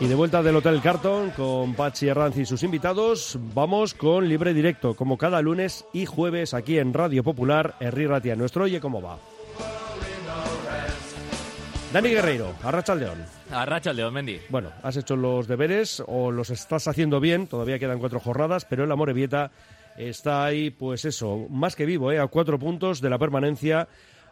Y 0.00 0.06
de 0.06 0.14
vuelta 0.14 0.42
del 0.42 0.56
Hotel 0.56 0.80
Carton 0.82 1.30
con 1.30 1.74
Pachi 1.74 2.08
Herranz 2.08 2.36
y 2.36 2.44
sus 2.44 2.62
invitados, 2.62 3.38
vamos 3.54 3.94
con 3.94 4.28
Libre 4.28 4.52
Directo, 4.52 4.94
como 4.94 5.16
cada 5.16 5.40
lunes 5.40 5.84
y 5.92 6.04
jueves 6.04 6.52
aquí 6.54 6.78
en 6.78 6.92
Radio 6.92 7.24
Popular, 7.24 7.74
Herri 7.80 8.06
Ratia. 8.06 8.36
Nuestro 8.36 8.64
Oye 8.64 8.80
Cómo 8.80 9.00
Va. 9.00 9.18
Dani 11.92 12.08
Guerreiro, 12.08 12.54
Arracha 12.62 12.92
al 12.92 13.00
León. 13.00 13.24
Arracha 13.50 13.90
al 13.90 13.96
León, 13.96 14.12
Mendy. 14.12 14.40
Bueno, 14.48 14.70
has 14.82 14.96
hecho 14.96 15.16
los 15.16 15.46
deberes 15.46 16.02
o 16.06 16.32
los 16.32 16.50
estás 16.50 16.88
haciendo 16.88 17.20
bien, 17.20 17.46
todavía 17.46 17.78
quedan 17.78 18.00
cuatro 18.00 18.18
jornadas, 18.18 18.64
pero 18.64 18.84
el 18.84 18.90
Amorebieta 18.90 19.52
está 19.96 20.44
ahí, 20.44 20.70
pues 20.70 21.04
eso, 21.04 21.46
más 21.50 21.76
que 21.76 21.86
vivo, 21.86 22.10
¿eh? 22.10 22.18
a 22.18 22.26
cuatro 22.26 22.58
puntos 22.58 23.00
de 23.00 23.10
la 23.10 23.18
permanencia. 23.18 23.88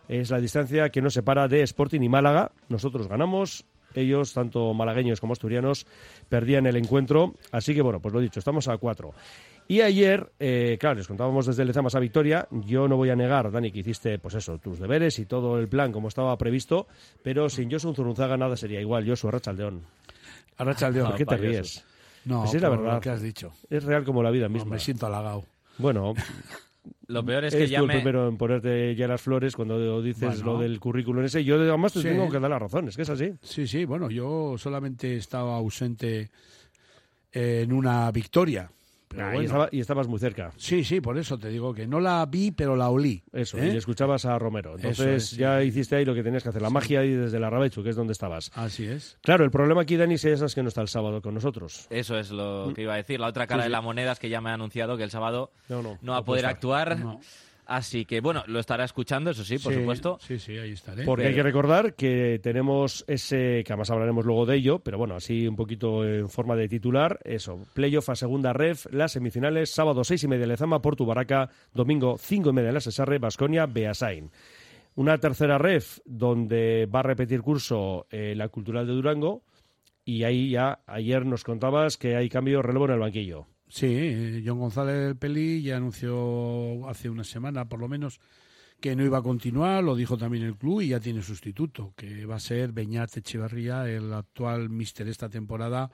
Es 0.09 0.31
la 0.31 0.41
distancia 0.41 0.91
que 0.91 1.01
nos 1.01 1.15
separa 1.15 1.47
de 1.47 1.63
Sporting 1.63 2.01
y 2.03 2.09
Málaga. 2.09 2.51
Nosotros 2.69 3.07
ganamos, 3.07 3.65
ellos, 4.01 4.33
tanto 4.33 4.73
malagueños 4.75 5.21
como 5.21 5.35
asturianos, 5.35 5.87
perdían 6.29 6.67
el 6.67 6.77
encuentro. 6.77 7.35
Así 7.51 7.75
que 7.75 7.83
bueno, 7.83 8.01
pues 8.01 8.15
lo 8.15 8.21
dicho, 8.21 8.39
estamos 8.39 8.67
a 8.69 8.79
cuatro. 8.79 9.13
Y 9.69 9.81
ayer, 9.81 10.33
eh, 10.41 10.77
claro, 10.81 10.97
les 10.97 11.07
contábamos 11.07 11.47
desde 11.47 11.65
Lezamas 11.65 11.95
a 11.95 12.01
Victoria. 12.01 12.49
Yo 12.51 12.89
no 12.89 12.97
voy 12.97 13.11
a 13.11 13.17
negar, 13.17 13.51
Dani, 13.53 13.71
que 13.71 13.79
hiciste, 13.81 14.19
pues 14.19 14.35
eso, 14.35 14.59
tus 14.59 14.79
deberes 14.81 15.19
y 15.21 15.27
todo 15.27 15.59
el 15.59 15.69
plan 15.69 15.93
como 15.93 16.09
estaba 16.09 16.37
previsto, 16.37 16.89
pero 17.23 17.49
sin 17.49 17.71
Josu 17.71 17.95
Zurunzaga 17.95 18.37
nada 18.37 18.57
sería 18.57 18.81
igual. 18.81 19.07
Josu 19.09 19.29
Arrachaldeón. 19.29 19.83
Arrachaldeón. 20.59 21.09
¿Por 21.09 21.17
qué 21.17 21.27
te 21.27 21.37
ríes? 21.37 21.85
No, 22.25 22.41
Pues 22.43 22.55
es 22.55 22.63
la 22.63 22.69
verdad. 22.71 22.95
lo 22.95 23.01
que 23.01 23.11
has 23.11 23.23
dicho. 23.23 23.53
Es 23.71 23.85
real 23.85 24.05
como 24.05 24.23
la 24.23 24.31
vida 24.31 24.49
No, 24.49 24.55
misma. 24.55 24.73
me 24.75 24.79
siento 24.81 25.07
halagado. 25.07 25.45
Bueno, 25.79 26.13
Lo 27.07 27.25
peor 27.25 27.45
es 27.45 27.53
que 27.53 27.59
eres 27.59 27.71
ya 27.71 27.79
tú 27.79 27.85
el 27.85 27.89
me... 27.89 27.95
primero 27.95 28.29
en 28.29 28.37
ponerte 28.37 28.95
ya 28.97 29.07
las 29.07 29.21
flores 29.21 29.55
cuando 29.55 30.03
dices 30.03 30.41
Bueno. 30.43 30.55
lo 30.55 30.59
del 30.59 30.81
currículum 30.81 31.25
ese. 31.25 31.45
Yo 31.45 31.55
además 31.57 31.93
te 31.93 32.01
Sí. 32.01 32.09
tengo 32.09 32.29
que 32.31 32.41
dar 32.41 32.51
la 32.51 32.59
razón, 32.59 32.89
es 32.89 32.97
que 32.97 33.03
es 33.03 33.11
así. 33.11 33.33
Sí, 33.43 33.67
sí, 33.67 33.85
bueno, 33.85 34.11
yo 34.11 34.57
solamente 34.59 35.17
estaba 35.17 35.57
ausente 35.57 36.31
en 37.33 37.73
una 37.73 38.11
victoria. 38.11 38.71
Pero 39.13 39.27
Ah, 39.27 39.31
y, 39.31 39.33
bueno. 39.35 39.47
estaba- 39.47 39.69
y 39.71 39.81
estabas 39.81 40.09
muy 40.09 40.19
cerca. 40.19 40.53
Sí, 40.57 40.83
sí, 40.85 41.01
por 41.01 41.17
eso 41.19 41.39
te 41.39 41.49
digo 41.49 41.73
que 41.75 41.87
no 41.87 42.01
la 42.01 42.25
vi, 42.27 42.51
pero 42.51 42.75
la 42.77 42.89
olí. 42.91 43.23
Eso, 43.33 43.59
¿eh? 43.59 43.73
y 43.75 43.77
escuchabas 43.77 44.25
a 44.25 44.39
Romero. 44.39 44.75
Entonces 44.77 45.07
es, 45.07 45.27
sí. 45.31 45.37
ya 45.37 45.63
hiciste 45.63 45.97
ahí 45.97 46.05
lo 46.05 46.15
que 46.15 46.23
tenías 46.23 46.43
que 46.43 46.49
hacer, 46.49 46.63
la 46.63 46.71
magia 46.71 47.01
ahí 47.01 47.11
desde 47.11 47.39
la 47.39 47.51
Rabechu, 47.51 47.83
que 47.83 47.91
es 47.91 47.97
donde 47.97 48.13
estabas. 48.13 48.51
Así 48.55 48.85
es. 48.87 49.19
Claro, 49.23 49.45
el 49.45 49.51
problema 49.51 49.83
aquí, 49.83 49.97
Dani, 49.97 50.15
es 50.15 50.55
que 50.55 50.63
no 50.63 50.69
está 50.69 50.81
el 50.83 50.89
sábado 50.89 51.21
con 51.23 51.35
nosotros. 51.35 51.87
Eso 51.91 52.19
es 52.19 52.31
lo 52.31 52.73
que 52.75 52.83
iba 52.83 52.95
a 52.95 52.97
decir. 52.97 53.21
La 53.21 53.29
otra 53.29 53.47
cara 53.47 53.63
Sí, 53.63 53.65
sí. 53.65 53.69
de 53.69 53.73
la 53.73 53.81
moneda 53.81 54.13
es 54.13 54.19
que 54.19 54.29
ya 54.29 54.41
me 54.41 54.51
ha 54.51 54.55
anunciado 54.55 54.97
que 54.97 55.05
el 55.05 55.11
sábado 55.11 55.53
No, 55.69 55.83
no, 55.83 55.99
no 56.03 56.13
va 56.13 56.19
a 56.19 56.25
poder 56.25 56.41
estar. 56.45 56.55
actuar. 56.55 56.99
No. 56.99 57.21
Así 57.65 58.05
que, 58.05 58.21
bueno, 58.21 58.43
lo 58.49 58.59
estará 58.59 58.85
escuchando, 58.85 59.31
eso 59.31 59.45
sí, 59.45 59.57
por 59.59 59.73
Sí, 59.73 59.79
supuesto. 59.79 60.19
Sí, 60.21 60.39
sí, 60.39 60.59
ahí 60.59 60.73
estaré. 60.73 61.05
Porque 61.05 61.27
hay 61.29 61.35
que 61.35 61.45
recordar 61.45 61.95
que 61.95 62.41
tenemos 62.43 63.05
ese, 63.07 63.63
que 63.65 63.73
además 63.73 63.91
hablaremos 63.91 64.27
luego 64.27 64.47
de 64.47 64.57
ello, 64.57 64.81
pero 64.81 64.99
bueno, 64.99 65.15
así 65.15 65.47
un 65.47 65.55
poquito 65.55 66.05
en 66.05 66.29
forma 66.29 66.57
de 66.57 66.69
titular, 66.69 67.21
eso, 67.25 67.65
playoff 67.73 68.09
a 68.11 68.17
segunda 68.17 68.53
ref, 68.53 68.87
las 68.91 69.13
semifinales, 69.13 69.71
sábado 69.71 70.03
seis 70.03 70.25
y 70.25 70.29
media 70.29 70.47
Lezama, 70.47 70.83
Portu 70.83 71.07
Baraca, 71.07 71.49
domingo 71.73 72.17
cinco 72.19 72.51
y 72.51 72.53
media 72.53 72.69
en 72.69 72.75
la 72.75 72.81
Cesarre, 72.81 73.19
Basconia, 73.19 73.67
Beasain. 73.67 74.31
Una 74.97 75.17
tercera 75.19 75.57
ref 75.57 76.01
donde 76.05 76.87
va 76.93 77.01
a 77.01 77.05
repetir 77.05 77.41
curso 77.43 78.07
eh, 78.11 78.35
la 78.37 78.49
Cultural 78.49 78.87
de 78.87 78.93
Durango 78.93 79.43
y 80.05 80.25
ahí 80.25 80.51
ya 80.51 80.81
ayer 80.87 81.25
nos 81.25 81.45
contabas 81.45 81.97
que 81.97 82.17
hay 82.17 82.29
cambio 82.29 82.59
de 82.59 82.63
relevo 82.65 82.87
en 82.87 82.93
el 82.93 82.99
banquillo. 82.99 83.47
Sí, 83.73 83.87
eh, 83.89 84.43
John 84.45 84.59
González 84.59 84.97
del 84.97 85.17
Peli 85.17 85.63
ya 85.63 85.79
anunció 85.79 86.87
hace 86.91 87.09
una 87.09 87.25
semana, 87.25 87.71
por 87.71 87.81
lo 87.81 87.89
menos, 87.89 88.21
que 88.83 88.95
no 88.95 89.03
iba 89.03 89.17
a 89.17 89.23
continuar, 89.23 89.83
lo 89.83 89.97
dijo 89.97 90.19
también 90.19 90.45
el 90.45 90.59
club 90.59 90.83
y 90.83 90.89
ya 90.89 91.01
tiene 91.01 91.23
sustituto, 91.23 91.95
que 91.97 92.27
va 92.27 92.37
a 92.37 92.41
ser 92.41 92.73
Beñat 92.73 93.17
Echeverría, 93.17 93.89
el 93.89 94.13
actual 94.13 94.69
míster 94.69 95.09
esta 95.09 95.31
temporada 95.31 95.91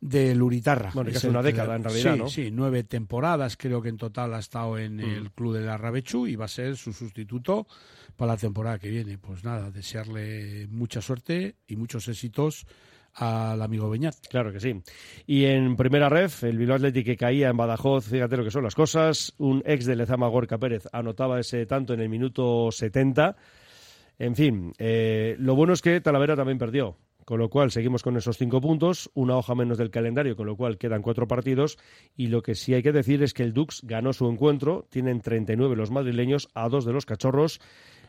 del 0.00 0.42
Uritarra. 0.42 0.90
Bueno, 0.94 1.10
Es 1.10 1.14
casi 1.14 1.28
una 1.28 1.42
década, 1.42 1.76
en 1.76 1.84
realidad, 1.84 2.14
sí, 2.14 2.18
¿no? 2.18 2.28
Sí, 2.28 2.50
nueve 2.50 2.82
temporadas 2.82 3.56
creo 3.56 3.80
que 3.80 3.88
en 3.88 3.98
total 3.98 4.34
ha 4.34 4.40
estado 4.40 4.76
en 4.76 4.98
el 4.98 5.30
club 5.30 5.54
de 5.54 5.60
la 5.60 5.76
Rabechu 5.76 6.26
y 6.26 6.34
va 6.34 6.46
a 6.46 6.48
ser 6.48 6.76
su 6.76 6.92
sustituto 6.92 7.68
para 8.16 8.32
la 8.32 8.36
temporada 8.36 8.80
que 8.80 8.90
viene. 8.90 9.16
Pues 9.16 9.44
nada, 9.44 9.70
desearle 9.70 10.66
mucha 10.72 11.00
suerte 11.00 11.54
y 11.68 11.76
muchos 11.76 12.08
éxitos 12.08 12.66
al 13.16 13.60
amigo 13.62 13.88
Beñat. 13.90 14.14
Claro 14.28 14.52
que 14.52 14.60
sí. 14.60 14.80
Y 15.26 15.44
en 15.46 15.76
primera 15.76 16.08
ref, 16.08 16.44
el 16.44 16.58
Bilbao 16.58 16.76
Athletic 16.76 17.04
que 17.04 17.16
caía 17.16 17.48
en 17.48 17.56
Badajoz, 17.56 18.06
fíjate 18.06 18.36
lo 18.36 18.44
que 18.44 18.50
son 18.50 18.64
las 18.64 18.74
cosas. 18.74 19.34
Un 19.38 19.62
ex 19.64 19.86
de 19.86 19.96
Lezama, 19.96 20.28
Gorka 20.28 20.58
Pérez, 20.58 20.86
anotaba 20.92 21.40
ese 21.40 21.66
tanto 21.66 21.94
en 21.94 22.00
el 22.00 22.08
minuto 22.08 22.70
70. 22.70 23.36
En 24.18 24.34
fin, 24.34 24.72
eh, 24.78 25.36
lo 25.38 25.54
bueno 25.54 25.72
es 25.72 25.82
que 25.82 26.00
Talavera 26.00 26.36
también 26.36 26.58
perdió. 26.58 26.96
Con 27.26 27.40
lo 27.40 27.50
cual 27.50 27.72
seguimos 27.72 28.04
con 28.04 28.16
esos 28.16 28.38
cinco 28.38 28.60
puntos, 28.60 29.10
una 29.14 29.36
hoja 29.36 29.56
menos 29.56 29.78
del 29.78 29.90
calendario, 29.90 30.36
con 30.36 30.46
lo 30.46 30.54
cual 30.54 30.78
quedan 30.78 31.02
cuatro 31.02 31.26
partidos. 31.26 31.76
Y 32.16 32.28
lo 32.28 32.40
que 32.40 32.54
sí 32.54 32.72
hay 32.72 32.84
que 32.84 32.92
decir 32.92 33.20
es 33.24 33.34
que 33.34 33.42
el 33.42 33.52
Dux 33.52 33.80
ganó 33.82 34.12
su 34.12 34.28
encuentro, 34.30 34.86
tienen 34.90 35.20
39 35.20 35.74
los 35.74 35.90
madrileños 35.90 36.48
a 36.54 36.68
dos 36.68 36.84
de 36.84 36.92
los 36.92 37.04
cachorros. 37.04 37.60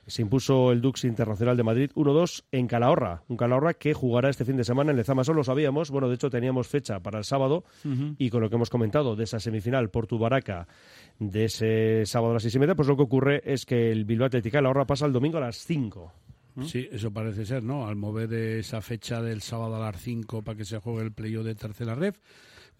Se 0.07 0.22
impuso 0.22 0.72
el 0.72 0.81
Dux 0.81 1.03
Internacional 1.03 1.57
de 1.57 1.63
Madrid 1.63 1.91
1-2 1.94 2.45
en 2.51 2.68
Calahorra. 2.68 3.23
Un 3.28 3.35
Calahorra 3.35 3.73
que 3.73 3.94
jugará 3.94 4.29
este 4.29 4.45
fin 4.45 4.56
de 4.56 4.63
semana 4.63 4.91
en 4.91 4.97
Lezama. 4.97 5.25
Solo 5.25 5.38
lo 5.38 5.44
sabíamos. 5.44 5.91
Bueno, 5.91 6.07
de 6.07 6.16
hecho 6.16 6.29
teníamos 6.29 6.68
fecha 6.68 7.01
para 7.01 7.18
el 7.18 7.25
sábado. 7.25 7.66
Y 8.17 8.29
con 8.29 8.41
lo 8.41 8.50
que 8.50 8.56
hemos 8.56 8.69
comentado 8.69 9.16
de 9.17 9.25
esa 9.25 9.40
semifinal 9.40 9.91
Portu-Baraca 9.91 10.67
de 11.19 11.46
ese 11.46 12.06
sábado 12.06 12.31
a 12.31 12.34
las 12.35 12.44
seis 12.44 12.56
y 12.56 12.59
media, 12.59 12.75
pues 12.75 12.88
lo 12.88 12.96
que 12.96 13.03
ocurre 13.03 13.41
es 13.46 13.66
que 13.66 13.91
el 13.91 14.06
Bilbao 14.06 14.28
Athletic 14.28 14.53
Calahorra 14.53 14.88
pasa 14.88 15.06
el 15.06 15.13
domingo 15.13 15.38
a 15.38 15.41
las 15.41 15.57
5. 15.57 16.13
Sí, 16.63 16.88
eso 16.91 17.12
parece 17.12 17.46
ser, 17.46 17.63
¿no? 17.63 17.88
Al 17.88 17.96
mover 17.96 18.34
esa 18.34 18.81
fecha 18.81 19.22
del 19.22 19.41
sábado 19.41 19.75
a 19.75 19.91
las 19.91 20.01
5 20.01 20.41
para 20.41 20.57
que 20.57 20.66
se 20.66 20.79
juegue 20.79 21.03
el 21.03 21.12
playoff 21.12 21.46
de 21.46 21.53
tercera 21.53 21.94
ref, 21.94 22.17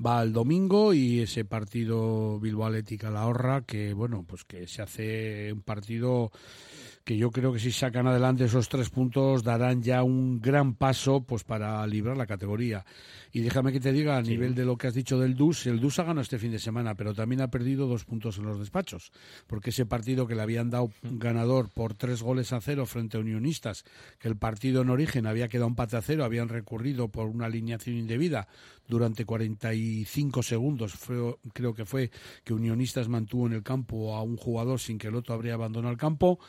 va 0.04 0.20
al 0.20 0.34
domingo 0.34 0.94
y 0.94 1.20
ese 1.20 1.46
partido 1.46 2.40
Bilbao 2.40 2.68
Atlética 2.68 3.12
La 3.12 3.28
Horra, 3.28 3.62
que 3.62 3.94
bueno, 3.94 4.26
pues 4.28 4.46
que 4.46 4.68
se 4.68 4.82
hace 4.82 5.54
un 5.54 5.62
partido 5.62 6.32
que 7.08 7.16
yo 7.16 7.32
creo 7.32 7.54
que 7.54 7.60
si 7.60 7.72
sacan 7.72 8.06
adelante 8.06 8.44
esos 8.44 8.68
tres 8.68 8.90
puntos 8.90 9.42
darán 9.42 9.82
ya 9.82 10.04
un 10.04 10.42
gran 10.42 10.74
paso 10.76 11.22
pues 11.22 11.46
para 11.46 11.88
librar 11.88 12.18
la 12.18 12.28
categoría. 12.28 12.86
Y 13.32 13.40
déjame 13.40 13.72
que 13.72 13.80
te 13.80 13.94
diga, 13.94 14.18
a 14.18 14.22
nivel 14.22 14.56
de 14.56 14.66
lo 14.66 14.78
que 14.78 14.88
has 14.88 14.94
dicho 14.94 15.18
del 15.18 15.34
DUS, 15.36 15.68
el 15.68 15.80
DUS 15.80 16.00
ha 16.00 16.04
ganado 16.04 16.20
este 16.22 16.38
fin 16.38 16.52
de 16.52 16.60
semana, 16.60 16.96
pero 16.96 17.14
también 17.14 17.40
ha 17.42 17.50
perdido 17.50 17.88
dos 17.88 18.04
puntos 18.04 18.38
en 18.40 18.46
los 18.46 18.60
despachos, 18.60 19.12
porque 19.48 19.70
ese 19.70 19.86
partido 19.86 20.28
que 20.28 20.36
le 20.36 20.42
habían 20.42 20.70
dado 20.70 20.92
ganador 21.02 21.70
por 21.70 21.94
tres 21.94 22.22
goles 22.22 22.52
a 22.52 22.60
cero 22.60 22.86
frente 22.86 23.16
a 23.16 23.22
Unionistas, 23.22 23.86
que 24.20 24.28
el 24.28 24.36
partido 24.36 24.82
en 24.82 24.90
origen 24.90 25.28
había 25.28 25.48
quedado 25.48 25.68
empate 25.70 25.96
a 25.96 26.02
cero, 26.02 26.26
habían 26.26 26.50
recurrido 26.50 27.08
por 27.08 27.28
una 27.28 27.46
alineación 27.46 27.96
indebida 27.96 28.50
durante 28.90 29.24
45 29.26 30.44
segundos, 30.44 30.94
fue- 30.94 31.36
creo 31.54 31.74
que 31.74 31.86
fue 31.86 32.10
que 32.44 32.54
Unionistas 32.54 33.08
mantuvo 33.10 33.48
en 33.48 33.54
el 33.54 33.64
campo 33.64 34.16
a 34.16 34.24
un 34.24 34.38
jugador 34.38 34.80
sin 34.80 34.98
que 34.98 35.08
el 35.08 35.16
otro 35.16 35.34
habría 35.36 35.54
abandonado 35.56 35.92
el 35.92 35.98
campo. 36.00 36.40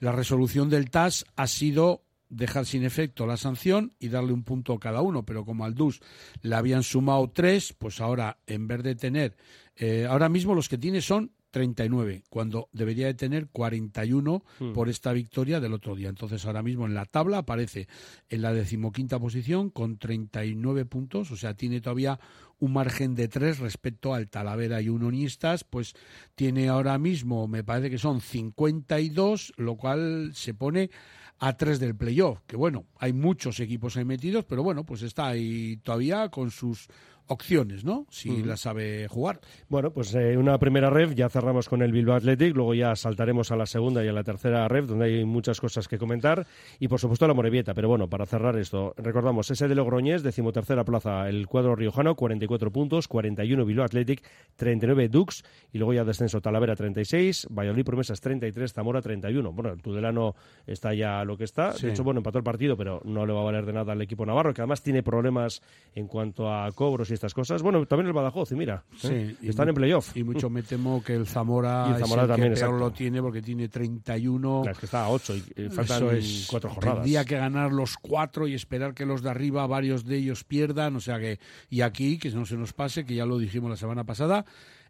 La 0.00 0.07
resolución 0.12 0.68
del 0.68 0.90
TAS 0.90 1.24
ha 1.36 1.46
sido 1.46 2.04
dejar 2.28 2.66
sin 2.66 2.84
efecto 2.84 3.26
la 3.26 3.36
sanción 3.36 3.94
y 3.98 4.08
darle 4.08 4.32
un 4.32 4.44
punto 4.44 4.74
a 4.74 4.80
cada 4.80 5.00
uno, 5.00 5.24
pero 5.24 5.44
como 5.44 5.64
al 5.64 5.74
DUS 5.74 6.00
le 6.42 6.54
habían 6.54 6.82
sumado 6.82 7.30
tres, 7.30 7.72
pues 7.72 8.00
ahora 8.00 8.38
en 8.46 8.68
vez 8.68 8.82
de 8.82 8.94
tener, 8.94 9.36
eh, 9.76 10.06
ahora 10.08 10.28
mismo 10.28 10.54
los 10.54 10.68
que 10.68 10.78
tiene 10.78 11.00
son 11.00 11.32
39, 11.50 12.24
cuando 12.28 12.68
debería 12.72 13.06
de 13.06 13.14
tener 13.14 13.48
41 13.48 14.44
por 14.74 14.88
esta 14.88 15.12
victoria 15.12 15.60
del 15.60 15.72
otro 15.72 15.96
día. 15.96 16.10
Entonces 16.10 16.44
ahora 16.44 16.62
mismo 16.62 16.86
en 16.86 16.94
la 16.94 17.06
tabla 17.06 17.38
aparece 17.38 17.88
en 18.28 18.42
la 18.42 18.52
decimoquinta 18.52 19.18
posición 19.18 19.70
con 19.70 19.96
39 19.96 20.84
puntos, 20.84 21.30
o 21.30 21.36
sea, 21.36 21.54
tiene 21.54 21.80
todavía 21.80 22.20
un 22.60 22.72
margen 22.72 23.14
de 23.14 23.28
tres 23.28 23.58
respecto 23.58 24.14
al 24.14 24.28
Talavera 24.28 24.80
y 24.80 24.88
Unionistas, 24.88 25.64
pues 25.64 25.94
tiene 26.34 26.68
ahora 26.68 26.98
mismo, 26.98 27.46
me 27.46 27.64
parece 27.64 27.90
que 27.90 27.98
son 27.98 28.20
52, 28.20 29.52
lo 29.56 29.76
cual 29.76 30.32
se 30.34 30.54
pone 30.54 30.90
a 31.38 31.56
tres 31.56 31.78
del 31.78 31.94
playoff, 31.94 32.40
que 32.46 32.56
bueno, 32.56 32.86
hay 32.98 33.12
muchos 33.12 33.60
equipos 33.60 33.96
ahí 33.96 34.04
metidos, 34.04 34.44
pero 34.44 34.62
bueno, 34.62 34.84
pues 34.84 35.02
está 35.02 35.28
ahí 35.28 35.76
todavía 35.84 36.30
con 36.30 36.50
sus 36.50 36.88
opciones, 37.28 37.84
¿no? 37.84 38.06
Si 38.10 38.42
la 38.42 38.56
sabe 38.56 39.06
jugar. 39.08 39.40
Bueno, 39.68 39.90
pues 39.92 40.14
eh, 40.14 40.36
una 40.36 40.58
primera 40.58 40.90
ref, 40.90 41.14
ya 41.14 41.28
cerramos 41.28 41.68
con 41.68 41.82
el 41.82 41.92
Bilbao 41.92 42.16
Athletic, 42.16 42.54
luego 42.56 42.74
ya 42.74 42.96
saltaremos 42.96 43.50
a 43.52 43.56
la 43.56 43.66
segunda 43.66 44.04
y 44.04 44.08
a 44.08 44.12
la 44.12 44.24
tercera 44.24 44.66
ref, 44.68 44.86
donde 44.86 45.06
hay 45.06 45.24
muchas 45.24 45.60
cosas 45.60 45.88
que 45.88 45.98
comentar, 45.98 46.46
y 46.78 46.88
por 46.88 46.98
supuesto 47.00 47.26
la 47.28 47.34
Morevieta, 47.34 47.74
pero 47.74 47.88
bueno, 47.88 48.08
para 48.08 48.26
cerrar 48.26 48.56
esto, 48.58 48.94
recordamos, 48.96 49.50
ese 49.50 49.68
de 49.68 49.74
Logroñés, 49.74 50.22
decimotercera 50.22 50.84
plaza, 50.84 51.28
el 51.28 51.46
cuadro 51.46 51.76
riojano, 51.76 52.14
44 52.14 52.70
puntos, 52.72 53.08
41 53.08 53.64
Bilbao 53.64 53.84
Athletic, 53.84 54.22
39 54.56 55.08
Dux, 55.08 55.44
y 55.72 55.78
luego 55.78 55.92
ya 55.94 56.04
descenso 56.04 56.40
Talavera 56.40 56.74
36, 56.74 57.48
Valladolid 57.50 57.84
Promesas 57.84 58.20
33, 58.20 58.72
Zamora 58.72 59.02
31. 59.02 59.52
Bueno, 59.52 59.70
el 59.72 59.82
Tudelano 59.82 60.34
está 60.66 60.94
ya 60.94 61.24
lo 61.24 61.36
que 61.36 61.44
está, 61.44 61.72
Sí. 61.72 61.86
de 61.86 61.92
hecho, 61.92 62.04
bueno, 62.04 62.18
empató 62.20 62.38
el 62.38 62.44
partido, 62.44 62.76
pero 62.76 63.00
no 63.04 63.26
le 63.26 63.32
va 63.32 63.40
a 63.40 63.44
valer 63.44 63.66
de 63.66 63.72
nada 63.72 63.92
al 63.92 64.02
equipo 64.02 64.24
navarro, 64.24 64.54
que 64.54 64.62
además 64.62 64.82
tiene 64.82 65.02
problemas 65.02 65.62
en 65.94 66.06
cuanto 66.06 66.50
a 66.52 66.70
cobros 66.72 67.10
y 67.10 67.14
estas 67.18 67.34
cosas. 67.34 67.62
Bueno, 67.62 67.84
también 67.86 68.06
el 68.06 68.12
Badajoz, 68.12 68.52
y 68.52 68.54
mira, 68.54 68.84
¿eh? 69.04 69.34
Y 69.42 69.48
están 69.48 69.68
en 69.68 69.74
playoff. 69.74 70.16
Y 70.16 70.24
mucho 70.24 70.48
me 70.48 70.62
temo 70.62 71.02
que 71.02 71.14
el 71.14 71.26
Zamora, 71.26 71.86
Y 71.90 71.94
el 71.94 71.98
Zamora 71.98 72.22
es 72.22 72.28
el 72.28 72.34
también, 72.34 72.54
que 72.54 72.60
peor 72.60 72.70
exacto. 72.70 72.78
lo 72.78 72.90
tiene 72.92 73.22
porque 73.22 73.42
tiene 73.42 73.68
31. 73.68 74.60
Claro, 74.62 74.72
es 74.72 74.78
que 74.78 74.86
está 74.86 75.04
a 75.04 75.10
8 75.10 75.36
y 75.36 75.44
eh, 75.56 75.70
faltan 75.70 76.16
es, 76.16 76.46
cuatro 76.48 76.70
jornadas. 76.70 76.98
Tendría 76.98 77.24
que 77.24 77.36
ganar 77.36 77.72
los 77.72 77.96
cuatro 77.96 78.46
y 78.46 78.54
esperar 78.54 78.94
que 78.94 79.04
los 79.04 79.22
de 79.22 79.30
arriba, 79.30 79.66
varios 79.66 80.04
de 80.04 80.16
ellos 80.16 80.44
pierdan. 80.44 80.96
O 80.96 81.00
sea 81.00 81.18
que, 81.18 81.38
y 81.68 81.80
aquí, 81.80 82.18
que 82.18 82.30
no 82.30 82.46
se 82.46 82.56
nos 82.56 82.72
pase, 82.72 83.04
que 83.04 83.14
ya 83.14 83.26
lo 83.26 83.38
dijimos 83.38 83.70
la 83.70 83.76
semana 83.76 84.04
pasada, 84.04 84.44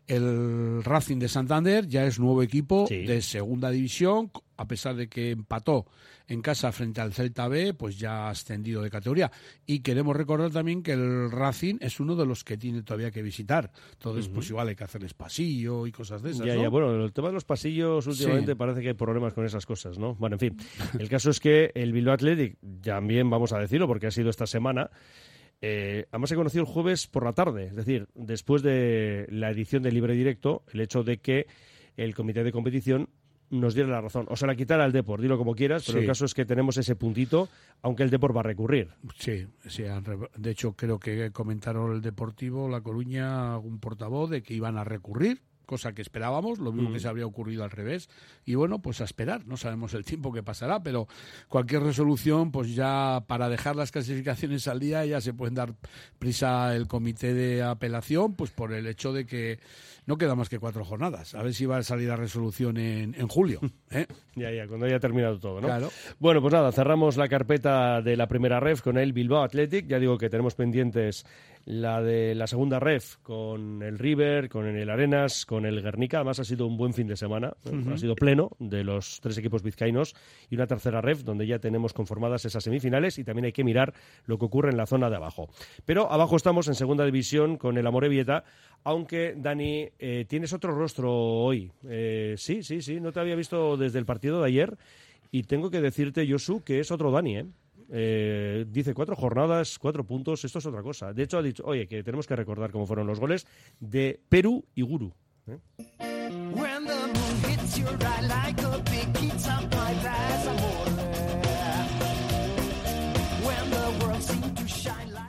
el 0.08 0.82
Racing 0.82 1.18
de 1.18 1.28
Santander 1.28 1.86
ya 1.86 2.04
es 2.04 2.18
nuevo 2.18 2.42
equipo 2.42 2.86
Sí. 2.88 3.04
de 3.06 3.22
segunda 3.22 3.70
división, 3.70 4.30
a 4.56 4.66
pesar 4.66 4.96
de 4.96 5.08
que 5.08 5.30
empató 5.30 5.86
en 6.30 6.42
casa 6.42 6.72
frente 6.72 7.00
al 7.00 7.14
Celta 7.14 7.48
B, 7.48 7.72
pues 7.72 7.98
ya 7.98 8.26
ha 8.26 8.30
ascendido 8.30 8.82
de 8.82 8.90
categoría. 8.90 9.30
Y 9.64 9.80
queremos 9.80 10.14
recordar 10.14 10.50
también 10.50 10.82
que 10.82 10.92
el 10.92 11.30
Racing 11.30 11.76
es 11.80 12.00
uno 12.00 12.16
de 12.16 12.26
los 12.26 12.44
que 12.44 12.58
tiene 12.58 12.82
todavía 12.82 13.10
que 13.10 13.22
visitar. 13.22 13.70
Entonces, 13.92 14.28
pues 14.28 14.50
igual 14.50 14.68
hay 14.68 14.76
que 14.76 14.84
hacerles 14.84 15.14
pasillo 15.14 15.86
y 15.86 15.92
cosas 15.92 16.20
de 16.22 16.32
esas. 16.32 16.44
Ya, 16.46 16.54
¿no? 16.54 16.62
ya, 16.62 16.68
bueno, 16.68 17.02
el 17.02 17.12
tema 17.14 17.28
de 17.28 17.34
los 17.34 17.44
pasillos 17.44 18.06
últimamente 18.06 18.52
Sí. 18.52 18.56
parece 18.56 18.82
que 18.82 18.88
hay 18.88 18.94
problemas 18.94 19.32
con 19.32 19.46
esas 19.46 19.64
cosas, 19.64 19.98
¿no? 19.98 20.16
Bueno, 20.16 20.34
en 20.34 20.40
fin, 20.40 20.56
el 20.98 21.08
caso 21.08 21.30
es 21.30 21.40
que 21.40 21.70
el 21.74 21.92
Bilbao 21.92 22.12
Athletic, 22.14 22.58
también 22.82 23.30
vamos 23.30 23.52
a 23.54 23.58
decirlo 23.58 23.86
porque 23.86 24.08
ha 24.08 24.10
sido 24.10 24.28
esta 24.28 24.46
semana, 24.46 24.90
eh, 25.60 26.06
además 26.10 26.30
se 26.30 26.36
conoció 26.36 26.60
el 26.60 26.66
jueves 26.66 27.06
por 27.06 27.24
la 27.24 27.32
tarde, 27.32 27.66
es 27.66 27.74
decir, 27.76 28.08
después 28.14 28.62
de 28.62 29.26
la 29.30 29.50
edición 29.50 29.82
de 29.82 29.92
Libre 29.92 30.14
Directo, 30.14 30.62
el 30.72 30.80
hecho 30.80 31.02
de 31.02 31.18
que 31.18 31.46
el 31.96 32.14
comité 32.14 32.44
de 32.44 32.52
competición 32.52 33.08
nos 33.50 33.74
diera 33.74 33.88
la 33.88 34.00
razón, 34.02 34.26
o 34.28 34.36
sea, 34.36 34.46
la 34.46 34.54
quitara 34.54 34.84
al 34.84 34.92
Depor, 34.92 35.22
dilo 35.22 35.38
como 35.38 35.54
quieras, 35.54 35.82
pero 35.86 35.98
Sí. 35.98 36.02
el 36.02 36.06
caso 36.06 36.26
es 36.26 36.34
que 36.34 36.44
tenemos 36.44 36.76
ese 36.76 36.96
puntito, 36.96 37.48
aunque 37.80 38.02
el 38.02 38.10
Depor 38.10 38.36
va 38.36 38.40
a 38.40 38.44
recurrir. 38.44 38.90
Sí, 39.18 39.46
sí, 39.66 39.84
de 40.36 40.50
hecho 40.50 40.74
creo 40.74 40.98
que 41.00 41.30
comentaron 41.32 41.92
el 41.94 42.02
Deportivo 42.02 42.68
La 42.68 42.82
Coruña, 42.82 43.56
un 43.58 43.78
portavoz, 43.80 44.28
de 44.28 44.42
que 44.42 44.52
iban 44.52 44.76
a 44.76 44.84
recurrir, 44.84 45.40
cosa 45.68 45.92
que 45.92 46.00
esperábamos, 46.02 46.58
lo 46.58 46.72
mismo 46.72 46.88
Mm. 46.88 46.92
que 46.94 47.00
se 47.00 47.08
habría 47.08 47.26
ocurrido 47.26 47.62
al 47.62 47.70
revés. 47.70 48.08
Y 48.46 48.54
bueno, 48.54 48.80
pues 48.80 49.02
a 49.02 49.04
esperar, 49.04 49.46
no 49.46 49.58
sabemos 49.58 49.92
el 49.92 50.04
tiempo 50.04 50.32
que 50.32 50.42
pasará, 50.42 50.82
pero 50.82 51.06
cualquier 51.48 51.82
resolución, 51.82 52.50
pues 52.50 52.74
ya 52.74 53.22
para 53.28 53.50
dejar 53.50 53.76
las 53.76 53.92
clasificaciones 53.92 54.66
al 54.66 54.80
día 54.80 55.04
ya 55.04 55.20
se 55.20 55.34
pueden 55.34 55.54
dar 55.54 55.74
prisa 56.18 56.74
el 56.74 56.88
comité 56.88 57.34
de 57.34 57.62
apelación, 57.62 58.34
pues 58.34 58.50
por 58.50 58.72
el 58.72 58.86
hecho 58.86 59.12
de 59.12 59.26
que 59.26 59.60
no 60.06 60.16
queda 60.16 60.34
más 60.34 60.48
que 60.48 60.58
cuatro 60.58 60.86
jornadas. 60.86 61.34
A 61.34 61.42
ver 61.42 61.52
si 61.52 61.66
va 61.66 61.76
a 61.76 61.82
salir 61.82 62.08
la 62.08 62.16
resolución 62.16 62.78
en, 62.78 63.14
en 63.14 63.28
julio. 63.28 63.60
¿eh? 63.90 64.06
Ya, 64.36 64.50
ya, 64.50 64.66
cuando 64.66 64.86
haya 64.86 64.98
terminado 64.98 65.38
todo, 65.38 65.60
¿no? 65.60 65.66
Claro. 65.68 65.90
Bueno, 66.18 66.40
pues 66.40 66.54
nada, 66.54 66.72
cerramos 66.72 67.18
la 67.18 67.28
carpeta 67.28 68.00
de 68.00 68.16
la 68.16 68.26
primera 68.26 68.58
ref 68.58 68.80
con 68.80 68.96
el 68.96 69.12
Bilbao 69.12 69.42
Athletic. 69.42 69.86
Ya 69.86 69.98
digo 69.98 70.16
que 70.16 70.30
tenemos 70.30 70.54
pendientes 70.54 71.26
la 71.68 72.00
de 72.00 72.34
la 72.34 72.46
segunda 72.46 72.80
ref 72.80 73.16
con 73.18 73.82
el 73.82 73.98
River, 73.98 74.48
con 74.48 74.66
el 74.66 74.88
Arenas, 74.88 75.44
con 75.44 75.66
el 75.66 75.82
Guernica. 75.82 76.16
Además 76.16 76.40
ha 76.40 76.44
sido 76.44 76.66
un 76.66 76.78
buen 76.78 76.94
fin 76.94 77.06
de 77.06 77.14
semana, 77.14 77.52
ha 77.92 77.98
sido 77.98 78.14
pleno 78.14 78.52
de 78.58 78.82
los 78.82 79.20
tres 79.20 79.36
equipos 79.36 79.62
vizcaínos 79.62 80.14
y 80.48 80.54
una 80.54 80.66
tercera 80.66 81.02
ref 81.02 81.24
donde 81.24 81.46
ya 81.46 81.58
tenemos 81.58 81.92
conformadas 81.92 82.46
esas 82.46 82.64
semifinales 82.64 83.18
y 83.18 83.24
también 83.24 83.44
hay 83.44 83.52
que 83.52 83.64
mirar 83.64 83.92
lo 84.24 84.38
que 84.38 84.46
ocurre 84.46 84.70
en 84.70 84.78
la 84.78 84.86
zona 84.86 85.10
de 85.10 85.16
abajo. 85.16 85.50
Pero 85.84 86.10
abajo 86.10 86.36
estamos 86.36 86.68
en 86.68 86.74
segunda 86.74 87.04
división 87.04 87.58
con 87.58 87.76
el 87.76 87.86
Amorebieta, 87.86 88.44
aunque 88.84 89.34
Dani, 89.36 89.90
eh, 89.98 90.24
tienes 90.26 90.54
otro 90.54 90.74
rostro 90.74 91.12
hoy. 91.12 91.70
Eh, 91.86 92.34
sí, 92.38 92.62
sí, 92.62 92.80
sí, 92.80 92.98
no 92.98 93.12
te 93.12 93.20
había 93.20 93.36
visto 93.36 93.76
desde 93.76 93.98
el 93.98 94.06
partido 94.06 94.40
de 94.40 94.46
ayer 94.46 94.78
y 95.30 95.42
tengo 95.42 95.70
que 95.70 95.82
decirte, 95.82 96.26
Josu, 96.26 96.64
que 96.64 96.80
es 96.80 96.90
otro 96.90 97.10
Dani, 97.10 97.36
¿eh? 97.36 97.46
Eh, 97.90 98.66
dice 98.68 98.92
cuatro 98.94 99.16
jornadas, 99.16 99.78
cuatro 99.78 100.04
puntos, 100.04 100.44
esto 100.44 100.58
es 100.58 100.66
otra 100.66 100.82
cosa. 100.82 101.12
De 101.12 101.22
hecho, 101.22 101.38
ha 101.38 101.42
dicho, 101.42 101.62
oye, 101.64 101.86
que 101.86 102.02
tenemos 102.02 102.26
que 102.26 102.36
recordar 102.36 102.70
cómo 102.70 102.86
fueron 102.86 103.06
los 103.06 103.18
goles 103.18 103.46
de 103.80 104.20
Perú 104.28 104.64
y 104.74 104.82
Guru. 104.82 105.12
¿eh? 105.46 105.58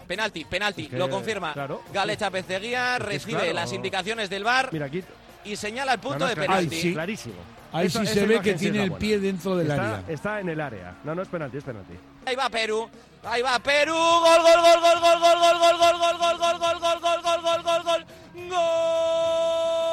Penalti, 0.07 0.43
penalti, 0.43 0.87
que, 0.87 0.97
lo 0.97 1.07
confirma. 1.07 1.53
claro. 1.53 1.83
Galecha 1.93 2.31
Peceguía 2.31 2.97
recibe 2.97 3.41
claro. 3.41 3.53
las 3.53 3.73
indicaciones 3.73 4.29
del 4.29 4.43
VAR 4.43 4.69
Mira, 4.73 4.87
aquí. 4.87 5.03
y 5.45 5.55
señala 5.55 5.93
el 5.93 5.99
punto 5.99 6.25
de 6.25 6.35
penalti. 6.35 6.75
Ay, 6.75 6.81
sí. 6.81 6.93
Clarísimo. 6.93 7.58
Ahí 7.71 7.87
Esa- 7.87 8.05
sí 8.05 8.13
se 8.13 8.25
ve 8.25 8.41
que 8.41 8.53
tiene 8.55 8.83
el 8.83 8.89
buena. 8.89 8.99
pie 8.99 9.19
dentro 9.19 9.55
del 9.55 9.69
está, 9.69 9.97
área. 9.97 10.03
Está 10.07 10.39
en 10.39 10.49
el 10.49 10.59
área. 10.61 10.95
No, 11.03 11.13
no 11.13 11.21
es 11.21 11.27
penalti, 11.27 11.57
es 11.57 11.63
penalti. 11.63 11.93
Ahí 12.25 12.35
va 12.35 12.49
Perú. 12.49 12.89
Ahí 13.23 13.41
va 13.41 13.59
Perú. 13.59 13.93
Gol, 13.93 14.41
gol, 14.41 14.61
gol, 14.61 14.79
gol, 14.81 14.99
gol, 14.99 15.19
gol, 15.19 15.39
gol, 15.39 15.59
gol, 15.59 15.77
gol, 15.77 15.97
gol, 15.99 16.17
gol, 16.17 16.39
gol, 16.39 16.59
gol, 16.59 16.79
gol, 16.79 16.99
gol, 17.01 17.21
gol, 17.21 17.41
gol, 17.43 17.63
gol, 17.63 17.83
gol. 17.83 18.05
Gol 18.49 19.88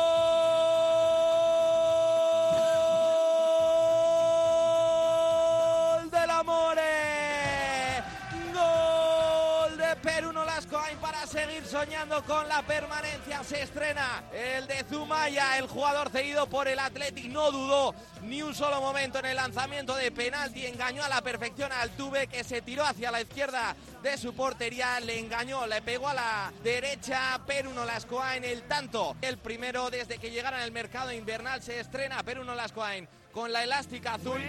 seguir 11.36 11.66
soñando 11.66 12.24
con 12.24 12.48
la 12.48 12.62
permanencia. 12.62 13.44
Se 13.44 13.60
estrena 13.60 14.24
el 14.32 14.66
de 14.66 14.84
Zumaya, 14.88 15.58
el 15.58 15.66
jugador 15.66 16.08
cedido 16.08 16.46
por 16.46 16.66
el 16.66 16.78
Athletic. 16.78 17.26
No 17.26 17.50
dudó 17.50 17.94
ni 18.22 18.40
un 18.40 18.54
solo 18.54 18.80
momento 18.80 19.18
en 19.18 19.26
el 19.26 19.36
lanzamiento 19.36 19.94
de 19.96 20.10
penalti. 20.10 20.64
Engañó 20.64 21.04
a 21.04 21.10
la 21.10 21.20
perfección 21.20 21.70
al 21.72 21.90
Tuve 21.90 22.26
que 22.28 22.42
se 22.42 22.62
tiró 22.62 22.86
hacia 22.86 23.10
la 23.10 23.20
izquierda 23.20 23.76
de 24.02 24.16
su 24.16 24.34
portería. 24.34 24.98
Le 25.00 25.18
engañó, 25.18 25.66
le 25.66 25.82
pegó 25.82 26.08
a 26.08 26.14
la 26.14 26.52
derecha. 26.62 27.38
Perú 27.46 27.70
Nolascoain 27.74 28.42
el 28.42 28.62
tanto. 28.62 29.14
El 29.20 29.36
primero 29.36 29.90
desde 29.90 30.18
que 30.18 30.30
llegaron 30.30 30.60
al 30.60 30.72
mercado 30.72 31.12
invernal 31.12 31.62
se 31.62 31.80
estrena 31.80 32.22
Perú 32.22 32.44
Nolascoain 32.44 33.06
con 33.32 33.52
la 33.52 33.62
elástica 33.62 34.14
azul. 34.14 34.40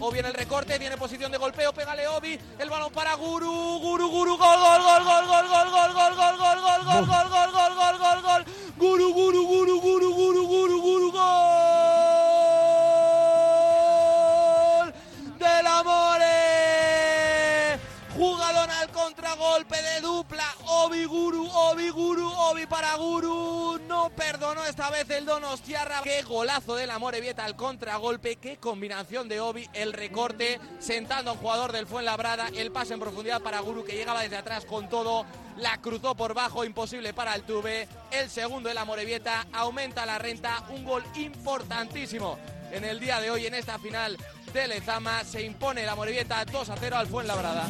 Obi 0.00 0.20
en 0.20 0.26
el 0.26 0.34
recorte, 0.34 0.78
tiene 0.78 0.96
posición 0.96 1.32
de 1.32 1.38
golpeo, 1.38 1.72
pégale 1.72 2.06
Obi, 2.06 2.38
el 2.58 2.70
balón 2.70 2.92
para 2.92 3.14
Guru, 3.14 3.80
Guru, 3.80 4.08
Guru, 4.08 4.36
gol, 4.36 4.58
gol, 4.58 4.82
gol, 4.82 5.04
gol, 5.04 5.26
gol, 5.26 5.48
gol, 5.48 5.92
gol, 5.92 6.14
gol, 6.14 6.14
gol, 6.14 6.60
gol, 6.62 6.84
gol, 6.84 7.04
gol, 7.08 7.28
gol, 7.28 7.52
gol, 7.52 7.74
gol, 7.74 7.98
gol, 7.98 8.22
gol, 8.22 8.44
Guru, 8.76 9.12
Guru, 9.12 9.46
Guru, 9.46 9.80
Guru, 9.80 10.14
Obi 21.78 21.90
Guru, 21.90 22.28
Obi 22.28 22.66
para 22.66 22.96
Guru. 22.96 23.78
No 23.86 24.10
perdonó 24.10 24.64
esta 24.64 24.90
vez 24.90 25.08
el 25.10 25.24
Donostiarra. 25.24 26.00
Qué 26.02 26.22
golazo 26.22 26.74
del 26.74 26.90
Amorebieta 26.90 27.44
al 27.44 27.54
contragolpe, 27.54 28.34
qué 28.34 28.56
combinación 28.56 29.28
de 29.28 29.38
Obi, 29.38 29.70
el 29.74 29.92
recorte, 29.92 30.58
sentando 30.80 31.30
a 31.30 31.34
un 31.34 31.38
jugador 31.38 31.70
del 31.70 31.86
Fuenlabrada, 31.86 32.48
el 32.48 32.72
pase 32.72 32.94
en 32.94 33.00
profundidad 33.00 33.40
para 33.42 33.60
Guru 33.60 33.84
que 33.84 33.94
llegaba 33.94 34.22
desde 34.22 34.38
atrás 34.38 34.64
con 34.64 34.88
todo, 34.88 35.24
la 35.56 35.80
cruzó 35.80 36.16
por 36.16 36.34
bajo, 36.34 36.64
imposible 36.64 37.14
para 37.14 37.36
el 37.36 37.44
Tuve. 37.44 37.86
El 38.10 38.28
segundo 38.28 38.68
del 38.68 38.78
Amorebieta 38.78 39.46
aumenta 39.52 40.04
la 40.04 40.18
renta, 40.18 40.64
un 40.70 40.84
gol 40.84 41.04
importantísimo 41.14 42.40
en 42.72 42.84
el 42.84 42.98
día 42.98 43.20
de 43.20 43.30
hoy 43.30 43.46
en 43.46 43.54
esta 43.54 43.78
final 43.78 44.16
de 44.52 44.66
Lezama. 44.66 45.22
Se 45.22 45.42
impone 45.42 45.86
la 45.86 45.94
Morevieta 45.94 46.44
2 46.44 46.70
a 46.70 46.76
0 46.76 46.96
al 46.96 47.06
Fuenlabrada. 47.06 47.68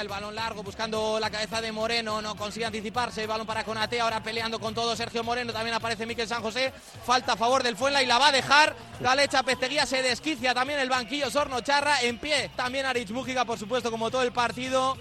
El 0.00 0.06
balón 0.06 0.32
largo 0.32 0.62
buscando 0.62 1.18
la 1.18 1.28
cabeza 1.28 1.60
de 1.60 1.72
Moreno, 1.72 2.22
no 2.22 2.36
consigue 2.36 2.64
anticiparse, 2.64 3.22
el 3.22 3.26
balón 3.26 3.48
para 3.48 3.64
Conate, 3.64 4.00
ahora 4.00 4.22
peleando 4.22 4.60
con 4.60 4.72
todo 4.72 4.94
Sergio 4.94 5.24
Moreno, 5.24 5.52
también 5.52 5.74
aparece 5.74 6.06
Miquel 6.06 6.28
San 6.28 6.40
José, 6.40 6.72
falta 7.04 7.32
a 7.32 7.36
favor 7.36 7.64
del 7.64 7.76
Fuenla 7.76 8.00
y 8.00 8.06
la 8.06 8.16
va 8.16 8.28
a 8.28 8.32
dejar, 8.32 8.76
Galecha 9.00 9.42
Pesteguía 9.42 9.86
se 9.86 10.00
desquicia 10.00 10.54
también 10.54 10.78
el 10.78 10.88
banquillo 10.88 11.30
Sorno 11.32 11.62
Charra, 11.62 12.00
en 12.02 12.18
pie 12.18 12.48
también 12.54 12.86
Arich 12.86 13.10
Mújica, 13.10 13.44
por 13.44 13.58
supuesto, 13.58 13.90
como 13.90 14.08
todo 14.08 14.22
el 14.22 14.30
partido, 14.30 14.96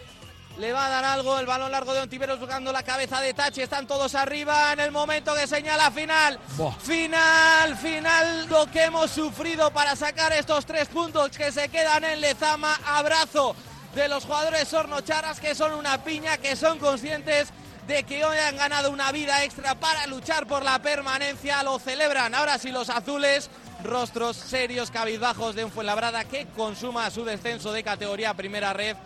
le 0.58 0.74
va 0.74 0.88
a 0.88 0.90
dar 0.90 1.06
algo, 1.06 1.38
el 1.38 1.46
balón 1.46 1.72
largo 1.72 1.94
de 1.94 2.02
Ontiveros 2.02 2.40
buscando 2.40 2.72
la 2.72 2.82
cabeza 2.82 3.22
de 3.22 3.36
Tachi, 3.36 3.62
están 3.62 3.86
todos 3.86 4.16
arriba 4.16 4.74
en 4.74 4.80
el 4.80 4.92
momento 4.92 5.36
que 5.36 5.46
señala 5.46 5.92
final. 5.92 6.40
Buah. 6.58 6.74
Final, 6.80 7.78
final, 7.78 8.48
lo 8.48 8.66
que 8.72 8.86
hemos 8.86 9.12
sufrido 9.12 9.72
para 9.72 9.96
sacar 9.96 10.34
estos 10.34 10.66
tres 10.66 10.88
puntos 10.88 11.30
que 11.30 11.52
se 11.52 11.70
quedan 11.70 12.04
en 12.04 12.20
Lezama. 12.20 12.80
Abrazo 12.88 13.56
de 13.96 14.08
los 14.08 14.26
jugadores 14.26 14.68
sornocharas 14.68 15.40
que 15.40 15.56
son 15.56 15.74
una 15.74 16.04
piña, 16.04 16.38
que 16.38 16.56
son 16.56 16.80
conscientes 16.80 17.50
de 17.88 18.04
que 18.04 18.26
hoy 18.26 18.38
han 18.38 18.58
ganado 18.58 18.92
una 18.92 19.12
vida 19.12 19.44
extra 19.44 19.76
para 19.76 20.08
luchar 20.08 20.46
por 20.46 20.64
la 20.64 20.80
permanencia. 20.80 21.64
Lo 21.64 21.80
celebran 21.80 22.36
ahora 22.36 22.58
sí 22.58 22.70
los 22.70 22.90
azules, 22.90 23.50
rostros 23.84 24.36
serios, 24.36 24.92
cabizbajos 24.92 25.56
de 25.56 25.64
un 25.64 25.72
Fuenlabrada 25.72 26.26
que 26.26 26.48
consuma 26.48 27.10
su 27.10 27.24
descenso 27.24 27.72
de 27.72 27.84
categoría 27.84 28.34
primera 28.34 28.74
red 28.74 28.98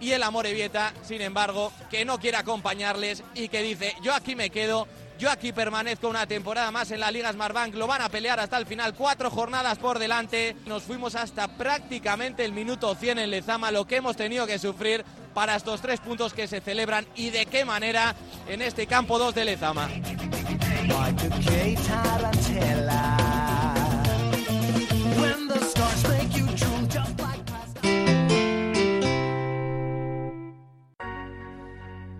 y 0.00 0.12
el 0.12 0.22
Amorebieta, 0.22 0.94
sin 1.02 1.20
embargo, 1.20 1.72
que 1.90 2.04
no 2.04 2.18
quiere 2.18 2.38
acompañarles 2.38 3.22
y 3.34 3.48
que 3.48 3.62
dice, 3.62 3.94
yo 4.02 4.14
aquí 4.14 4.34
me 4.34 4.50
quedo, 4.50 4.88
Yo 5.20 5.30
aquí 5.30 5.52
permanezco 5.52 6.08
una 6.08 6.26
temporada 6.26 6.70
más 6.70 6.90
en 6.92 7.00
la 7.00 7.10
Liga 7.10 7.30
Smartbank. 7.30 7.74
Lo 7.74 7.86
van 7.86 8.00
a 8.00 8.08
pelear 8.08 8.40
hasta 8.40 8.56
el 8.56 8.64
final. 8.64 8.94
Cuatro 8.94 9.30
jornadas 9.30 9.76
por 9.76 9.98
delante. 9.98 10.56
Nos 10.64 10.82
fuimos 10.82 11.14
hasta 11.14 11.46
prácticamente 11.46 12.42
el 12.42 12.52
minuto 12.52 12.94
100 12.94 13.18
en 13.18 13.30
Lezama. 13.30 13.70
Lo 13.70 13.86
que 13.86 13.96
hemos 13.96 14.16
tenido 14.16 14.46
que 14.46 14.58
sufrir 14.58 15.04
para 15.34 15.56
estos 15.56 15.82
tres 15.82 16.00
puntos 16.00 16.32
que 16.32 16.48
se 16.48 16.62
celebran 16.62 17.06
y 17.16 17.28
de 17.28 17.44
qué 17.44 17.66
manera 17.66 18.16
en 18.48 18.62
este 18.62 18.86
campo 18.86 19.18
2 19.18 19.34
de 19.34 19.44
Lezama. 19.44 19.90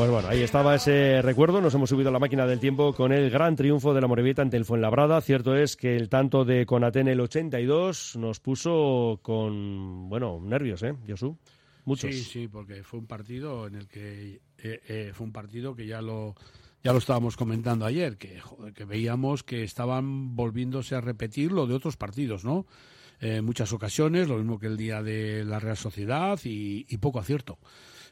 Pues 0.00 0.10
bueno, 0.10 0.28
ahí 0.28 0.40
estaba 0.40 0.74
ese 0.76 1.20
recuerdo. 1.20 1.60
Nos 1.60 1.74
hemos 1.74 1.90
subido 1.90 2.08
a 2.08 2.12
la 2.12 2.18
máquina 2.18 2.46
del 2.46 2.58
tiempo 2.58 2.94
con 2.94 3.12
el 3.12 3.28
gran 3.28 3.54
triunfo 3.54 3.92
de 3.92 4.00
la 4.00 4.06
Morevieta 4.06 4.40
ante 4.40 4.56
el 4.56 4.64
Fuenlabrada. 4.64 5.20
Cierto 5.20 5.54
es 5.54 5.76
que 5.76 5.94
el 5.94 6.08
tanto 6.08 6.46
de 6.46 6.64
Conate 6.64 7.00
en 7.00 7.08
el 7.08 7.20
82 7.20 8.16
nos 8.16 8.40
puso 8.40 9.20
con, 9.20 10.08
bueno, 10.08 10.40
nervios, 10.42 10.82
¿eh, 10.84 10.94
Josu? 11.06 11.36
Muchos. 11.84 12.14
Sí, 12.14 12.22
sí, 12.22 12.48
porque 12.48 12.82
fue 12.82 12.98
un 12.98 13.06
partido 13.06 13.66
en 13.66 13.74
el 13.74 13.88
que 13.88 14.40
eh, 14.56 14.80
eh, 14.88 15.10
fue 15.12 15.26
un 15.26 15.32
partido 15.34 15.74
que 15.76 15.86
ya 15.86 16.00
lo 16.00 16.34
ya 16.82 16.92
lo 16.92 16.98
estábamos 16.98 17.36
comentando 17.36 17.84
ayer, 17.84 18.16
que, 18.16 18.40
joder, 18.40 18.72
que 18.72 18.86
veíamos 18.86 19.42
que 19.42 19.64
estaban 19.64 20.34
volviéndose 20.34 20.94
a 20.94 21.02
repetir 21.02 21.52
lo 21.52 21.66
de 21.66 21.74
otros 21.74 21.98
partidos, 21.98 22.42
¿no? 22.42 22.64
En 23.20 23.44
muchas 23.44 23.70
ocasiones, 23.74 24.28
lo 24.28 24.38
mismo 24.38 24.58
que 24.58 24.68
el 24.68 24.78
día 24.78 25.02
de 25.02 25.44
la 25.44 25.60
Real 25.60 25.76
Sociedad 25.76 26.40
y, 26.42 26.86
y 26.88 26.96
poco 26.96 27.18
acierto. 27.18 27.58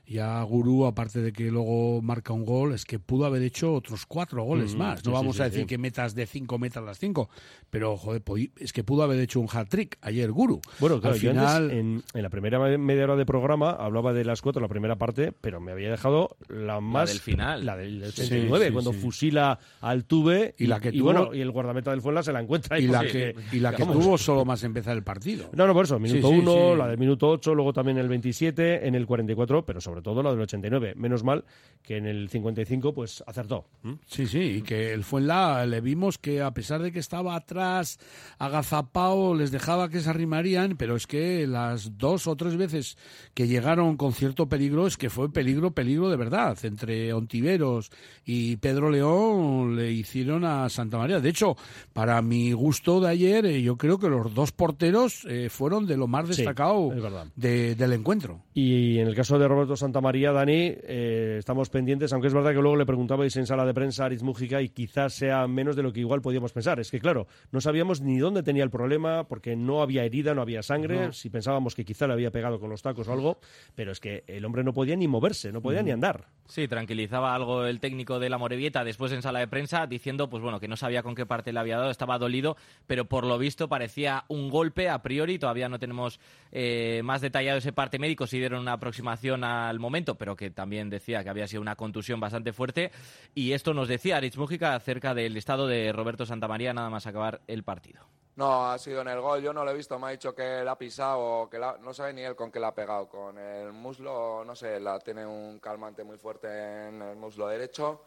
Ya 0.09 0.43
Gurú, 0.43 0.87
aparte 0.87 1.21
de 1.21 1.33
que 1.33 1.51
luego 1.51 2.01
marca 2.01 2.33
un 2.33 2.45
gol, 2.47 2.73
es 2.73 2.85
que 2.87 2.99
pudo 2.99 3.27
haber 3.27 3.43
hecho 3.43 3.75
otros 3.75 4.07
cuatro 4.07 4.43
goles 4.43 4.75
Mm, 4.75 4.79
más. 4.79 5.01
sí, 5.01 5.07
No 5.07 5.13
vamos 5.13 5.37
sí, 5.37 5.43
a 5.43 5.45
decir 5.47 5.61
sí. 5.61 5.67
que 5.67 5.77
metas 5.79 6.15
de 6.15 6.27
cinco, 6.27 6.59
metas 6.59 6.83
las 6.83 6.99
cinco. 6.99 7.29
Pero, 7.69 7.97
joder, 7.99 8.23
es 8.59 8.73
que 8.73 8.83
pudo 8.85 9.03
haber 9.03 9.21
hecho 9.21 9.39
un 9.41 9.49
hat-trick 9.53 9.99
ayer 10.01 10.31
Guru. 10.33 10.61
Bueno, 10.81 10.99
claro, 11.01 11.15
Al 11.15 11.21
yo 11.21 11.31
final, 11.31 11.63
antes, 11.65 11.77
en, 11.79 12.03
en 12.15 12.23
la 12.23 12.31
primera 12.31 12.59
me- 12.59 12.79
media 12.79 13.05
hora 13.05 13.17
de 13.17 13.27
programa 13.27 13.71
hablaba 13.73 14.15
de 14.15 14.25
las 14.25 14.41
cuatro, 14.41 14.63
la 14.63 14.69
primera 14.69 14.97
parte, 14.97 15.33
pero 15.33 15.61
me 15.61 15.73
había 15.73 15.91
dejado 15.91 16.37
la 16.49 16.81
más... 16.81 17.11
del 17.11 17.19
final. 17.21 17.67
La 17.67 17.77
del 17.77 18.03
Sí, 18.13 18.23
89, 18.23 18.67
sí, 18.69 18.73
cuando 18.73 18.93
sí. 18.95 18.99
fusila 19.01 19.59
al 19.83 20.05
Tuve 20.07 20.55
Y 20.59 20.67
la 20.69 20.81
que 20.81 20.91
tuvo- 20.91 21.03
bueno, 21.05 21.35
y 21.35 21.41
el 21.43 21.51
guardameta 21.51 21.91
del 21.91 22.01
Fuenla 22.01 22.23
se 22.23 22.33
la 22.33 22.41
encuentra. 22.41 22.79
y 22.81 22.87
la 22.87 23.05
que, 23.05 23.35
y 23.53 23.61
la 23.61 23.75
que 23.75 23.85
vamos, 23.85 24.03
tuvo 24.03 24.17
solo 24.17 24.47
más 24.47 24.63
empezar 24.65 24.97
el 24.97 25.03
partido. 25.03 25.51
No, 25.53 25.67
no, 25.67 25.75
por 25.75 25.85
eso, 25.85 25.99
minuto 25.99 26.29
Sí, 26.29 26.35
sí, 26.35 26.41
1, 26.41 26.53
sí. 26.73 26.79
la 26.79 26.87
del 26.89 26.97
minuto 26.99 27.29
8, 27.29 27.55
luego 27.55 27.75
también 27.75 27.99
el 27.99 28.09
27, 28.09 28.87
en 28.89 28.95
el 28.95 29.05
44, 29.07 29.67
pero 29.67 29.81
sobre 29.83 29.98
todo 30.03 30.23
la 30.23 30.31
del 30.31 30.41
89. 30.41 30.95
Menos 30.97 31.25
mal 31.25 31.45
que 31.83 31.97
en 31.97 32.07
el 32.07 32.29
55 32.29 32.93
pues 32.93 33.23
acertó. 33.27 33.65
Sí, 34.07 34.27
sí, 34.27 34.39
y 34.39 34.63
que 34.63 34.93
el 34.93 35.05
Fuenla 35.05 35.65
le 35.65 35.81
vimos 35.81 36.19
que 36.19 36.43
a 36.43 36.51
pesar 36.53 36.83
de 36.83 36.93
que 36.93 36.99
estaba 36.99 37.35
atrás, 37.35 37.99
agazapao, 38.39 39.35
les 39.35 39.51
dejaba 39.51 39.89
que 39.89 40.01
se 40.01 40.11
arrimarían, 40.11 40.77
pero 40.77 40.97
es 40.97 41.07
que 41.07 41.47
las 41.47 41.97
dos 41.99 42.27
o 42.27 42.37
tres 42.37 42.57
veces 42.57 42.97
que 43.35 43.47
llegaron 43.47 43.97
con 43.97 44.13
cierto 44.13 44.49
peligro, 44.49 44.87
es 44.87 44.97
que 44.97 45.11
fue 45.11 45.33
peligro, 45.33 45.71
peligro 45.73 46.09
de 46.09 46.17
verdad. 46.17 46.59
Entre 46.65 47.13
Ontiveros 47.13 47.91
y 48.25 48.57
Pedro 48.57 48.91
León 48.91 49.77
le 49.77 49.93
hicieron 49.93 50.45
a 50.45 50.69
Santa 50.69 50.99
María. 50.99 51.21
De 51.21 51.29
hecho, 51.29 51.57
para 51.93 52.21
mi 52.23 52.53
gusto 52.53 53.01
de 53.01 53.09
ayer, 53.09 53.47
eh, 53.47 53.63
yo 53.63 53.77
creo 53.77 53.99
que 53.99 54.09
los 54.09 54.35
dos 54.35 54.53
porteros 54.53 55.25
eh, 55.29 55.49
fueron 55.51 55.87
de 55.87 55.97
lo 55.97 56.07
más 56.07 56.29
destacado 56.37 56.91
de- 57.37 57.75
del 57.75 57.93
encuentro. 57.93 58.43
Y 58.55 58.99
en 58.99 59.09
el 59.09 59.15
caso 59.15 59.39
de 59.39 59.49
Roberto 59.49 59.77
Santamaría, 59.89 60.33
Dani, 60.33 60.75
eh, 60.83 61.37
estamos 61.39 61.71
pendientes, 61.71 62.13
aunque 62.13 62.29
es 62.29 62.35
verdad 62.35 62.51
que 62.51 62.61
luego 62.61 62.77
le 62.77 62.85
preguntabais 62.85 63.35
en 63.39 63.47
sala 63.47 63.65
de 63.65 63.73
prensa 63.73 64.05
a 64.05 64.11
Mújica 64.21 64.61
y 64.61 64.69
quizás 64.69 65.15
sea 65.15 65.47
menos 65.47 65.77
de 65.77 65.83
lo 65.83 65.95
que 65.95 66.01
igual 66.01 66.21
podíamos 66.21 66.53
pensar. 66.53 66.79
Es 66.79 66.91
que, 66.91 67.01
claro, 67.01 67.27
no 67.53 67.63
sabíamos 67.63 68.03
ni 68.03 68.19
dónde 68.19 68.43
tenía 68.43 68.65
el 68.65 68.71
problema, 68.71 69.27
porque 69.29 69.57
no 69.57 69.81
había 69.81 70.05
herida, 70.05 70.35
no 70.35 70.43
había 70.43 70.63
sangre, 70.63 71.15
si 71.15 71.31
pensábamos 71.31 71.75
que 71.75 71.87
quizá 71.87 72.07
le 72.07 72.13
había 72.13 72.31
pegado 72.31 72.61
con 72.61 72.69
los 72.69 72.83
tacos 72.83 73.09
o 73.09 73.13
algo, 73.15 73.41
pero 73.75 73.91
es 73.91 73.99
que 73.99 74.25
el 74.27 74.45
hombre 74.45 74.63
no 74.63 74.75
podía 74.75 74.95
ni 74.95 75.09
moverse, 75.09 75.53
no 75.53 75.63
podía 75.63 75.83
ni 75.83 75.91
andar. 75.91 76.27
Sí, 76.49 76.67
tranquilizaba 76.67 77.35
algo 77.35 77.67
el 77.67 77.81
técnico 77.81 78.19
de 78.19 78.31
la 78.31 78.39
Morevieta 78.39 78.83
después 78.83 79.13
en 79.13 79.21
sala 79.21 79.39
de 79.39 79.49
prensa 79.49 79.87
diciendo 79.87 80.31
pues 80.31 80.43
bueno 80.43 80.61
que 80.61 80.67
no 80.67 80.77
sabía 80.77 81.03
con 81.03 81.15
qué 81.15 81.27
parte 81.27 81.53
le 81.53 81.61
había 81.61 81.77
dado, 81.77 81.91
estaba 81.91 82.19
dolido, 82.19 82.57
pero 82.87 83.05
por 83.05 83.27
lo 83.27 83.37
visto 83.37 83.69
parecía 83.69 84.25
un 84.29 84.49
golpe 84.49 84.89
a 84.89 85.03
priori, 85.03 85.39
todavía 85.39 85.69
no 85.69 85.79
tenemos 85.79 86.21
eh, 86.51 87.03
más 87.05 87.21
detallado 87.21 87.59
ese 87.59 87.75
parte 87.75 87.99
médico, 87.99 88.27
si 88.27 88.39
dieron 88.39 88.61
una 88.61 88.73
aproximación 88.73 89.45
al 89.69 89.79
momento, 89.79 90.17
pero 90.17 90.37
que 90.37 90.51
también 90.51 90.91
decía 90.91 91.23
que 91.23 91.31
había 91.31 91.47
sido 91.47 91.63
una 91.63 91.77
contusión 91.77 92.21
bastante 92.21 92.53
fuerte 92.53 92.91
y 93.35 93.53
esto 93.53 93.75
nos 93.75 93.89
decía 93.89 94.17
Aritz 94.17 94.37
Mújica 94.37 94.75
acerca 94.75 95.15
del 95.15 95.37
estado 95.37 95.67
de 95.67 95.93
Roberto 95.93 96.27
Santamaría 96.27 96.73
nada 96.73 96.91
más 96.91 97.07
acabar 97.07 97.41
el 97.47 97.63
partido. 97.63 98.07
No, 98.39 98.71
ha 98.71 98.79
sido 98.79 99.01
en 99.01 99.09
el 99.09 99.21
gol. 99.21 99.43
Yo 99.43 99.53
no 99.53 99.65
lo 99.65 99.73
he 99.73 99.75
visto. 99.75 99.99
Me 99.99 100.07
ha 100.07 100.11
dicho 100.11 100.33
que 100.33 100.63
la 100.63 100.71
ha 100.73 100.79
pisado 100.79 101.51
que 101.51 101.59
la... 101.59 101.77
no 101.79 101.93
sabe 101.93 102.13
ni 102.13 102.23
él 102.23 102.37
con 102.37 102.53
qué 102.53 102.61
la 102.61 102.69
ha 102.69 102.75
pegado. 102.75 103.09
Con 103.09 103.37
el 103.37 103.73
muslo, 103.73 104.45
no 104.45 104.55
sé, 104.55 104.79
la 104.79 105.01
tiene 105.01 105.27
un 105.27 105.59
calmante 105.59 106.05
muy 106.05 106.19
fuerte 106.19 106.47
en 106.87 107.03
el 107.03 107.17
muslo 107.17 107.49
derecho. 107.49 108.05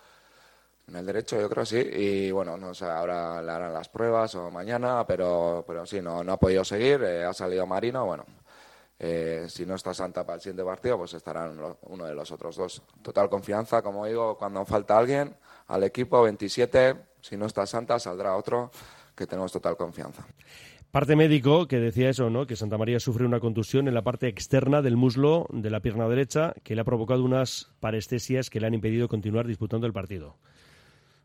En 0.88 0.96
el 0.96 1.06
derecho, 1.06 1.40
yo 1.40 1.50
creo 1.50 1.66
sí. 1.66 1.80
Y 1.80 2.32
bueno, 2.32 2.56
no 2.56 2.74
sé, 2.74 2.86
ahora 2.86 3.42
le 3.42 3.52
harán 3.52 3.74
las 3.74 3.90
pruebas 3.90 4.34
o 4.36 4.50
mañana, 4.50 5.06
pero, 5.06 5.66
pero 5.68 5.86
sí, 5.86 6.02
no, 6.02 6.24
no 6.24 6.32
ha 6.32 6.38
podido 6.38 6.64
seguir. 6.64 7.04
eh, 7.04 7.26
ha 7.26 7.34
salido 7.34 7.68
Marino. 7.68 8.06
Bueno, 8.06 8.24
eh, 9.04 9.48
si 9.50 9.66
no 9.66 9.74
está 9.74 9.96
Santa 9.96 10.24
para 10.24 10.36
el 10.36 10.42
siguiente 10.42 10.64
partido, 10.64 10.96
pues 10.96 11.16
estarán 11.16 11.60
uno 11.82 12.06
de 12.06 12.14
los 12.14 12.32
otros 12.32 12.56
dos. 12.56 12.84
Total 13.02 13.32
confianza, 13.32 13.82
como 13.82 14.06
digo, 14.06 14.38
cuando 14.38 14.64
falta 14.64 14.96
alguien 14.96 15.36
al 15.70 15.84
equipo, 15.84 16.22
27. 16.22 16.98
Si 17.20 17.36
no 17.36 17.48
está 17.48 17.66
Santa, 17.66 17.98
saldrá 17.98 18.36
otro 18.36 18.70
que 19.16 19.26
tenemos 19.26 19.52
total 19.52 19.76
confianza. 19.76 20.24
Parte 20.92 21.16
médico 21.16 21.68
que 21.68 21.80
decía 21.80 22.12
eso, 22.12 22.30
¿no? 22.30 22.46
Que 22.46 22.56
Santa 22.56 22.78
María 22.78 23.00
sufre 23.00 23.26
una 23.26 23.40
contusión 23.40 23.88
en 23.88 23.96
la 23.96 24.04
parte 24.04 24.28
externa 24.28 24.84
del 24.84 24.98
muslo 24.98 25.48
de 25.50 25.72
la 25.72 25.80
pierna 25.80 26.08
derecha 26.08 26.54
que 26.64 26.76
le 26.76 26.82
ha 26.82 26.86
provocado 26.86 27.24
unas 27.24 27.72
parestesias 27.80 28.52
que 28.52 28.60
le 28.60 28.68
han 28.68 28.76
impedido 28.76 29.08
continuar 29.08 29.48
disputando 29.48 29.88
el 29.88 29.94
partido. 29.94 30.38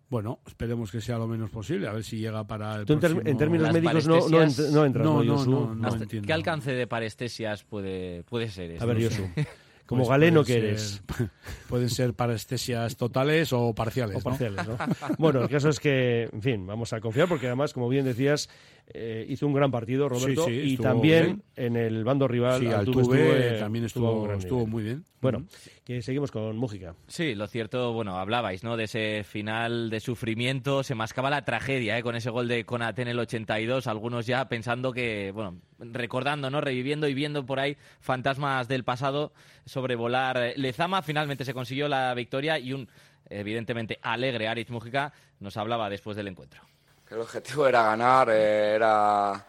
Bueno, 0.09 0.39
esperemos 0.47 0.93
que 0.93 1.01
sea 1.01 1.19
lo 1.19 1.27
menos 1.27 1.51
posible, 1.51 1.89
a 1.89 1.93
ver 1.93 2.05
si 2.05 2.19
llega 2.19 2.47
para 2.47 2.77
el 2.77 2.87
Tú 2.87 2.93
en, 2.93 3.01
ter- 3.01 3.11
próximo- 3.11 3.29
en 3.31 3.37
términos 3.39 3.65
Las 3.65 3.75
médicos 3.75 4.07
no, 4.07 4.15
no, 4.29 4.45
ent- 4.45 4.71
no 4.71 4.85
entras, 4.85 5.05
No, 5.05 5.15
¿no, 5.15 5.25
no, 5.25 5.37
Josu? 5.39 5.51
no, 5.51 5.75
no. 5.75 5.89
Hasta- 5.89 6.03
entiendo. 6.05 6.27
¿Qué 6.27 6.33
alcance 6.33 6.73
de 6.73 6.87
parestesias 6.87 7.65
puede, 7.65 8.23
puede 8.23 8.49
ser? 8.49 8.71
A 8.71 8.75
esto? 8.75 8.87
ver, 8.87 9.11
sé. 9.11 9.33
Como 9.87 10.01
Pues 10.01 10.11
galeno 10.11 10.43
que 10.45 10.53
ser- 10.55 10.65
eres. 10.65 11.03
Pueden 11.69 11.89
ser 11.89 12.13
parestesias 12.15 12.97
totales 12.97 13.53
o 13.53 13.73
parciales. 13.75 14.17
O 14.17 14.19
¿no? 14.19 14.25
parciales, 14.25 14.67
¿no? 14.67 14.77
bueno, 15.19 15.43
el 15.43 15.49
caso 15.49 15.69
es 15.69 15.79
que, 15.81 16.29
en 16.33 16.43
fin, 16.43 16.67
vamos 16.67 16.93
a 16.93 17.01
confiar 17.01 17.29
porque 17.29 17.47
además, 17.47 17.73
como 17.73 17.89
bien 17.89 18.05
decías, 18.05 18.49
eh, 18.89 19.25
hizo 19.29 19.47
un 19.47 19.53
gran 19.53 19.71
partido 19.71 20.09
Roberto 20.09 20.45
Sí, 20.47 20.61
sí, 20.63 20.73
y 20.73 20.77
también 20.77 21.25
bien. 21.25 21.43
en 21.57 21.77
el 21.77 22.05
bando 22.05 22.27
rival 22.29 22.61
Sí, 22.61 22.67
Altuve 22.67 23.01
Altuve 23.03 23.47
estuvo, 23.49 23.59
también 23.59 23.85
estuvo, 23.85 24.67
muy 24.67 24.83
bien. 24.85 25.05
Bueno, 25.21 25.45
que 25.85 26.03
seguimos 26.03 26.31
con 26.31 26.57
Mújica. 26.57 26.95
Sí, 27.09 27.35
lo 27.35 27.49
cierto, 27.49 27.93
bueno, 27.93 28.17
hablabais, 28.19 28.63
¿no? 28.63 28.77
De 28.77 28.85
ese 28.85 29.25
final 29.25 29.91
de 29.91 29.99
sufrimiento, 30.01 30.83
se 30.85 30.95
mascaba 30.95 31.31
la 31.31 31.45
tragedia, 31.45 31.99
¿eh? 31.99 32.03
Con 32.03 32.15
ese 32.15 32.31
gol 32.31 32.47
de 32.49 32.65
Conate 32.65 33.03
en 33.03 33.09
el 33.09 33.19
82, 33.19 33.87
algunos 33.89 34.27
ya 34.27 34.49
pensando 34.49 34.93
que, 34.93 35.33
bueno, 35.33 35.59
recordando, 35.79 36.51
¿no? 36.51 36.61
Reviviendo 36.61 37.09
y 37.09 37.15
viendo 37.15 37.45
por 37.45 37.61
ahí 37.61 37.77
fantasmas 38.01 38.69
del 38.69 38.85
pasado 38.85 39.33
sobrevolar 39.65 40.53
Lezama, 40.57 41.03
finalmente 41.03 41.45
se 41.45 41.55
consiguió 41.55 41.89
la 41.89 42.15
victoria 42.15 42.59
y 42.59 42.73
un, 42.73 42.89
evidentemente, 43.29 43.99
alegre 44.03 44.49
Aritz 44.49 44.71
Mújica 44.71 45.13
nos 45.41 45.57
hablaba 45.57 45.91
después 45.91 46.17
del 46.17 46.29
encuentro. 46.29 46.63
el 47.11 47.21
objetivo 47.21 47.67
era 47.67 47.83
ganar, 47.83 48.31
eh, 48.31 48.75
era 48.75 49.45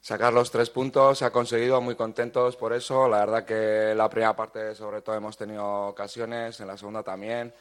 sacar 0.00 0.32
los 0.32 0.50
tres 0.50 0.68
puntos, 0.70 1.18
se 1.18 1.24
ha 1.24 1.30
conseguido, 1.30 1.80
muy 1.80 1.94
contentos 1.94 2.56
por 2.56 2.72
eso. 2.72 3.08
La 3.08 3.20
verdad 3.20 3.44
que 3.44 3.94
la 3.94 4.08
primera 4.08 4.36
parte 4.36 4.74
sobre 4.74 5.00
todo 5.02 5.16
hemos 5.16 5.36
tenido 5.36 5.88
ocasiones, 5.88 6.60
en 6.60 6.66
la 6.66 6.76
segunda 6.76 7.02
también. 7.02 7.52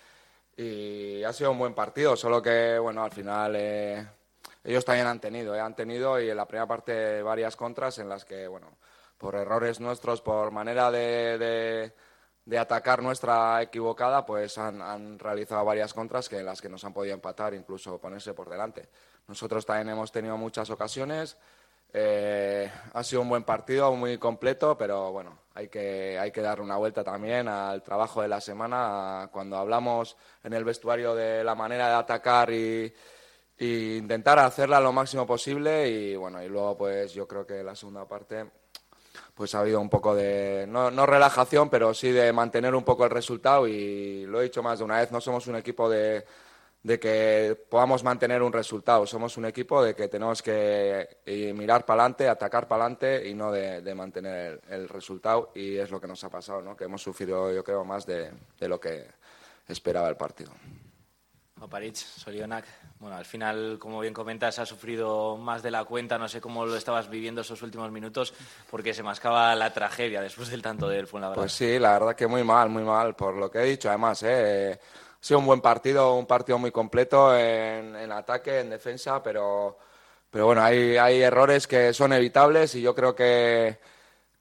Y 0.56 1.24
ha 1.24 1.34
sido 1.34 1.52
un 1.52 1.58
buen 1.60 1.74
partido, 1.74 2.16
solo 2.16 2.42
que 2.42 2.78
bueno, 2.78 3.04
al 3.04 3.12
final 3.12 3.56
eh, 3.56 4.06
ellos 4.64 4.86
también 4.86 5.08
han 5.08 5.20
tenido, 5.20 5.56
eh, 5.56 5.60
han 5.60 5.76
tenido 5.76 6.20
y 6.22 6.30
en 6.30 6.38
la 6.38 6.46
primera 6.48 6.68
parte 6.68 7.22
varias 7.22 7.56
contras 7.56 8.00
en 8.00 8.10
las 8.10 8.26
que, 8.26 8.48
bueno, 8.48 8.78
por 9.18 9.36
errores 9.36 9.80
nuestros, 9.80 10.22
por 10.22 10.52
manera 10.52 10.92
de, 10.92 11.38
de- 11.38 11.94
de 12.46 12.58
atacar 12.60 13.02
nuestra 13.02 13.62
equivocada, 13.62 14.26
pues 14.26 14.58
han, 14.58 14.82
han 14.82 15.18
realizado 15.18 15.64
varias 15.64 15.94
contras 15.94 16.28
que 16.28 16.40
en 16.40 16.46
las 16.46 16.62
que 16.62 16.68
nos 16.68 16.84
han 16.84 16.92
podido 16.94 17.14
empatar, 17.14 17.54
incluso 17.54 17.98
ponerse 18.02 18.34
por 18.34 18.50
delante. 18.50 18.90
Nosotros 19.30 19.66
también 19.66 19.90
hemos 19.90 20.12
tenido 20.12 20.36
muchas 20.38 20.70
ocasiones. 20.70 21.38
eh, 21.94 22.70
ha 22.94 23.04
sido 23.04 23.22
un 23.22 23.30
buen 23.30 23.44
partido, 23.44 23.94
muy 23.96 24.18
completo, 24.18 24.78
pero 24.78 25.12
bueno, 25.14 25.38
hay 25.54 25.70
que, 25.70 26.18
hay 26.20 26.32
que 26.32 26.42
dar 26.42 26.60
una 26.60 26.76
vuelta 26.76 27.02
también 27.04 27.48
al 27.48 27.82
trabajo 27.82 28.22
de 28.22 28.28
la 28.28 28.42
semana. 28.42 29.30
Cuando 29.32 29.56
hablamos 29.58 30.18
en 30.44 30.52
el 30.54 30.64
vestuario 30.66 31.16
de 31.16 31.44
la 31.46 31.56
manera 31.56 31.88
de 31.90 31.94
atacar 31.96 32.52
y, 32.52 32.94
y 33.58 33.98
intentar 33.98 34.40
hacerla 34.40 34.80
lo 34.80 34.92
máximo 34.92 35.26
posible 35.26 35.90
y 35.90 36.16
bueno, 36.16 36.42
y 36.44 36.50
luego 36.50 36.78
pues 36.78 37.14
yo 37.14 37.28
creo 37.28 37.46
que 37.46 37.64
la 37.64 37.76
segunda 37.76 38.08
parte 38.08 38.46
pues 39.36 39.54
ha 39.56 39.60
habido 39.60 39.80
un 39.80 39.90
poco 39.90 40.16
de, 40.16 40.66
no, 40.68 40.92
no 40.92 41.06
relajación, 41.06 41.70
pero 41.70 41.94
sí 41.94 42.12
de 42.12 42.32
mantener 42.34 42.76
un 42.76 42.84
poco 42.84 43.06
el 43.06 43.12
resultado 43.12 43.68
y 43.68 44.26
lo 44.26 44.40
he 44.40 44.46
dicho 44.46 44.64
más 44.64 44.80
de 44.80 44.86
una 44.86 45.00
vez, 45.00 45.12
no 45.12 45.22
somos 45.22 45.48
un 45.48 45.56
equipo 45.56 45.90
de, 45.90 46.26
de 46.84 47.00
que 47.00 47.58
podamos 47.70 48.04
mantener 48.04 48.42
un 48.42 48.54
resultado, 48.54 49.06
somos 49.06 49.38
un 49.38 49.46
equipo 49.46 49.84
de 49.84 49.96
que 49.96 50.08
tenemos 50.08 50.42
que 50.42 51.18
eh, 51.26 51.54
mirar 51.54 51.86
para 51.86 52.04
adelante, 52.04 52.28
atacar 52.28 52.68
para 52.68 52.84
adelante 52.84 53.28
y 53.28 53.34
no 53.34 53.52
de, 53.52 53.82
de 53.82 53.96
mantener 53.96 54.62
el, 54.70 54.82
el 54.82 54.90
resultado 54.90 55.52
y 55.56 55.78
es 55.78 55.90
lo 55.90 56.00
que 56.00 56.08
nos 56.08 56.24
ha 56.24 56.30
pasado, 56.30 56.62
¿no? 56.62 56.76
que 56.76 56.86
hemos 56.86 57.02
sufrido 57.02 57.52
yo 57.54 57.64
creo 57.64 57.84
más 57.84 58.06
de, 58.06 58.32
de 58.60 58.68
lo 58.68 58.80
que 58.80 59.06
esperaba 59.68 60.10
el 60.10 60.18
partido. 60.18 60.52
Oparich, 61.64 61.96
Sorionak, 61.96 62.66
bueno, 63.00 63.16
al 63.16 63.26
final, 63.26 63.78
como 63.80 64.00
bien 64.02 64.14
comentas, 64.14 64.60
ha 64.60 64.66
sufrido 64.66 65.38
más 65.38 65.64
de 65.64 65.72
la 65.72 65.86
cuenta. 65.86 66.18
No 66.18 66.28
sé 66.28 66.42
cómo 66.42 66.66
lo 66.66 66.76
estabas 66.76 67.10
viviendo 67.10 67.42
esos 67.42 67.62
últimos 67.62 67.90
minutos, 67.92 68.34
porque 68.70 68.94
se 68.94 69.02
mascaba 69.02 69.56
la 69.56 69.74
tragedia 69.74 70.22
después 70.22 70.50
del 70.50 70.62
tanto 70.62 70.88
del 70.88 71.08
Fuenlabrada. 71.08 71.42
Pues 71.42 71.54
sí, 71.54 71.80
la 71.80 71.94
verdad 71.94 72.16
que 72.16 72.28
muy 72.28 72.44
mal, 72.44 72.70
muy 72.70 72.84
mal, 72.84 73.16
por 73.16 73.36
lo 73.36 73.50
que 73.50 73.60
he 73.60 73.66
dicho. 73.66 73.90
Además, 73.90 74.24
¿eh? 74.24 74.80
ha 74.82 75.18
sido 75.20 75.40
un 75.40 75.46
buen 75.46 75.62
partido, 75.62 76.16
un 76.16 76.26
partido 76.26 76.58
muy 76.58 76.72
completo 76.72 77.38
en, 77.38 77.96
en 77.96 78.12
ataque, 78.12 78.60
en 78.60 78.70
defensa, 78.70 79.24
pero, 79.24 79.78
pero 80.30 80.46
bueno, 80.46 80.62
hay, 80.62 80.98
hay 80.98 81.22
errores 81.22 81.66
que 81.66 81.94
son 81.94 82.14
evitables 82.14 82.76
y 82.76 82.82
yo 82.82 82.94
creo 82.94 83.16
que, 83.16 83.80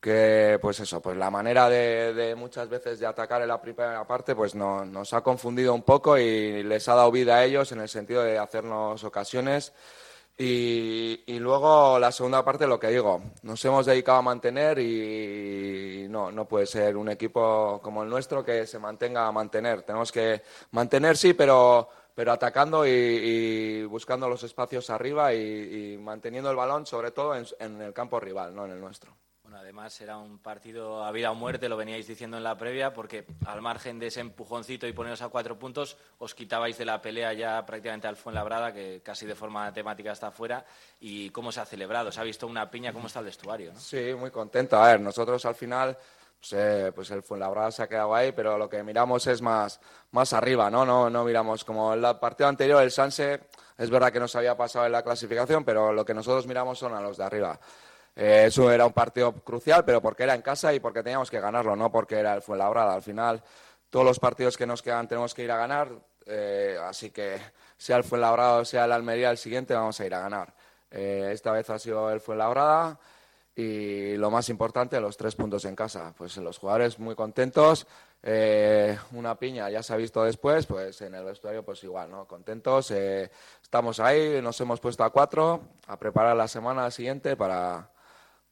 que 0.02 0.58
pues 0.60 0.80
eso, 0.80 1.00
pues 1.00 1.16
la 1.16 1.30
manera 1.30 1.68
de, 1.68 2.12
de 2.12 2.34
muchas 2.34 2.68
veces 2.68 2.98
de 2.98 3.06
atacar 3.06 3.40
en 3.40 3.48
la 3.48 3.62
primera 3.62 4.04
parte, 4.04 4.34
pues 4.34 4.54
no, 4.54 4.84
nos 4.84 5.12
ha 5.12 5.22
confundido 5.22 5.72
un 5.74 5.82
poco 5.82 6.18
y 6.18 6.64
les 6.64 6.88
ha 6.88 6.96
dado 6.96 7.12
vida 7.12 7.36
a 7.36 7.44
ellos 7.44 7.70
en 7.70 7.80
el 7.80 7.88
sentido 7.88 8.22
de 8.24 8.36
hacernos 8.36 9.04
ocasiones. 9.04 9.72
Y, 10.36 11.38
luego 11.38 11.98
la 12.00 12.10
segunda 12.10 12.44
parte, 12.44 12.66
lo 12.66 12.80
que 12.80 12.88
digo, 12.88 13.22
nos 13.42 13.64
hemos 13.64 13.86
dedicado 13.86 14.18
a 14.18 14.22
mantener 14.22 14.78
y 14.80 16.06
no, 16.08 16.32
no 16.32 16.48
puede 16.48 16.66
ser 16.66 16.96
un 16.96 17.08
equipo 17.10 17.80
como 17.82 18.02
el 18.02 18.08
nuestro 18.08 18.44
que 18.44 18.66
se 18.66 18.78
mantenga 18.80 19.26
a 19.26 19.32
mantener. 19.32 19.82
Tenemos 19.82 20.10
que 20.10 20.42
mantener, 20.72 21.16
sí, 21.16 21.34
pero, 21.34 21.88
pero 22.14 22.32
atacando 22.32 22.84
y, 22.86 23.84
buscando 23.84 24.28
los 24.28 24.42
espacios 24.42 24.90
arriba 24.90 25.32
y, 25.34 25.96
manteniendo 26.00 26.50
el 26.50 26.56
balón, 26.56 26.86
sobre 26.86 27.12
todo 27.12 27.34
en 27.36 27.80
el 27.82 27.92
campo 27.92 28.18
rival, 28.18 28.54
no 28.54 28.64
en 28.64 28.72
el 28.72 28.80
nuestro. 28.80 29.14
Además 29.54 30.00
era 30.00 30.18
un 30.18 30.38
partido 30.38 31.04
a 31.04 31.12
vida 31.12 31.30
o 31.30 31.34
muerte, 31.34 31.68
lo 31.68 31.76
veníais 31.76 32.06
diciendo 32.06 32.36
en 32.36 32.44
la 32.44 32.56
previa, 32.56 32.92
porque 32.92 33.24
al 33.46 33.60
margen 33.62 33.98
de 33.98 34.08
ese 34.08 34.20
empujoncito 34.20 34.86
y 34.86 34.92
poneros 34.92 35.22
a 35.22 35.28
cuatro 35.28 35.58
puntos, 35.58 35.96
os 36.18 36.34
quitabais 36.34 36.76
de 36.78 36.84
la 36.84 37.00
pelea 37.00 37.32
ya 37.32 37.64
prácticamente 37.64 38.06
al 38.08 38.16
Fuenlabrada, 38.16 38.72
que 38.72 39.00
casi 39.04 39.26
de 39.26 39.34
forma 39.34 39.72
temática 39.72 40.12
está 40.12 40.30
fuera. 40.30 40.64
¿Y 41.00 41.30
cómo 41.30 41.52
se 41.52 41.60
ha 41.60 41.64
celebrado? 41.64 42.12
¿Se 42.12 42.20
ha 42.20 42.24
visto 42.24 42.46
una 42.46 42.70
piña? 42.70 42.92
¿Cómo 42.92 43.06
está 43.06 43.20
el 43.20 43.26
vestuario? 43.26 43.72
¿no? 43.72 43.78
Sí, 43.78 44.14
muy 44.18 44.30
contento. 44.30 44.76
A 44.76 44.88
ver, 44.88 45.00
nosotros 45.00 45.44
al 45.44 45.54
final, 45.54 45.96
pues, 46.38 46.52
eh, 46.54 46.92
pues 46.94 47.10
el 47.10 47.22
Fuenlabrada 47.22 47.70
se 47.70 47.82
ha 47.82 47.88
quedado 47.88 48.14
ahí, 48.14 48.32
pero 48.32 48.58
lo 48.58 48.68
que 48.68 48.82
miramos 48.82 49.26
es 49.26 49.40
más, 49.42 49.80
más 50.10 50.32
arriba, 50.32 50.70
¿no? 50.70 50.84
¿no? 50.84 51.08
No 51.08 51.24
miramos 51.24 51.64
como 51.64 51.94
el 51.94 52.02
partido 52.18 52.48
anterior, 52.48 52.82
el 52.82 52.90
Sanse, 52.90 53.40
es 53.78 53.90
verdad 53.90 54.12
que 54.12 54.20
nos 54.20 54.34
había 54.36 54.56
pasado 54.56 54.86
en 54.86 54.92
la 54.92 55.02
clasificación, 55.02 55.64
pero 55.64 55.92
lo 55.92 56.04
que 56.04 56.14
nosotros 56.14 56.46
miramos 56.46 56.78
son 56.78 56.94
a 56.94 57.00
los 57.00 57.16
de 57.16 57.24
arriba. 57.24 57.58
Eh, 58.14 58.44
eso 58.46 58.70
era 58.70 58.86
un 58.86 58.92
partido 58.92 59.32
crucial, 59.32 59.84
pero 59.84 60.02
porque 60.02 60.24
era 60.24 60.34
en 60.34 60.42
casa 60.42 60.72
y 60.74 60.80
porque 60.80 61.02
teníamos 61.02 61.30
que 61.30 61.40
ganarlo, 61.40 61.76
no 61.76 61.90
porque 61.90 62.16
era 62.16 62.34
el 62.34 62.42
Fuenlabrada. 62.42 62.94
Al 62.94 63.02
final, 63.02 63.42
todos 63.90 64.04
los 64.04 64.18
partidos 64.18 64.56
que 64.56 64.66
nos 64.66 64.82
quedan 64.82 65.08
tenemos 65.08 65.34
que 65.34 65.44
ir 65.44 65.50
a 65.50 65.56
ganar, 65.56 65.90
eh, 66.26 66.78
así 66.82 67.10
que 67.10 67.40
sea 67.76 67.96
el 67.96 68.04
Fuenlabrada 68.04 68.58
o 68.58 68.64
sea 68.64 68.84
el 68.84 68.92
Almería 68.92 69.30
el 69.30 69.38
siguiente, 69.38 69.74
vamos 69.74 69.98
a 70.00 70.06
ir 70.06 70.14
a 70.14 70.20
ganar. 70.20 70.54
Eh, 70.90 71.30
esta 71.32 71.52
vez 71.52 71.70
ha 71.70 71.78
sido 71.78 72.10
el 72.10 72.20
Fuenlabrada 72.20 72.98
y 73.54 74.16
lo 74.16 74.30
más 74.30 74.48
importante, 74.50 75.00
los 75.00 75.16
tres 75.16 75.34
puntos 75.34 75.64
en 75.64 75.74
casa. 75.74 76.14
Pues 76.16 76.36
los 76.36 76.58
jugadores 76.58 76.98
muy 76.98 77.14
contentos, 77.14 77.86
una 79.12 79.38
piña 79.38 79.68
ya 79.70 79.82
se 79.82 79.92
ha 79.92 79.96
visto 79.96 80.22
después, 80.22 80.66
pues 80.66 81.00
en 81.02 81.14
el 81.14 81.24
vestuario 81.24 81.64
pues 81.64 81.82
igual, 81.84 82.10
¿no? 82.10 82.26
Contentos, 82.26 82.90
estamos 82.90 84.00
ahí, 84.00 84.40
nos 84.42 84.60
hemos 84.60 84.80
puesto 84.80 85.04
a 85.04 85.10
cuatro, 85.10 85.60
a 85.86 85.98
preparar 85.98 86.36
la 86.36 86.48
semana 86.48 86.90
siguiente 86.90 87.36
para, 87.36 87.91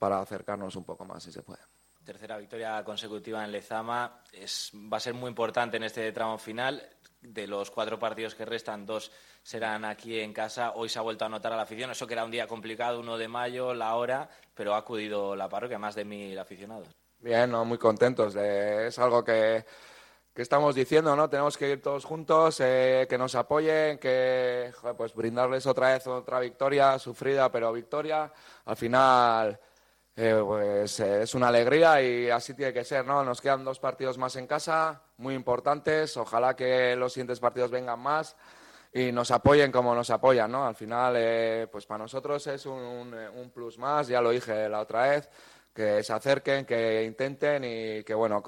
para 0.00 0.18
acercarnos 0.18 0.74
un 0.76 0.84
poco 0.84 1.04
más 1.04 1.22
si 1.22 1.30
se 1.30 1.42
puede. 1.42 1.60
Tercera 2.02 2.38
victoria 2.38 2.82
consecutiva 2.82 3.44
en 3.44 3.52
Lezama. 3.52 4.22
Es, 4.32 4.72
va 4.74 4.96
a 4.96 5.00
ser 5.00 5.12
muy 5.12 5.28
importante 5.28 5.76
en 5.76 5.84
este 5.84 6.10
tramo 6.12 6.38
final. 6.38 6.82
De 7.20 7.46
los 7.46 7.70
cuatro 7.70 7.98
partidos 7.98 8.34
que 8.34 8.46
restan, 8.46 8.86
dos 8.86 9.12
serán 9.42 9.84
aquí 9.84 10.18
en 10.18 10.32
casa. 10.32 10.72
Hoy 10.74 10.88
se 10.88 10.98
ha 10.98 11.02
vuelto 11.02 11.26
a 11.26 11.28
notar 11.28 11.52
a 11.52 11.56
la 11.56 11.62
afición. 11.62 11.90
Eso 11.90 12.06
que 12.06 12.14
era 12.14 12.24
un 12.24 12.30
día 12.30 12.46
complicado, 12.46 12.98
1 12.98 13.18
de 13.18 13.28
mayo, 13.28 13.74
la 13.74 13.94
hora, 13.96 14.26
pero 14.54 14.74
ha 14.74 14.78
acudido 14.78 15.36
la 15.36 15.46
parroquia, 15.50 15.78
más 15.78 15.94
de 15.94 16.06
mil 16.06 16.38
aficionados. 16.38 16.88
Bien, 17.18 17.50
¿no? 17.50 17.66
muy 17.66 17.76
contentos. 17.76 18.32
de- 18.32 18.86
es 18.86 18.98
algo 18.98 19.22
que, 19.22 19.66
que 20.32 20.40
estamos 20.40 20.74
diciendo, 20.74 21.14
¿no? 21.14 21.28
Tenemos 21.28 21.58
que 21.58 21.68
ir 21.68 21.82
todos 21.82 22.06
juntos, 22.06 22.58
eh, 22.60 23.06
que 23.06 23.18
nos 23.18 23.34
apoyen, 23.34 23.98
que 23.98 24.72
pues 24.96 25.14
brindarles 25.14 25.66
otra 25.66 25.92
vez 25.92 26.06
otra 26.06 26.40
victoria, 26.40 26.98
sufrida 26.98 27.52
pero 27.52 27.70
victoria. 27.74 28.32
Al 28.64 28.76
final, 28.76 29.60
eh, 30.22 30.42
pues 30.44 31.00
eh, 31.00 31.22
es 31.22 31.35
una 31.35 31.48
alegría 31.48 32.02
y 32.02 32.28
así 32.28 32.52
tiene 32.52 32.74
que 32.74 32.85
ser, 32.85 33.06
¿no? 33.06 33.24
Nos 33.24 33.40
quedan 33.40 33.64
dos 33.64 33.78
partidos 33.78 34.18
más 34.18 34.37
en 34.37 34.46
casa, 34.46 35.00
muy 35.16 35.35
importantes. 35.35 36.14
Ojalá 36.18 36.54
que 36.54 36.94
los 36.94 37.14
siguientes 37.14 37.40
partidos 37.40 37.70
vengan 37.70 37.98
más 37.98 38.37
y 38.92 39.12
nos 39.12 39.30
apoyen 39.30 39.72
como 39.72 39.94
nos 39.94 40.11
apoyan, 40.11 40.52
¿no? 40.52 40.66
Al 40.66 40.74
final, 40.74 41.14
eh, 41.16 41.68
pues 41.72 41.87
para 41.87 42.04
nosotros 42.04 42.46
es 42.48 42.66
un, 42.66 43.14
un, 43.14 43.50
plus 43.50 43.78
más, 43.78 44.09
ya 44.09 44.20
lo 44.20 44.28
dije 44.28 44.68
la 44.68 44.80
otra 44.80 45.09
vez, 45.09 45.30
que 45.72 46.02
se 46.02 46.12
acerquen, 46.12 46.66
que 46.66 47.02
intenten 47.04 47.64
y 47.64 48.04
que, 48.04 48.12
bueno, 48.12 48.42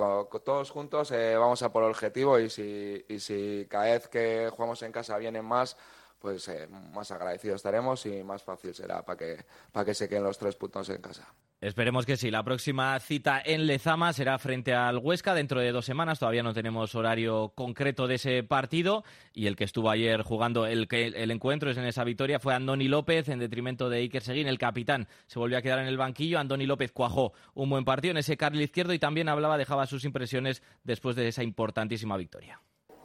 todos 0.44 0.70
juntos 0.70 1.11
eh, 1.12 1.37
vamos 1.38 1.62
a 1.62 1.72
por 1.72 1.85
el 1.85 1.90
objetivo 1.90 2.38
y 2.38 2.50
si, 2.50 3.02
y 3.08 3.18
si 3.18 3.66
cada 3.70 3.85
vez 3.85 4.08
que 4.08 4.50
jugamos 4.52 4.82
en 4.82 4.92
casa 4.92 5.16
vienen 5.16 5.46
más, 5.46 5.78
pues 6.18 6.50
más 6.92 7.11
agradecidos 7.11 7.56
estaremos 7.56 8.04
y 8.04 8.22
más 8.22 8.42
fácil 8.42 8.74
será 8.74 9.02
para 9.02 9.16
que, 9.16 9.44
para 9.72 9.87
que 9.87 9.94
se 9.94 10.06
queden 10.06 10.24
los 10.24 10.37
tres 10.37 10.54
puntos 10.54 10.87
en 10.90 11.00
casa. 11.00 11.32
Esperemos 11.62 12.07
que 12.07 12.16
sí. 12.16 12.29
La 12.33 12.42
próxima 12.42 12.98
cita 12.98 13.40
en 13.44 13.68
Lezama 13.68 14.12
será 14.12 14.37
frente 14.40 14.75
al 14.75 14.98
Huesca 14.98 15.33
dentro 15.33 15.61
de 15.61 15.70
dos 15.70 15.85
semanas. 15.85 16.18
Todavía 16.18 16.42
no 16.42 16.53
tenemos 16.53 16.92
horario 16.96 17.53
concreto 17.55 18.09
de 18.09 18.16
ese 18.16 18.42
partido. 18.42 19.05
Y 19.33 19.46
el 19.46 19.55
que 19.55 19.62
estuvo 19.62 19.88
ayer 19.88 20.22
jugando 20.22 20.66
el, 20.66 20.88
el 20.90 21.31
encuentro 21.31 21.70
es 21.70 21.79
en 21.79 21.85
esa 21.85 22.03
victoria 22.03 22.40
fue 22.40 22.53
Andoni 22.53 22.88
López 22.88 23.29
en 23.29 23.38
detrimento 23.38 23.88
de 23.88 23.98
Iker 23.98 24.22
Seguín. 24.22 24.48
El 24.48 24.59
capitán 24.59 25.07
se 25.29 25.38
volvió 25.38 25.57
a 25.57 25.62
quedar 25.62 25.79
en 25.79 25.87
el 25.87 25.96
banquillo. 25.96 26.40
Andoni 26.40 26.66
López 26.66 26.90
cuajó 26.90 27.33
un 27.55 27.70
buen 27.70 27.85
partido 27.85 28.11
en 28.11 28.18
ese 28.18 28.37
carril 28.37 28.62
izquierdo 28.62 28.92
y 28.92 28.98
también 28.98 29.29
hablaba, 29.29 29.57
dejaba 29.57 29.87
sus 29.87 30.05
impresiones 30.05 30.64
después 30.83 31.14
de 31.14 31.29
esa 31.29 31.44
importantísima 31.44 32.16
victoria. 32.16 32.59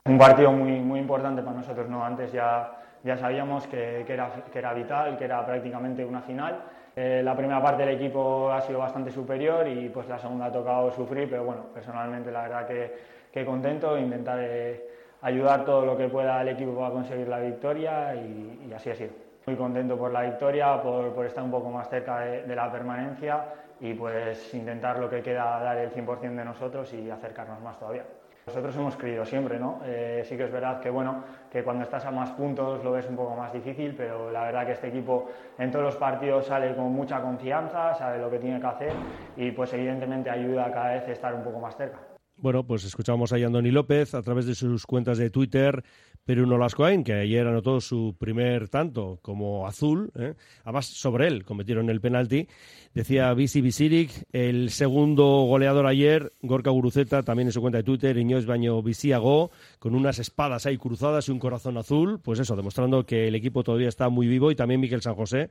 Un 0.05 0.17
partido 0.17 0.51
muy, 0.51 0.79
muy 0.79 0.99
importante 0.99 1.43
para 1.43 1.57
nosotros. 1.57 1.87
¿no? 1.87 2.03
Antes 2.03 2.31
ya, 2.31 2.71
ya 3.03 3.17
sabíamos 3.19 3.67
que, 3.67 4.03
que 4.07 4.13
era, 4.13 4.45
que 4.51 4.57
era 4.57 4.73
vital, 4.73 5.15
que 5.15 5.25
era 5.25 5.45
prácticamente 5.45 6.03
una 6.03 6.23
final. 6.23 6.59
Eh, 6.99 7.21
la 7.23 7.35
primera 7.35 7.61
parte 7.61 7.85
del 7.85 7.93
equipo 7.93 8.51
ha 8.51 8.59
sido 8.59 8.79
bastante 8.79 9.11
superior 9.11 9.67
y 9.67 9.87
pues 9.89 10.07
la 10.07 10.17
segunda 10.17 10.45
ha 10.45 10.51
tocado 10.51 10.91
sufrir, 10.91 11.29
pero 11.29 11.43
bueno, 11.43 11.67
personalmente 11.71 12.31
la 12.31 12.41
verdad 12.41 12.65
que, 12.65 12.97
que 13.31 13.45
contento, 13.45 13.95
intentaré 13.99 14.89
ayudar 15.21 15.63
todo 15.63 15.85
lo 15.85 15.95
que 15.95 16.07
pueda 16.07 16.39
al 16.39 16.47
equipo 16.47 16.73
para 16.75 16.89
conseguir 16.89 17.27
la 17.27 17.37
victoria 17.37 18.15
y, 18.15 18.73
así 18.75 18.89
ha 18.89 18.95
sido. 18.95 19.11
Muy 19.45 19.55
contento 19.55 19.95
por 19.95 20.11
la 20.11 20.23
victoria, 20.23 20.81
por, 20.81 21.13
por 21.13 21.27
estar 21.27 21.43
un 21.43 21.51
poco 21.51 21.69
más 21.69 21.87
cerca 21.87 22.21
de, 22.21 22.41
de, 22.41 22.55
la 22.55 22.71
permanencia 22.71 23.45
y 23.79 23.93
pues 23.93 24.51
intentar 24.55 24.97
lo 24.97 25.07
que 25.07 25.21
queda 25.21 25.59
dar 25.59 25.77
el 25.77 25.91
100% 25.91 26.35
de 26.35 26.45
nosotros 26.45 26.91
y 26.95 27.11
acercarnos 27.11 27.61
más 27.61 27.77
todavía. 27.77 28.05
Nosotros 28.47 28.77
hemos 28.77 28.95
creído 28.95 29.25
siempre, 29.25 29.59
¿no? 29.59 29.81
Eh, 29.83 30.23
sí 30.25 30.37
que 30.37 30.45
es 30.45 30.51
verdad 30.51 30.79
que, 30.79 30.89
bueno, 30.89 31.21
que 31.51 31.63
cuando 31.63 31.83
estás 31.83 32.05
a 32.05 32.11
más 32.11 32.31
puntos 32.31 32.81
lo 32.81 32.93
ves 32.93 33.05
un 33.09 33.17
poco 33.17 33.35
más 33.35 33.51
difícil, 33.51 33.93
pero 33.93 34.31
la 34.31 34.45
verdad 34.45 34.65
que 34.65 34.71
este 34.71 34.87
equipo 34.87 35.29
en 35.59 35.69
todos 35.69 35.83
los 35.83 35.95
partidos 35.97 36.45
sale 36.45 36.73
con 36.73 36.93
mucha 36.93 37.21
confianza, 37.21 37.93
sabe 37.95 38.19
lo 38.19 38.31
que 38.31 38.39
tiene 38.39 38.61
que 38.61 38.67
hacer 38.67 38.93
y 39.35 39.51
pues 39.51 39.73
evidentemente 39.73 40.29
ayuda 40.29 40.71
cada 40.71 40.93
vez 40.93 41.09
a 41.09 41.11
estar 41.11 41.35
un 41.35 41.43
poco 41.43 41.59
más 41.59 41.75
cerca. 41.75 41.99
Bueno, 42.37 42.63
pues 42.63 42.85
escuchamos 42.85 43.33
a 43.33 43.35
Andoni 43.35 43.69
López 43.69 44.13
a 44.13 44.21
través 44.21 44.45
de 44.45 44.55
sus 44.55 44.85
cuentas 44.85 45.17
de 45.17 45.29
Twitter, 45.29 45.83
Peruno 46.27 46.57
Lascoain, 46.57 47.05
que 47.05 47.13
ayer 47.13 47.47
anotó 47.47 47.79
su 47.79 48.13
primer 48.19 48.67
tanto 48.67 49.17
como 49.21 49.65
azul. 49.65 50.11
¿eh? 50.19 50.33
Además, 50.65 50.87
sobre 50.87 51.25
él 51.25 51.45
cometieron 51.45 51.89
el 51.89 52.01
penalti. 52.01 52.49
Decía 52.93 53.33
Visi 53.33 53.61
Visirik, 53.61 54.11
el 54.33 54.69
segundo 54.69 55.23
goleador 55.43 55.87
ayer, 55.87 56.33
Gorka 56.41 56.69
Guruceta, 56.69 57.23
también 57.23 57.47
en 57.47 57.53
su 57.53 57.61
cuenta 57.61 57.77
de 57.77 57.85
Twitter, 57.85 58.17
Iñoz 58.17 58.45
Baño 58.45 58.83
Visiago, 58.83 59.51
con 59.79 59.95
unas 59.95 60.19
espadas 60.19 60.65
ahí 60.65 60.77
cruzadas 60.77 61.29
y 61.29 61.31
un 61.31 61.39
corazón 61.39 61.77
azul. 61.77 62.19
Pues 62.21 62.41
eso, 62.41 62.57
demostrando 62.57 63.05
que 63.05 63.29
el 63.29 63.35
equipo 63.35 63.63
todavía 63.63 63.87
está 63.87 64.09
muy 64.09 64.27
vivo. 64.27 64.51
Y 64.51 64.55
también 64.55 64.81
Miquel 64.81 65.01
San 65.01 65.15
José. 65.15 65.49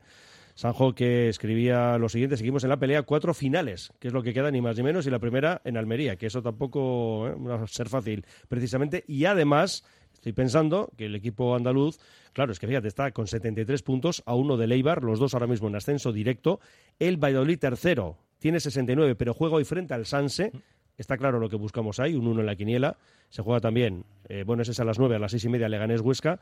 Sanjo 0.57 0.95
que 0.95 1.29
escribía 1.29 1.99
lo 1.99 2.09
siguiente, 2.09 2.39
seguimos 2.39 2.65
en 2.65 2.71
la 2.71 2.79
pelea 2.79 3.03
cuatro 3.03 3.35
finales, 3.35 3.93
que 3.99 4.09
es 4.09 4.15
lo 4.15 4.23
que 4.23 4.33
queda 4.33 4.51
ni 4.51 4.63
más 4.63 4.79
ni 4.79 4.85
menos, 4.85 5.07
y 5.07 5.11
la 5.11 5.19
primera 5.19 5.61
en 5.65 5.77
Almería, 5.77 6.17
que 6.17 6.27
eso 6.27 6.41
tampoco 6.41 7.29
¿eh? 7.29 7.35
va 7.35 7.63
a 7.63 7.67
ser 7.67 7.91
fácil 7.91 8.25
precisamente, 8.49 9.05
y 9.07 9.27
además 9.27 9.85
estoy 10.27 10.33
pensando 10.33 10.91
que 10.97 11.07
el 11.07 11.15
equipo 11.15 11.55
andaluz, 11.55 12.01
claro, 12.33 12.51
es 12.51 12.59
que 12.59 12.67
fíjate, 12.67 12.89
está 12.89 13.13
con 13.13 13.29
73 13.29 13.81
puntos 13.85 14.25
a 14.27 14.35
uno 14.35 14.57
de 14.57 14.67
Leibar, 14.67 15.05
los 15.05 15.21
dos 15.21 15.35
ahora 15.35 15.47
mismo 15.47 15.69
en 15.69 15.77
ascenso 15.77 16.13
directo, 16.13 16.59
el 16.99 17.17
Valladolid 17.17 17.61
tercero 17.61 18.19
tiene 18.41 18.59
69, 18.59 19.15
pero 19.15 19.35
juega 19.35 19.55
hoy 19.55 19.65
frente 19.65 19.95
al 19.95 20.05
Sanse, 20.05 20.51
está 20.99 21.17
claro 21.17 21.39
lo 21.39 21.49
que 21.49 21.55
buscamos 21.55 22.01
ahí, 22.01 22.17
un 22.17 22.27
uno 22.27 22.41
en 22.41 22.47
la 22.47 22.57
quiniela, 22.57 22.97
se 23.29 23.43
juega 23.43 23.61
también, 23.61 24.05
eh, 24.29 24.43
bueno, 24.45 24.63
ese 24.63 24.73
es 24.73 24.81
a 24.81 24.85
las 24.85 24.99
nueve, 24.99 25.15
a 25.15 25.21
las 25.21 25.31
seis 25.31 25.45
y 25.45 25.49
media 25.49 25.69
Leganés 25.69 26.01
Huesca, 26.01 26.41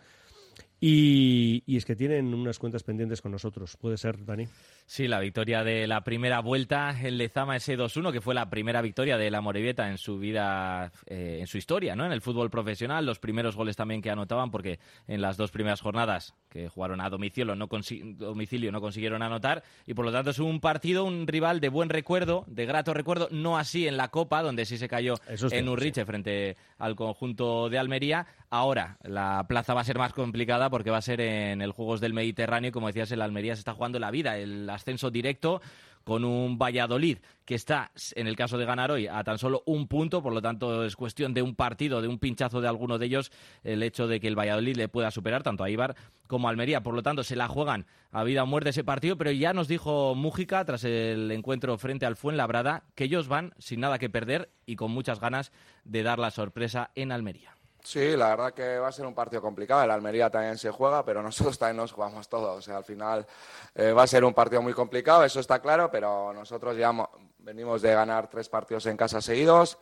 y, 0.87 1.63
y, 1.65 1.79
es 1.79 1.87
que 1.87 1.97
tienen 1.97 2.35
unas 2.35 2.59
cuentas 2.59 2.83
pendientes 2.83 3.23
con 3.23 3.33
nosotros. 3.33 3.75
¿Puede 3.79 3.97
ser, 3.97 4.23
Dani? 4.23 4.47
Sí, 4.85 5.09
la 5.09 5.19
victoria 5.19 5.65
de 5.65 5.87
la 5.87 6.05
primera 6.05 6.41
vuelta 6.41 6.95
en 7.01 7.17
Lezama, 7.17 7.57
ese 7.57 7.79
2-1, 7.79 8.13
que 8.13 8.21
fue 8.21 8.35
la 8.35 8.51
primera 8.51 8.83
victoria 8.83 9.17
de 9.17 9.31
la 9.31 9.41
Morevieta 9.41 9.89
en 9.89 9.97
su 9.97 10.19
vida, 10.19 10.93
eh, 11.07 11.39
en 11.41 11.47
su 11.47 11.57
historia, 11.57 11.97
¿no? 11.97 12.05
En 12.05 12.13
el 12.13 12.21
fútbol 12.21 12.51
profesional. 12.51 13.07
Los 13.07 13.19
primeros 13.19 13.57
goles 13.57 13.77
también 13.77 14.03
que 14.03 14.11
anotaban, 14.11 14.51
porque 14.51 14.79
en 15.09 15.23
las 15.23 15.39
dos 15.39 15.51
primeras 15.51 15.81
jornadas 15.81 16.35
que 16.51 16.69
jugaron 16.69 17.01
a 17.01 17.09
domicilio 17.09 17.57
no, 17.57 17.67
domicilio 17.67 18.71
no 18.71 18.83
consiguieron 18.83 19.23
anotar. 19.23 19.65
Y 19.87 19.95
por 19.95 20.05
lo 20.05 20.13
tanto 20.13 20.33
es 20.33 20.39
un 20.39 20.61
partido, 20.61 21.07
un 21.07 21.27
rival 21.27 21.61
de 21.61 21.71
buen 21.71 21.89
recuerdo, 21.89 22.45
de 22.47 22.67
grato 22.67 22.93
recuerdo, 22.93 23.29
no 23.31 23.57
así 23.57 23.89
en 23.89 23.97
la 23.97 24.09
Copa, 24.09 24.43
donde 24.43 24.67
sí 24.67 24.77
se 24.77 24.89
cayó 24.89 25.15
Eso 25.29 25.49
en 25.51 25.67
Urriche 25.67 26.03
sí. 26.03 26.07
frente 26.07 26.57
al 26.77 26.95
conjunto 26.95 27.71
de 27.71 27.79
Almería. 27.79 28.27
Ahora 28.51 28.99
la 29.03 29.47
plaza 29.49 29.73
va 29.73 29.81
a 29.81 29.85
ser 29.85 29.97
más 29.97 30.13
complicada 30.13 30.69
porque 30.75 30.91
va 30.91 30.97
a 30.97 31.03
ser 31.03 31.21
en 31.21 31.63
el 31.63 31.71
Juegos 31.71 32.01
del 32.01 32.15
Mediterráneo 32.15 32.73
como 32.73 32.89
decías, 32.89 33.13
el 33.13 33.23
Almería 33.23 33.55
se 33.55 33.61
está 33.61 33.75
jugando 33.75 34.01
la 34.01 34.11
vida, 34.11 34.39
el 34.39 34.69
ascenso 34.69 35.09
directo 35.09 35.63
con 36.03 36.25
un 36.25 36.59
Valladolid 36.59 37.19
que 37.45 37.55
está, 37.55 37.93
en 38.17 38.27
el 38.27 38.35
caso 38.35 38.59
de 38.59 38.65
ganar 38.65 38.91
hoy, 38.91 39.07
a 39.07 39.23
tan 39.23 39.39
solo 39.39 39.63
un 39.67 39.87
punto, 39.87 40.21
por 40.21 40.33
lo 40.33 40.43
tanto 40.43 40.85
es 40.85 40.97
cuestión 40.97 41.33
de 41.33 41.43
un 41.43 41.55
partido, 41.55 42.03
de 42.03 42.09
un 42.09 42.19
pinchazo 42.19 42.61
de 42.61 42.67
alguno 42.67 42.99
de 42.99 43.07
ellos, 43.07 43.31
el 43.63 43.85
hecho 43.85 44.09
de 44.09 44.19
que 44.19 44.27
el 44.27 44.37
Valladolid 44.37 44.75
le 44.75 44.89
pueda 44.89 45.13
superar 45.13 45.45
tanto 45.45 45.63
a 45.63 45.71
Ibar 45.71 45.95
como 46.27 46.49
a 46.49 46.51
Almería. 46.51 46.83
Por 46.83 46.95
lo 46.95 47.05
tanto, 47.05 47.23
se 47.23 47.37
la 47.37 47.47
juegan 47.47 47.87
a 48.11 48.25
vida 48.25 48.43
o 48.43 48.47
muerte 48.47 48.71
ese 48.71 48.83
partido, 48.83 49.17
pero 49.17 49.31
ya 49.31 49.53
nos 49.53 49.69
dijo 49.69 50.17
Mújica, 50.17 50.65
tras 50.65 50.83
el 50.83 51.31
encuentro 51.31 51.79
frente 51.79 52.05
al 52.05 52.17
Fuenlabrada, 52.17 52.83
que 52.97 53.05
ellos 53.05 53.29
van 53.29 53.55
sin 53.59 53.79
nada 53.79 54.01
que 54.01 54.11
perder 54.11 54.51
y 54.67 54.75
con 54.75 54.91
muchas 54.91 55.21
ganas 55.21 55.53
de 55.85 56.03
dar 56.03 56.19
la 56.19 56.33
sorpresa 56.33 56.91
en 56.97 57.13
Almería. 57.13 57.55
Sí, 57.87 58.17
la 58.17 58.31
verdad 58.31 58.55
que 58.55 58.79
va 58.79 58.89
a 58.89 58.93
ser 58.93 59.05
un 59.05 59.15
partido 59.15 59.43
complicado. 59.43 59.83
El 59.83 59.91
Almería 59.91 60.31
también 60.31 60.57
se 60.57 60.71
juega, 60.71 61.05
pero 61.05 61.23
nosotros 61.23 61.59
también 61.59 61.77
nos 61.77 61.93
jugamos 61.93 62.29
todo. 62.29 62.55
O 62.55 62.63
sea, 62.63 62.79
al 62.79 62.85
final 62.85 63.27
eh, 63.75 63.93
va 63.93 64.05
a 64.05 64.07
ser 64.07 64.25
un 64.25 64.33
partido 64.33 64.63
muy 64.63 64.73
complicado, 64.73 65.23
eso 65.23 65.39
está 65.39 65.61
claro, 65.61 65.91
pero 65.91 66.33
nosotros 66.33 66.77
ya 66.79 66.93
mo- 66.93 67.11
venimos 67.41 67.83
de 67.83 67.93
ganar 67.93 68.29
tres 68.31 68.49
partidos 68.49 68.87
en 68.87 68.97
casa 68.97 69.21
seguidos. 69.21 69.77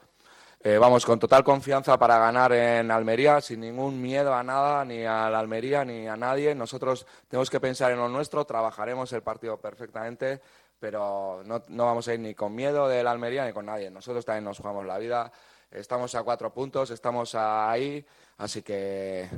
Eh, 0.65 0.79
vamos 0.79 1.05
con 1.07 1.19
total 1.21 1.45
confianza 1.45 1.97
para 1.99 2.19
ganar 2.19 2.53
en 2.53 2.91
Almería, 2.91 3.41
sin 3.41 3.61
ningún 3.61 4.01
miedo 4.03 4.35
a 4.35 4.43
nada, 4.43 4.85
ni 4.85 5.05
a 5.05 5.31
la 5.31 5.38
Almería, 5.38 5.85
ni 5.85 6.09
a 6.09 6.17
nadie. 6.17 6.55
Nosotros 6.57 7.07
tenemos 7.29 7.51
que 7.51 7.61
pensar 7.61 7.93
en 7.93 7.99
lo 7.99 8.09
nuestro, 8.09 8.45
trabajaremos 8.45 9.12
el 9.12 9.23
partido 9.23 9.59
perfectamente, 9.61 10.41
pero 10.81 11.43
no, 11.45 11.62
no 11.69 11.87
vamos 11.87 12.09
a 12.09 12.15
ir 12.15 12.21
ni 12.21 12.35
con 12.35 12.55
miedo 12.55 12.88
de 12.88 13.03
la 13.05 13.12
Almería 13.12 13.45
ni 13.47 13.53
con 13.53 13.67
nadie. 13.67 13.91
Nosotros 13.91 14.25
también 14.25 14.45
nos 14.45 14.59
jugamos 14.59 14.87
la 14.87 14.99
vida. 14.99 15.33
Estamos 15.72 16.14
a 16.14 16.22
cuatro 16.22 16.52
puntos, 16.52 16.90
estamos 16.90 17.35
ahí, 17.35 18.04
así 18.37 18.62
que 18.62 19.28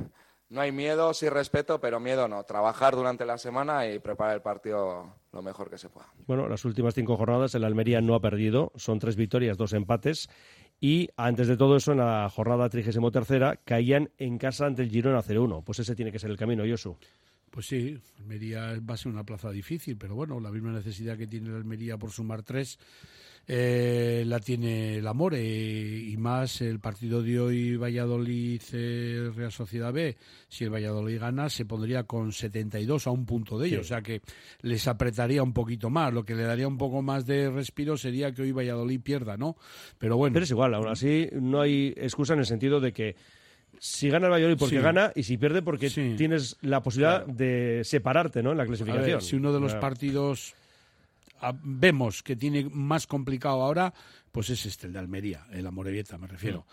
no 0.49 0.61
hay 0.61 0.71
miedo, 0.71 1.13
sí 1.13 1.27
respeto, 1.27 1.79
pero 1.79 1.99
miedo 1.99 2.27
no. 2.27 2.43
Trabajar 2.43 2.95
durante 2.95 3.25
la 3.25 3.37
semana 3.37 3.87
y 3.87 3.99
preparar 3.99 4.35
el 4.35 4.41
partido 4.41 5.15
lo 5.31 5.41
mejor 5.41 5.69
que 5.69 5.77
se 5.77 5.89
pueda. 5.89 6.07
Bueno, 6.27 6.47
las 6.47 6.63
últimas 6.65 6.93
cinco 6.93 7.17
jornadas 7.17 7.55
el 7.55 7.63
Almería 7.63 7.99
no 7.99 8.15
ha 8.15 8.19
perdido, 8.19 8.71
son 8.75 8.99
tres 8.99 9.15
victorias, 9.15 9.57
dos 9.57 9.73
empates. 9.73 10.29
Y 10.79 11.09
antes 11.17 11.47
de 11.47 11.57
todo 11.57 11.77
eso, 11.77 11.93
en 11.93 11.99
la 11.99 12.29
jornada 12.29 12.69
33 12.69 13.59
caían 13.63 14.11
en 14.17 14.37
casa 14.37 14.65
ante 14.65 14.83
el 14.83 14.89
Girona 14.89 15.23
0-1. 15.23 15.63
Pues 15.63 15.79
ese 15.79 15.95
tiene 15.95 16.11
que 16.11 16.19
ser 16.19 16.29
el 16.29 16.37
camino, 16.37 16.65
Yosu. 16.65 16.97
Pues 17.49 17.67
sí, 17.67 17.97
Almería 18.19 18.77
va 18.87 18.95
a 18.95 18.97
ser 18.97 19.11
una 19.11 19.23
plaza 19.23 19.49
difícil, 19.49 19.97
pero 19.97 20.13
bueno, 20.15 20.39
la 20.41 20.51
misma 20.51 20.73
necesidad 20.73 21.17
que 21.17 21.25
tiene 21.25 21.49
la 21.49 21.55
Almería 21.55 21.97
por 21.97 22.11
sumar 22.11 22.43
tres 22.43 22.77
eh, 23.47 24.23
la 24.25 24.39
tiene 24.39 24.97
el 24.97 25.07
Amore 25.07 25.39
y 25.43 26.17
más 26.17 26.61
el 26.61 26.79
partido 26.79 27.21
de 27.21 27.39
hoy 27.39 27.75
Valladolid 27.77 28.61
eh, 28.73 29.29
Real 29.35 29.51
Sociedad 29.51 29.93
B. 29.93 30.15
Si 30.47 30.63
el 30.63 30.71
Valladolid 30.73 31.19
gana, 31.19 31.49
se 31.49 31.65
pondría 31.65 32.03
con 32.03 32.31
72 32.31 33.05
a 33.07 33.11
un 33.11 33.25
punto 33.25 33.59
de 33.59 33.67
ellos, 33.67 33.87
Sí. 33.87 33.93
o 33.93 33.95
sea 33.95 34.01
que 34.01 34.21
les 34.61 34.87
apretaría 34.87 35.43
un 35.43 35.53
poquito 35.53 35.89
más. 35.89 36.11
Lo 36.13 36.23
que 36.25 36.33
le 36.35 36.43
daría 36.43 36.67
un 36.67 36.77
poco 36.77 37.01
más 37.01 37.25
de 37.25 37.49
respiro 37.51 37.97
sería 37.97 38.31
que 38.31 38.41
hoy 38.41 38.51
Valladolid 38.51 38.99
pierda, 39.01 39.37
¿no? 39.37 39.55
Pero 39.99 40.17
bueno. 40.17 40.33
Pero 40.33 40.43
es 40.45 40.51
igual, 40.51 40.73
aún 40.73 40.87
así 40.87 41.27
no 41.33 41.61
hay 41.61 41.93
excusa 41.97 42.33
en 42.33 42.39
el 42.39 42.45
sentido 42.45 42.79
de 42.79 42.93
que 42.93 43.15
si 43.77 44.09
gana 44.09 44.27
el 44.27 44.31
Valladolid 44.31 44.57
porque 44.57 44.77
Sí. 44.77 44.81
gana 44.81 45.11
y 45.15 45.23
si 45.23 45.37
pierde 45.37 45.61
porque 45.61 45.89
Sí. 45.89 46.15
tienes 46.17 46.57
la 46.61 46.81
posibilidad 46.81 47.25
Claro. 47.25 47.37
de 47.37 47.81
separarte 47.83 48.41
¿no? 48.41 48.53
en 48.53 48.57
la 48.57 48.65
clasificación. 48.65 49.05
ver, 49.05 49.21
si 49.21 49.35
uno 49.35 49.51
de 49.53 49.59
los 49.59 49.71
Claro. 49.73 49.81
partidos 49.81 50.55
vemos 51.63 52.23
que 52.23 52.35
tiene 52.35 52.69
más 52.71 53.07
complicado 53.07 53.61
ahora, 53.61 53.93
pues 54.31 54.49
es 54.49 54.65
este, 54.65 54.87
el 54.87 54.93
de 54.93 54.99
Almería, 54.99 55.47
el 55.51 55.65
Amorebieta, 55.65 56.17
me 56.17 56.27
refiero. 56.27 56.65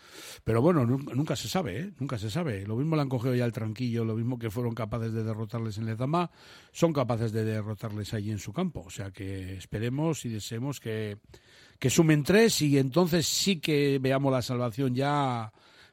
Pero 0.45 0.61
bueno, 0.61 0.85
nunca, 0.85 1.15
nunca 1.15 1.37
se 1.37 1.49
sabe, 1.49 1.81
¿eh? 1.81 1.93
Nunca 2.01 2.19
se 2.19 2.31
sabe. 2.31 2.67
Lo 2.67 2.77
mismo 2.77 2.97
le 2.97 3.03
han 3.03 3.09
cogido 3.09 3.35
ya 3.35 3.45
el 3.45 3.53
tranquillo, 3.53 4.05
lo 4.05 4.17
mismo 4.17 4.39
que 4.39 4.51
fueron 4.51 4.75
capaces 4.75 5.13
de 5.13 5.23
derrotarles 5.23 5.79
en 5.79 5.87
Lezama, 5.87 6.31
son 6.73 6.93
capaces 6.93 7.33
de 7.33 7.45
derrotarles 7.45 8.15
allí 8.15 8.31
en 8.31 8.39
su 8.39 8.53
campo. 8.53 8.83
O 8.87 8.91
sea 8.91 9.11
que 9.11 9.55
esperemos 9.55 10.25
y 10.25 10.31
deseemos 10.31 10.81
que, 10.81 11.19
que 11.79 11.91
sumen 11.91 12.23
tres 12.23 12.63
y 12.63 12.79
entonces 12.79 13.27
sí 13.27 13.61
que 13.61 13.99
veamos 14.01 14.33
la 14.33 14.43
salvación 14.43 14.95
ya, 14.95 15.53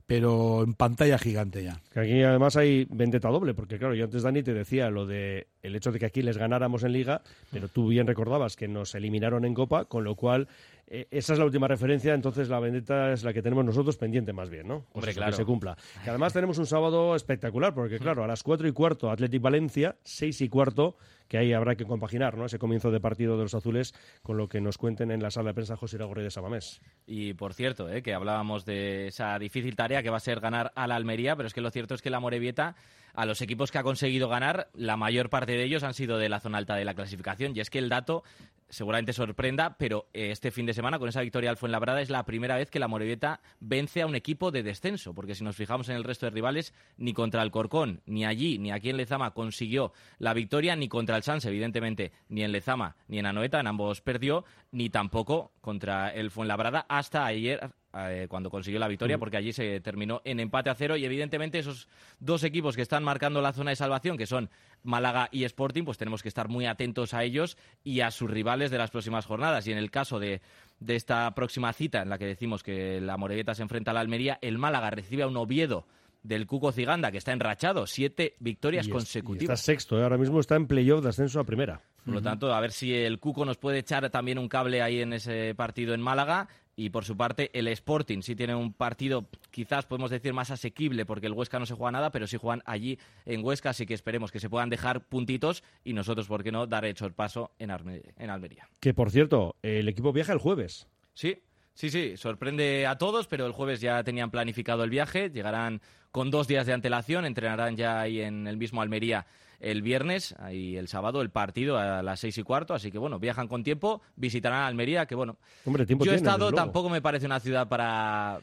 pero 0.09 0.63
en 0.63 0.73
pantalla 0.73 1.19
gigante 1.19 1.63
ya. 1.63 1.83
Que 1.93 1.99
aquí 1.99 2.23
además 2.23 2.57
hay 2.57 2.87
vendetta 2.89 3.29
doble, 3.29 3.53
porque 3.53 3.77
claro, 3.77 3.93
yo 3.93 4.05
antes 4.05 4.23
Dani 4.23 4.41
te 4.41 4.55
decía 4.55 4.89
lo 4.89 5.05
de 5.05 5.49
el 5.61 5.75
hecho 5.75 5.91
de 5.91 5.99
que 5.99 6.07
aquí 6.07 6.23
les 6.23 6.35
ganáramos 6.35 6.83
en 6.83 6.93
Liga, 6.93 7.21
pero 7.51 7.67
tú 7.67 7.89
bien 7.89 8.07
recordabas 8.07 8.55
que 8.55 8.67
nos 8.67 8.95
eliminaron 8.95 9.45
en 9.45 9.53
Copa, 9.53 9.85
con 9.85 10.03
lo 10.03 10.15
cual 10.15 10.47
eh, 10.91 11.07
esa 11.11 11.33
es 11.33 11.39
la 11.39 11.45
última 11.45 11.67
referencia, 11.67 12.13
entonces 12.15 12.49
la 12.49 12.59
vendetta 12.59 13.13
es 13.13 13.23
la 13.23 13.31
que 13.31 13.43
tenemos 13.43 13.63
nosotros 13.63 13.95
pendiente 13.97 14.33
más 14.33 14.49
bien, 14.49 14.67
¿no? 14.67 14.79
Pues 14.91 15.03
Hombre, 15.03 15.13
claro. 15.13 15.31
Que 15.31 15.37
se 15.37 15.45
cumpla. 15.45 15.77
Que 16.03 16.09
además 16.09 16.33
tenemos 16.33 16.57
un 16.57 16.65
sábado 16.65 17.15
espectacular, 17.15 17.75
porque 17.75 17.99
claro, 17.99 18.23
a 18.23 18.27
las 18.27 18.41
cuatro 18.41 18.67
y 18.67 18.71
cuarto 18.71 19.11
Athletic 19.11 19.41
Valencia, 19.41 19.97
seis 20.03 20.41
y 20.41 20.49
cuarto, 20.49 20.97
que 21.27 21.37
ahí 21.37 21.53
habrá 21.53 21.75
que 21.75 21.85
compaginar, 21.85 22.35
¿no? 22.35 22.45
Ese 22.45 22.57
comienzo 22.57 22.89
de 22.89 22.99
partido 22.99 23.37
de 23.37 23.43
los 23.43 23.53
azules 23.53 23.93
con 24.23 24.37
lo 24.37 24.49
que 24.49 24.61
nos 24.61 24.79
cuenten 24.79 25.11
en 25.11 25.21
la 25.21 25.29
sala 25.29 25.51
de 25.51 25.53
prensa 25.53 25.77
José 25.77 25.97
Iragorri 25.97 26.23
de 26.23 26.31
Samamés. 26.31 26.81
Y 27.05 27.35
por 27.35 27.53
cierto, 27.53 27.87
eh, 27.87 28.01
que 28.01 28.15
hablábamos 28.15 28.65
de 28.65 29.07
esa 29.07 29.37
difícil 29.37 29.75
tarea 29.75 30.01
que 30.01 30.09
va 30.09 30.17
a 30.17 30.21
ser 30.21 30.39
ganar 30.39 30.71
a 30.75 30.87
la 30.87 30.95
Almería, 30.95 31.35
pero 31.35 31.45
es 31.45 31.53
que 31.53 31.61
lo 31.61 31.69
cierto 31.69 31.93
es 31.93 32.01
que 32.01 32.09
la 32.09 32.19
Morevieta, 32.19 32.75
a 33.13 33.25
los 33.25 33.41
equipos 33.41 33.71
que 33.71 33.77
ha 33.77 33.83
conseguido 33.83 34.29
ganar, 34.29 34.69
la 34.73 34.97
mayor 34.97 35.29
parte 35.29 35.53
de 35.53 35.63
ellos 35.63 35.83
han 35.83 35.93
sido 35.93 36.17
de 36.17 36.29
la 36.29 36.39
zona 36.39 36.57
alta 36.57 36.75
de 36.75 36.85
la 36.85 36.93
clasificación. 36.93 37.55
Y 37.55 37.59
es 37.59 37.69
que 37.69 37.79
el 37.79 37.89
dato 37.89 38.23
seguramente 38.69 39.13
sorprenda, 39.13 39.75
pero 39.77 40.07
eh, 40.13 40.31
este 40.31 40.51
fin 40.51 40.65
de 40.65 40.73
semana, 40.73 40.99
con 40.99 41.09
esa 41.09 41.21
victoria 41.21 41.49
al 41.49 41.57
Fuenlabrada, 41.57 42.01
es 42.01 42.09
la 42.09 42.23
primera 42.23 42.55
vez 42.55 42.69
que 42.69 42.79
la 42.79 42.87
Morevieta 42.87 43.41
vence 43.59 44.01
a 44.01 44.07
un 44.07 44.15
equipo 44.15 44.51
de 44.51 44.63
descenso, 44.63 45.13
porque 45.13 45.35
si 45.35 45.43
nos 45.43 45.55
fijamos 45.55 45.89
en 45.89 45.95
el 45.95 46.03
resto 46.03 46.25
de 46.25 46.31
rivales, 46.31 46.73
ni 46.97 47.13
contra 47.13 47.41
el 47.41 47.51
Corcón, 47.51 48.01
ni 48.05 48.25
allí, 48.25 48.59
ni 48.59 48.71
aquí 48.71 48.89
en 48.89 48.97
Lezama 48.97 49.31
consiguió 49.31 49.91
la 50.19 50.33
victoria, 50.33 50.75
ni 50.75 50.87
contra 50.87 51.17
el 51.17 51.23
Sanse, 51.23 51.49
evidentemente, 51.49 52.11
ni 52.29 52.43
en 52.43 52.51
Lezama, 52.51 52.95
ni 53.07 53.19
en 53.19 53.25
Anoeta, 53.25 53.59
en 53.59 53.67
ambos 53.67 54.01
perdió, 54.01 54.45
ni 54.71 54.89
tampoco 54.89 55.51
contra 55.61 56.09
el 56.09 56.31
Fuenlabrada 56.31 56.85
hasta 56.89 57.25
ayer, 57.25 57.71
eh, 57.97 58.27
cuando 58.29 58.49
consiguió 58.49 58.79
la 58.79 58.87
victoria, 58.87 59.17
porque 59.17 59.37
allí 59.37 59.51
se 59.51 59.79
terminó 59.81 60.21
en 60.23 60.39
empate 60.39 60.69
a 60.69 60.75
cero 60.75 60.95
y 60.95 61.05
evidentemente 61.05 61.57
esos 61.59 61.87
dos 62.19 62.43
equipos 62.43 62.75
que 62.75 62.81
están 62.83 63.03
marcando 63.03 63.41
la 63.41 63.51
zona 63.53 63.71
de 63.71 63.75
salvación, 63.75 64.17
que 64.17 64.27
son 64.27 64.49
Málaga 64.83 65.27
y 65.31 65.43
Sporting, 65.43 65.83
pues 65.85 65.97
tenemos 65.97 66.21
que 66.21 66.29
estar 66.29 66.47
muy 66.49 66.65
atentos 66.67 67.13
a 67.13 67.23
ellos 67.23 67.57
y 67.83 68.01
a 68.01 68.11
sus 68.11 68.29
rivales 68.29 68.69
de 68.71 68.77
las 68.77 68.91
próximas 68.91 69.25
jornadas. 69.25 69.65
Y 69.67 69.71
en 69.71 69.77
el 69.79 69.89
caso 69.91 70.19
de, 70.19 70.41
de 70.79 70.95
esta 70.95 71.33
próxima 71.33 71.73
cita, 71.73 72.01
en 72.01 72.09
la 72.09 72.17
que 72.17 72.25
decimos 72.25 72.61
que 72.63 73.01
la 73.01 73.17
Morevieta 73.17 73.55
se 73.55 73.63
enfrenta 73.63 73.91
a 73.91 73.93
la 73.95 74.01
Almería, 74.01 74.37
el 74.41 74.57
Málaga 74.57 74.89
recibe 74.91 75.23
a 75.23 75.27
un 75.27 75.37
Oviedo 75.37 75.87
del 76.21 76.45
Cuco 76.47 76.71
Ciganda, 76.73 77.11
que 77.11 77.17
está 77.17 77.31
enrachado, 77.31 77.87
siete 77.87 78.35
victorias 78.39 78.85
Y 78.85 78.89
es- 78.89 78.89
y 78.89 78.93
consecutivas. 78.93 79.59
está 79.59 79.71
sexto, 79.71 79.97
¿eh? 79.97 80.03
ahora 80.03 80.17
mismo 80.17 80.39
está 80.41 80.55
en 80.57 80.67
playoff 80.67 81.01
de 81.01 81.09
ascenso 81.09 81.39
a 81.39 81.45
primera. 81.45 81.81
Por 82.03 82.13
lo 82.15 82.21
tanto, 82.21 82.53
a 82.53 82.59
ver 82.59 82.71
si 82.71 82.93
el 82.93 83.19
Cuco 83.19 83.45
nos 83.45 83.57
puede 83.57 83.79
echar 83.79 84.09
también 84.09 84.37
un 84.39 84.47
cable 84.49 84.81
ahí 84.81 84.99
en 85.01 85.13
ese 85.13 85.53
partido 85.55 85.93
en 85.93 86.01
Málaga. 86.01 86.47
Y 86.81 86.91
por 86.91 87.03
su 87.03 87.17
parte, 87.17 87.49
el 87.51 87.67
Sporting 87.67 88.21
sí 88.21 88.37
tiene 88.37 88.55
un 88.55 88.71
partido, 88.71 89.27
quizás 89.51 89.85
podemos 89.85 90.09
decir, 90.11 90.31
más 90.31 90.49
asequible, 90.49 91.05
porque 91.05 91.27
el 91.27 91.33
Huesca 91.33 91.59
no 91.59 91.65
se 91.65 91.73
juega 91.73 91.91
nada, 91.91 92.09
pero 92.09 92.25
sí 92.25 92.37
juegan 92.37 92.63
allí 92.65 92.97
en 93.25 93.43
Huesca, 93.43 93.71
así 93.71 93.85
que 93.85 93.93
esperemos 93.93 94.31
que 94.31 94.39
se 94.39 94.49
puedan 94.49 94.69
dejar 94.69 95.03
puntitos 95.03 95.61
y 95.83 95.91
nosotros, 95.91 96.27
¿por 96.27 96.41
qué 96.41 96.53
no?, 96.53 96.67
dar 96.67 96.85
hecho 96.85 97.05
el 97.05 97.11
paso 97.11 97.51
en, 97.59 97.71
Arme- 97.71 98.03
en 98.17 98.29
Almería. 98.29 98.69
Que 98.79 98.93
por 98.93 99.11
cierto, 99.11 99.57
el 99.61 99.89
equipo 99.89 100.13
viaja 100.13 100.31
el 100.31 100.39
jueves. 100.39 100.87
Sí, 101.13 101.39
sí, 101.73 101.89
sí, 101.89 102.15
sorprende 102.15 102.87
a 102.87 102.97
todos, 102.97 103.27
pero 103.27 103.45
el 103.45 103.51
jueves 103.51 103.81
ya 103.81 104.01
tenían 104.05 104.31
planificado 104.31 104.85
el 104.85 104.89
viaje, 104.89 105.31
llegarán 105.31 105.81
con 106.11 106.31
dos 106.31 106.47
días 106.47 106.65
de 106.65 106.71
antelación, 106.71 107.25
entrenarán 107.25 107.75
ya 107.75 107.99
ahí 107.99 108.21
en 108.21 108.47
el 108.47 108.55
mismo 108.55 108.81
Almería 108.81 109.25
el 109.59 109.81
viernes 109.81 110.35
y 110.51 110.75
el 110.75 110.87
sábado 110.87 111.21
el 111.21 111.29
partido 111.29 111.77
a 111.77 112.01
las 112.01 112.19
seis 112.19 112.37
y 112.37 112.43
cuarto, 112.43 112.73
así 112.73 112.91
que 112.91 112.97
bueno, 112.97 113.19
viajan 113.19 113.47
con 113.47 113.63
tiempo, 113.63 114.01
visitarán 114.15 114.63
Almería, 114.63 115.05
que 115.05 115.15
bueno, 115.15 115.37
Hombre, 115.65 115.85
tiempo 115.85 116.05
yo 116.05 116.11
he 116.11 116.15
estado, 116.15 116.51
tampoco 116.51 116.89
me 116.89 117.01
parece 117.01 117.25
una 117.25 117.39
ciudad 117.39 117.67
para 117.67 118.39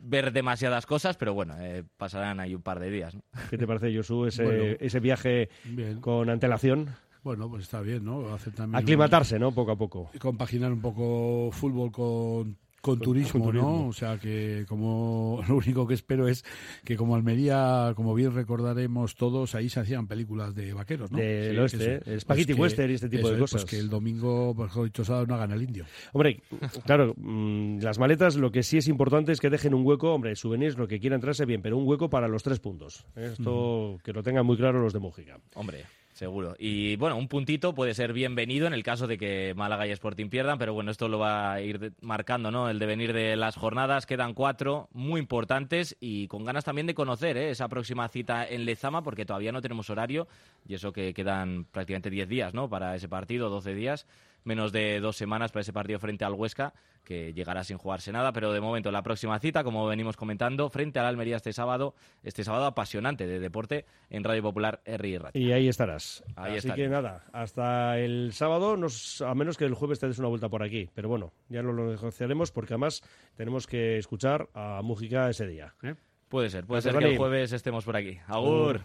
ver 0.00 0.32
demasiadas 0.32 0.86
cosas, 0.86 1.16
pero 1.16 1.34
bueno, 1.34 1.54
eh, 1.60 1.84
pasarán 1.96 2.40
ahí 2.40 2.54
un 2.54 2.62
par 2.62 2.80
de 2.80 2.90
días. 2.90 3.14
¿no? 3.14 3.22
¿Qué 3.50 3.58
te 3.58 3.66
parece, 3.66 3.94
Josu, 3.94 4.26
ese, 4.26 4.44
Bueno, 4.44 4.76
ese 4.80 5.00
viaje 5.00 5.48
Bien. 5.64 6.00
con 6.00 6.30
antelación? 6.30 6.88
Bueno, 7.22 7.50
pues 7.50 7.64
está 7.64 7.80
bien, 7.80 8.04
¿no? 8.04 8.32
Hacer 8.32 8.52
también 8.52 8.80
Aclimatarse, 8.80 9.38
¿no? 9.38 9.50
Poco 9.50 9.72
a 9.72 9.76
poco. 9.76 10.10
compaginar 10.20 10.72
un 10.72 10.80
poco 10.80 11.50
fútbol 11.50 11.90
con, 11.90 12.56
con, 12.92 13.00
turismo, 13.00 13.32
con 13.40 13.42
turismo. 13.52 13.70
¿no? 13.82 13.86
O 13.88 13.92
sea, 13.92 14.18
que 14.18 14.64
como 14.68 15.40
lo 15.48 15.56
único 15.56 15.86
que 15.86 15.94
espero 15.94 16.28
es 16.28 16.44
que 16.84 16.96
como 16.96 17.14
Almería, 17.16 17.92
como 17.96 18.14
bien 18.14 18.34
recordaremos 18.34 19.14
todos, 19.16 19.54
ahí 19.54 19.68
se 19.68 19.80
hacían 19.80 20.06
películas 20.06 20.54
de 20.54 20.72
vaqueros, 20.72 21.10
¿no? 21.10 21.18
Del 21.18 21.52
Sí, 21.54 21.58
oeste, 21.58 21.96
eso. 21.96 22.10
¿eh? 22.10 22.20
Spaghetti 22.20 22.54
que- 22.54 22.60
western 22.60 22.90
y 22.90 22.94
este 22.94 23.08
tipo 23.08 23.28
de 23.28 23.34
es, 23.34 23.40
cosas. 23.40 23.62
Pues 23.62 23.70
que 23.70 23.78
el 23.78 23.88
domingo, 23.90 24.54
por 24.54 24.66
ejemplo, 24.66 24.84
dicho 24.84 25.04
sábado, 25.04 25.26
no 25.26 25.34
hagan 25.34 25.52
el 25.52 25.62
indio. 25.62 25.84
Hombre, 26.12 26.40
claro, 26.84 27.14
mm, 27.16 27.78
las 27.80 27.98
maletas 27.98 28.36
lo 28.36 28.50
que 28.50 28.62
sí 28.62 28.78
es 28.78 28.88
importante 28.88 29.32
es 29.32 29.40
que 29.40 29.50
dejen 29.50 29.74
un 29.74 29.84
hueco, 29.86 30.12
hombre, 30.14 30.36
souvenirs, 30.36 30.76
lo 30.78 30.88
que 30.88 31.00
quieran 31.00 31.20
traerse 31.20 31.44
bien, 31.46 31.62
pero 31.62 31.76
un 31.76 31.86
hueco 31.86 32.08
para 32.10 32.28
los 32.28 32.42
tres 32.42 32.60
puntos. 32.60 33.06
Esto 33.14 33.98
que 34.04 34.12
lo 34.12 34.22
tengan 34.22 34.46
muy 34.46 34.56
claro 34.56 34.80
los 34.80 34.92
de 34.92 34.98
Mújica. 35.00 35.38
Hombre, 35.54 35.84
seguro. 36.16 36.56
Y 36.58 36.96
bueno, 36.96 37.16
un 37.16 37.28
puntito 37.28 37.74
puede 37.74 37.92
ser 37.92 38.14
bienvenido 38.14 38.66
en 38.66 38.72
el 38.72 38.82
caso 38.82 39.06
de 39.06 39.18
que 39.18 39.52
Málaga 39.54 39.86
y 39.86 39.90
Sporting 39.90 40.30
pierdan, 40.30 40.58
pero 40.58 40.72
bueno, 40.72 40.90
esto 40.90 41.08
lo 41.08 41.18
va 41.18 41.52
a 41.52 41.60
ir 41.60 41.92
marcando, 42.00 42.50
¿no? 42.50 42.70
El 42.70 42.78
devenir 42.78 43.12
de 43.12 43.36
las 43.36 43.56
jornadas. 43.56 44.06
Quedan 44.06 44.32
cuatro 44.32 44.88
muy 44.92 45.20
importantes 45.20 45.94
y 46.00 46.26
con 46.28 46.44
ganas 46.44 46.64
también 46.64 46.86
de 46.86 46.94
conocer 46.94 47.36
¿eh? 47.36 47.50
esa 47.50 47.68
próxima 47.68 48.08
cita 48.08 48.48
en 48.48 48.64
Lezama, 48.64 49.02
porque 49.02 49.26
todavía 49.26 49.52
no 49.52 49.60
tenemos 49.60 49.90
horario 49.90 50.26
y 50.66 50.74
eso 50.74 50.90
que 50.90 51.12
quedan 51.12 51.66
prácticamente 51.70 52.08
10 52.08 52.28
días, 52.28 52.54
¿no? 52.54 52.70
Para 52.70 52.96
ese 52.96 53.08
partido, 53.08 53.50
12 53.50 53.74
días. 53.74 54.06
Menos 54.46 54.70
de 54.70 55.00
dos 55.00 55.16
semanas 55.16 55.50
para 55.50 55.62
ese 55.62 55.72
partido 55.72 55.98
frente 55.98 56.24
al 56.24 56.32
Huesca, 56.34 56.72
que 57.02 57.32
llegará 57.34 57.64
sin 57.64 57.78
jugarse 57.78 58.12
nada, 58.12 58.32
pero 58.32 58.52
de 58.52 58.60
momento 58.60 58.92
la 58.92 59.02
próxima 59.02 59.38
cita, 59.40 59.64
como 59.64 59.84
venimos 59.86 60.16
comentando, 60.16 60.70
frente 60.70 61.00
al 61.00 61.06
Almería 61.06 61.34
este 61.34 61.52
sábado, 61.52 61.96
este 62.22 62.44
sábado 62.44 62.64
apasionante 62.66 63.26
de 63.26 63.40
deporte 63.40 63.86
en 64.08 64.22
Radio 64.22 64.42
Popular 64.44 64.80
R. 64.84 65.30
Y 65.34 65.50
ahí 65.50 65.66
estarás. 65.66 66.22
Ahí 66.36 66.50
Así 66.52 66.68
estaré. 66.68 66.84
que 66.84 66.88
nada, 66.88 67.24
hasta 67.32 67.98
el 67.98 68.32
sábado, 68.34 68.76
nos, 68.76 69.20
a 69.20 69.34
menos 69.34 69.56
que 69.56 69.64
el 69.64 69.74
jueves 69.74 69.98
te 69.98 70.06
des 70.06 70.20
una 70.20 70.28
vuelta 70.28 70.48
por 70.48 70.62
aquí. 70.62 70.88
Pero 70.94 71.08
bueno, 71.08 71.32
ya 71.48 71.60
lo, 71.62 71.72
lo 71.72 71.90
negociaremos 71.90 72.52
porque 72.52 72.74
además 72.74 73.02
tenemos 73.34 73.66
que 73.66 73.98
escuchar 73.98 74.48
a 74.54 74.80
Mújica 74.82 75.28
ese 75.28 75.48
día. 75.48 75.74
¿eh? 75.82 75.96
Puede 76.28 76.50
ser, 76.50 76.64
puede 76.66 76.82
Gracias, 76.82 76.94
ser 76.94 77.02
que 77.02 77.12
el 77.12 77.18
jueves 77.18 77.52
estemos 77.52 77.84
por 77.84 77.96
aquí. 77.96 78.18
Agur. 78.28 78.82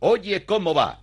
Oye, 0.00 0.44
¿cómo 0.44 0.74
va? 0.74 1.00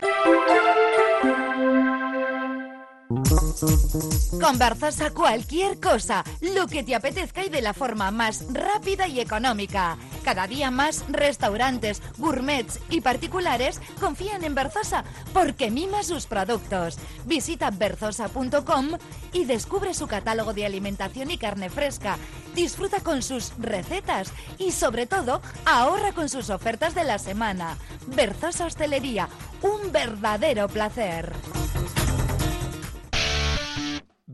Con 4.42 4.58
Barzasa 4.58 5.12
cualquier 5.12 5.80
cosa, 5.80 6.24
lo 6.42 6.68
que 6.68 6.84
te 6.84 6.94
apetezca 6.94 7.46
y 7.46 7.50
de 7.50 7.62
la 7.62 7.74
forma 7.74 8.12
más 8.12 8.44
rápida 8.52 9.08
y 9.08 9.22
económica. 9.22 9.98
Cada 10.24 10.48
día 10.48 10.72
más 10.72 11.06
restaurantes, 11.08 12.02
gourmets 12.18 12.80
y 12.90 13.02
particulares 13.02 13.80
confían 14.00 14.44
en 14.44 14.56
Berzosa 14.56 15.06
porque 15.34 15.72
mima 15.72 16.04
sus 16.04 16.26
productos. 16.26 16.98
Visita 17.26 17.72
berzosa.com 17.72 18.90
y 19.32 19.46
descubre 19.46 19.94
su 19.94 20.08
catálogo 20.08 20.54
de 20.54 20.66
alimentación 20.66 21.32
y 21.32 21.38
carne 21.38 21.70
fresca. 21.70 22.18
Disfruta 22.56 23.00
con 23.02 23.22
sus 23.22 23.54
recetas 23.58 24.34
y 24.58 24.72
sobre 24.72 25.06
todo 25.06 25.42
ahorra 25.66 26.12
con 26.12 26.28
sus 26.28 26.50
ofertas 26.50 26.96
de 26.96 27.04
la 27.04 27.20
semana. 27.20 27.78
Berzosa 28.08 28.66
Hostelería, 28.66 29.30
un 29.62 29.92
verdadero 29.92 30.68
placer. 30.68 31.32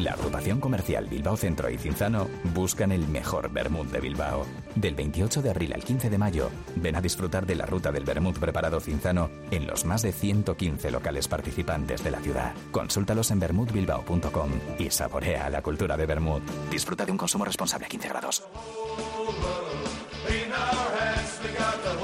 La 0.00 0.12
agrupación 0.12 0.60
comercial 0.60 1.08
Bilbao 1.08 1.36
Centro 1.36 1.68
y 1.68 1.76
Cinzano 1.76 2.26
buscan 2.54 2.90
el 2.90 3.06
mejor 3.06 3.52
vermut 3.52 3.88
de 3.88 4.00
Bilbao. 4.00 4.46
Del 4.74 4.94
28 4.94 5.42
de 5.42 5.50
abril 5.50 5.74
al 5.74 5.84
15 5.84 6.08
de 6.08 6.16
mayo, 6.16 6.50
ven 6.76 6.96
a 6.96 7.02
disfrutar 7.02 7.44
de 7.44 7.54
la 7.54 7.66
ruta 7.66 7.92
del 7.92 8.04
vermut 8.04 8.38
preparado 8.38 8.80
Cinzano 8.80 9.28
en 9.50 9.66
los 9.66 9.84
más 9.84 10.00
de 10.00 10.12
115 10.12 10.90
locales 10.90 11.28
participantes 11.28 12.02
de 12.02 12.10
la 12.12 12.20
ciudad. 12.20 12.54
Consúltalos 12.70 13.30
en 13.30 13.40
vermutbilbao.com 13.40 14.50
y 14.78 14.88
saborea 14.88 15.50
la 15.50 15.60
cultura 15.60 15.98
de 15.98 16.06
vermut. 16.06 16.42
Disfruta 16.70 17.04
de 17.04 17.12
un 17.12 17.18
consumo 17.18 17.44
responsable 17.44 17.84
a 17.84 17.88
15 17.90 18.08
grados. 18.08 18.42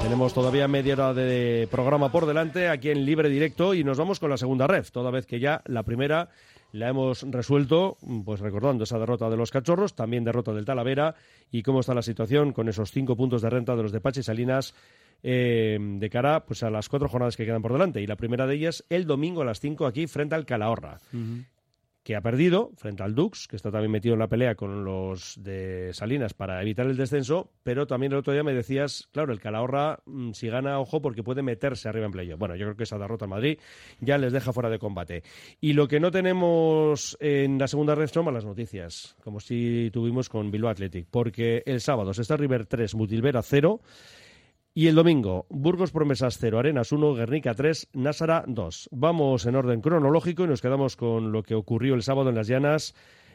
Tenemos 0.03 0.35
todavía 0.35 0.67
media 0.67 0.93
hora 0.93 1.13
de 1.15 1.67
programa 1.71 2.11
por 2.11 2.27
delante 2.27 2.69
aquí 2.69 2.91
en 2.91 3.05
libre 3.05 3.27
directo 3.27 3.73
y 3.73 3.83
nos 3.83 3.97
vamos 3.97 4.19
con 4.19 4.29
la 4.29 4.37
segunda 4.37 4.67
ref, 4.67 4.91
toda 4.91 5.09
vez 5.09 5.25
que 5.25 5.39
ya 5.39 5.63
la 5.65 5.81
primera 5.81 6.29
la 6.71 6.89
hemos 6.89 7.23
resuelto, 7.23 7.97
pues 8.25 8.39
recordando 8.39 8.83
esa 8.83 8.99
derrota 8.99 9.29
de 9.29 9.37
los 9.37 9.51
cachorros, 9.51 9.95
también 9.95 10.23
derrota 10.23 10.53
del 10.53 10.65
Talavera 10.65 11.15
y 11.51 11.63
cómo 11.63 11.79
está 11.79 11.93
la 11.93 12.01
situación 12.01 12.53
con 12.53 12.69
esos 12.69 12.91
cinco 12.91 13.15
puntos 13.15 13.41
de 13.41 13.49
renta 13.49 13.75
de 13.75 13.83
los 13.83 13.91
de 13.91 14.01
Pachi 14.01 14.23
Salinas 14.23 14.73
eh, 15.23 15.77
de 15.79 16.09
cara 16.09 16.45
pues, 16.45 16.63
a 16.63 16.69
las 16.69 16.89
cuatro 16.89 17.09
jornadas 17.09 17.37
que 17.37 17.45
quedan 17.45 17.61
por 17.61 17.73
delante. 17.73 18.01
Y 18.01 18.07
la 18.07 18.15
primera 18.15 18.45
de 18.45 18.55
ellas 18.55 18.83
el 18.89 19.05
domingo 19.05 19.41
a 19.41 19.45
las 19.45 19.59
5 19.59 19.85
aquí 19.85 20.07
frente 20.07 20.35
al 20.35 20.45
Calahorra 20.45 20.99
que 22.07 22.15
ha 22.15 22.21
perdido 22.21 22.71
frente 22.77 23.03
al 23.03 23.15
Dux, 23.15 23.49
que 23.49 23.57
está 23.57 23.69
también 23.69 23.91
metido 23.91 24.13
en 24.13 24.19
la 24.19 24.29
pelea 24.29 24.55
con 24.55 24.85
los 24.85 25.35
de 25.43 25.89
Salinas 25.91 26.33
para 26.33 26.61
evitar 26.61 26.85
el 26.85 26.95
descenso, 26.95 27.51
pero 27.63 27.85
también 27.85 28.13
el 28.13 28.19
otro 28.19 28.31
día 28.31 28.43
me 28.43 28.53
decías, 28.53 29.09
claro, 29.11 29.33
el 29.33 29.41
Calahorra, 29.41 29.99
mm, 30.05 30.31
si 30.31 30.47
gana, 30.47 30.79
ojo, 30.79 31.01
porque 31.01 31.21
puede 31.21 31.43
meterse 31.43 31.89
arriba 31.89 32.05
en 32.05 32.13
playoff. 32.13 32.39
Bueno, 32.39 32.55
yo 32.55 32.63
creo 32.63 32.77
que 32.77 32.83
esa 32.83 32.97
derrota 32.97 33.25
en 33.25 33.31
Madrid 33.31 33.59
ya 33.99 34.17
les 34.17 34.31
deja 34.31 34.53
fuera 34.53 34.69
de 34.69 34.79
combate. 34.79 35.23
Y 35.59 35.73
lo 35.73 35.89
que 35.89 35.99
no 35.99 36.09
tenemos 36.09 37.17
en 37.19 37.57
la 37.57 37.67
segunda 37.67 37.93
red 37.93 38.07
son 38.07 38.23
malas 38.23 38.45
noticias, 38.45 39.17
como 39.21 39.41
si 39.41 39.89
tuvimos 39.91 40.29
con 40.29 40.49
Bilbao 40.49 40.71
Athletic, 40.71 41.07
porque 41.11 41.61
el 41.65 41.81
sábado 41.81 42.13
se 42.13 42.21
está 42.21 42.37
River 42.37 42.67
3, 42.67 42.95
Mutilvera 42.95 43.41
0, 43.41 43.81
y 44.77 44.85
el 44.85 44.93
domingo, 44.93 45.47
Burgos 45.49 45.91
Promesas 45.91 46.37
0, 46.39 46.59
Arenas 46.59 46.91
1, 46.91 47.15
Guernica 47.15 47.55
3, 47.55 47.89
Násara 47.93 48.43
2. 48.45 48.89
Vamos 48.91 49.47
en 49.47 49.55
orden 49.55 49.81
cronológico 49.81 50.43
y 50.43 50.47
nos 50.47 50.61
quedamos 50.61 50.95
con 50.95 51.31
lo 51.31 51.41
que 51.41 51.55
ocurrió 51.55 51.95
el 51.95 52.03
sábado 52.03 52.29
en 52.29 52.35
las 52.35 52.45
Llanas. 52.45 52.93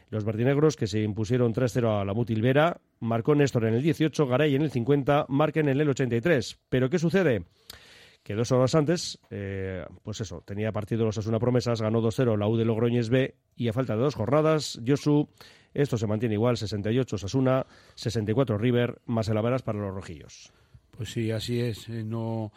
Los 0.09 0.25
verdinegros 0.25 0.77
que 0.77 0.87
se 0.87 1.01
impusieron 1.03 1.53
3-0 1.53 2.01
a 2.01 2.05
la 2.05 2.15
Mutilvera, 2.15 2.81
marcó 3.01 3.35
Néstor 3.35 3.65
en 3.65 3.75
el 3.75 3.83
18, 3.83 4.25
Garay 4.29 4.55
en 4.55 4.63
el 4.63 4.71
50, 4.71 5.27
Marquen 5.31 5.69
en 5.69 5.81
el 5.81 5.89
83. 5.89 6.61
¿Pero 6.69 6.89
qué 6.89 7.01
sucede? 7.01 7.45
Que 8.23 8.37
dos 8.37 8.53
horas 8.53 8.77
antes, 8.77 9.19
eh, 9.31 9.85
pues 10.05 10.21
eso, 10.21 10.45
tenía 10.47 10.71
partido 10.71 11.05
los 11.05 11.19
Asuna 11.19 11.41
Promesas, 11.41 11.83
ganó 11.83 12.01
2-0 12.01 12.39
la 12.39 12.47
U 12.47 12.57
de 12.57 12.65
Logroñez 12.65 13.09
B 13.09 13.35
y 13.57 13.67
a 13.67 13.73
falta 13.73 13.97
de 13.97 14.03
dos 14.03 14.15
jornadas, 14.15 14.81
Josu, 14.87 15.29
esto 15.75 15.99
se 15.99 16.07
mantiene 16.07 16.37
igual, 16.37 16.57
68 16.57 17.19
Sasuna, 17.19 17.67
64 17.97 18.59
River, 18.59 19.01
más 19.07 19.29
el 19.29 19.39
Averas 19.39 19.65
para 19.65 19.81
los 19.81 19.93
rojillos. 19.93 20.53
Pues 21.03 21.15
sí, 21.15 21.33
así 21.33 21.59
es. 21.59 21.89
eh, 21.89 22.05
No, 22.05 22.53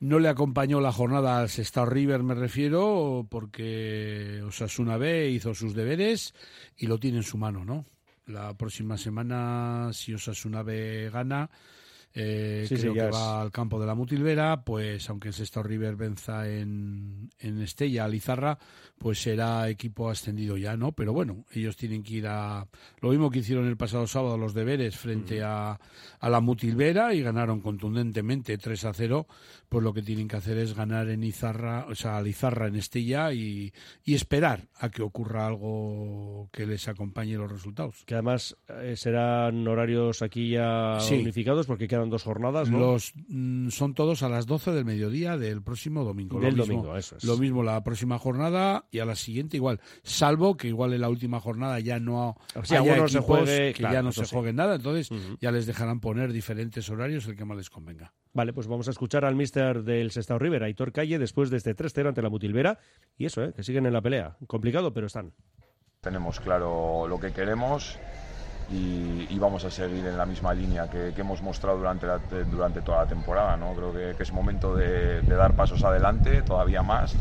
no 0.00 0.18
le 0.18 0.28
acompañó 0.28 0.78
la 0.78 0.92
jornada 0.92 1.38
al 1.38 1.48
Sestao 1.48 1.86
River, 1.86 2.22
me 2.22 2.34
refiero, 2.34 3.26
porque 3.30 4.42
Osasuna 4.46 4.98
B 4.98 5.30
hizo 5.30 5.54
sus 5.54 5.72
deberes 5.74 6.34
y 6.76 6.86
lo 6.86 6.98
tiene 6.98 7.16
en 7.16 7.22
su 7.22 7.38
mano, 7.38 7.64
¿no? 7.64 7.86
La 8.26 8.52
próxima 8.52 8.98
semana, 8.98 9.88
si 9.94 10.12
Osasuna 10.12 10.62
B 10.62 11.08
gana, 11.10 11.48
eh, 12.20 12.64
Sí, 12.68 12.74
creo 12.76 12.94
que 12.94 13.06
es. 13.08 13.14
va 13.14 13.40
al 13.40 13.50
campo 13.52 13.78
de 13.80 13.86
la 13.86 13.94
Mutilvera, 13.94 14.62
pues 14.64 15.08
aunque 15.08 15.28
el 15.28 15.34
Sestao 15.34 15.62
River 15.62 15.94
venza 15.96 16.48
en, 16.48 17.30
en 17.38 17.60
Estella, 17.62 18.04
a 18.04 18.08
Lizarra, 18.08 18.58
pues 18.98 19.22
será 19.22 19.68
equipo 19.68 20.10
ascendido 20.10 20.56
ya, 20.56 20.76
¿no? 20.76 20.92
Pero 20.92 21.12
bueno, 21.12 21.44
ellos 21.52 21.76
tienen 21.76 22.02
que 22.02 22.14
ir 22.14 22.26
a... 22.26 22.66
Lo 23.00 23.10
mismo 23.10 23.30
que 23.30 23.38
hicieron 23.38 23.66
el 23.68 23.76
pasado 23.76 24.06
sábado 24.08 24.36
los 24.36 24.54
deberes 24.54 24.96
frente 24.96 25.42
a, 25.44 25.78
a 26.18 26.28
la 26.28 26.40
Mutilvera 26.40 27.14
y 27.14 27.22
ganaron 27.22 27.60
contundentemente 27.60 28.58
3 28.58 28.84
a 28.86 28.92
0, 28.92 29.26
pues 29.68 29.84
lo 29.84 29.92
que 29.94 30.02
tienen 30.02 30.26
que 30.26 30.36
hacer 30.36 30.58
es 30.58 30.74
ganar 30.74 31.08
en 31.10 31.22
Izarra, 31.22 31.86
o 31.88 31.94
sea, 31.94 32.16
a 32.16 32.22
Lizarra 32.22 32.66
en 32.66 32.74
Estella 32.76 33.32
y, 33.32 33.72
y 34.04 34.14
esperar 34.14 34.66
a 34.80 34.88
que 34.90 35.02
ocurra 35.02 35.46
algo 35.46 36.48
que 36.52 36.66
les 36.66 36.88
acompañe 36.88 37.36
los 37.36 37.50
resultados. 37.52 38.02
Que 38.04 38.14
además 38.14 38.56
eh, 38.68 38.94
serán 38.96 39.66
horarios 39.68 40.22
aquí 40.22 40.50
ya 40.50 40.98
Sí. 41.00 41.14
unificados 41.14 41.66
porque 41.66 41.86
quedan 41.86 42.07
dos 42.10 42.22
jornadas, 42.22 42.70
¿no? 42.70 42.78
Los 42.78 43.12
mm, 43.28 43.68
son 43.68 43.94
todos 43.94 44.22
a 44.22 44.28
las 44.28 44.46
12 44.46 44.72
del 44.72 44.84
mediodía 44.84 45.36
del 45.36 45.62
próximo 45.62 46.04
domingo. 46.04 46.40
Del 46.40 46.54
lo 46.56 46.64
mismo, 46.64 46.82
domingo, 46.82 46.96
eso 46.96 47.16
es. 47.16 47.24
Lo 47.24 47.36
mismo 47.36 47.62
la 47.62 47.82
próxima 47.84 48.18
jornada 48.18 48.86
y 48.90 48.98
a 49.00 49.04
la 49.04 49.14
siguiente 49.16 49.56
igual, 49.56 49.80
salvo 50.02 50.56
que 50.56 50.68
igual 50.68 50.92
en 50.92 51.00
la 51.00 51.08
última 51.08 51.40
jornada 51.40 51.80
ya 51.80 51.98
no 52.00 52.36
Sí, 52.62 52.74
haya 52.74 52.92
alguno 52.92 53.08
se 53.08 53.18
equipos 53.18 53.36
juegue, 53.38 53.72
que 53.72 53.78
claro, 53.80 53.94
ya 53.94 54.02
no 54.02 54.12
se 54.12 54.24
sí. 54.24 54.34
jueguen 54.34 54.56
nada, 54.56 54.76
entonces 54.76 55.10
ya 55.40 55.50
les 55.52 55.66
dejarán 55.66 56.00
poner 56.00 56.32
diferentes 56.32 56.88
horarios 56.90 57.26
el 57.26 57.36
que 57.36 57.44
más 57.44 57.56
les 57.56 57.70
convenga. 57.70 58.12
Vale, 58.32 58.52
pues 58.52 58.66
vamos 58.66 58.88
a 58.88 58.90
escuchar 58.90 59.24
al 59.24 59.34
mister 59.34 59.82
del 59.82 60.10
Sestao 60.10 60.38
River, 60.38 60.62
Aitor 60.62 60.92
Calle, 60.92 61.18
después 61.18 61.50
de 61.50 61.56
este 61.56 61.74
3-0 61.74 62.08
ante 62.08 62.22
la 62.22 62.28
Mutilvera. 62.28 62.78
Y 63.16 63.26
eso, 63.26 63.42
¿eh? 63.42 63.52
que 63.54 63.62
siguen 63.62 63.86
en 63.86 63.92
la 63.92 64.00
pelea. 64.00 64.36
Complicado, 64.46 64.92
pero 64.92 65.06
están. 65.06 65.32
Tenemos 66.00 66.38
claro 66.38 67.08
lo 67.08 67.18
que 67.18 67.32
queremos 67.32 67.98
y, 68.70 69.38
vamos 69.38 69.64
a 69.64 69.70
seguir 69.70 70.04
en 70.06 70.18
la 70.18 70.26
misma 70.26 70.52
línea 70.52 70.90
que, 70.90 71.14
hemos 71.16 71.40
mostrado 71.42 71.78
durante, 71.78 72.06
durante 72.50 72.82
toda 72.82 73.04
la 73.04 73.06
temporada. 73.06 73.56
¿no? 73.56 73.72
Creo 73.72 73.92
que, 73.92 74.22
es 74.22 74.32
momento 74.32 74.74
de, 74.74 75.22
dar 75.22 75.54
pasos 75.54 75.82
adelante, 75.84 76.42
todavía 76.42 76.82
más. 76.82 77.14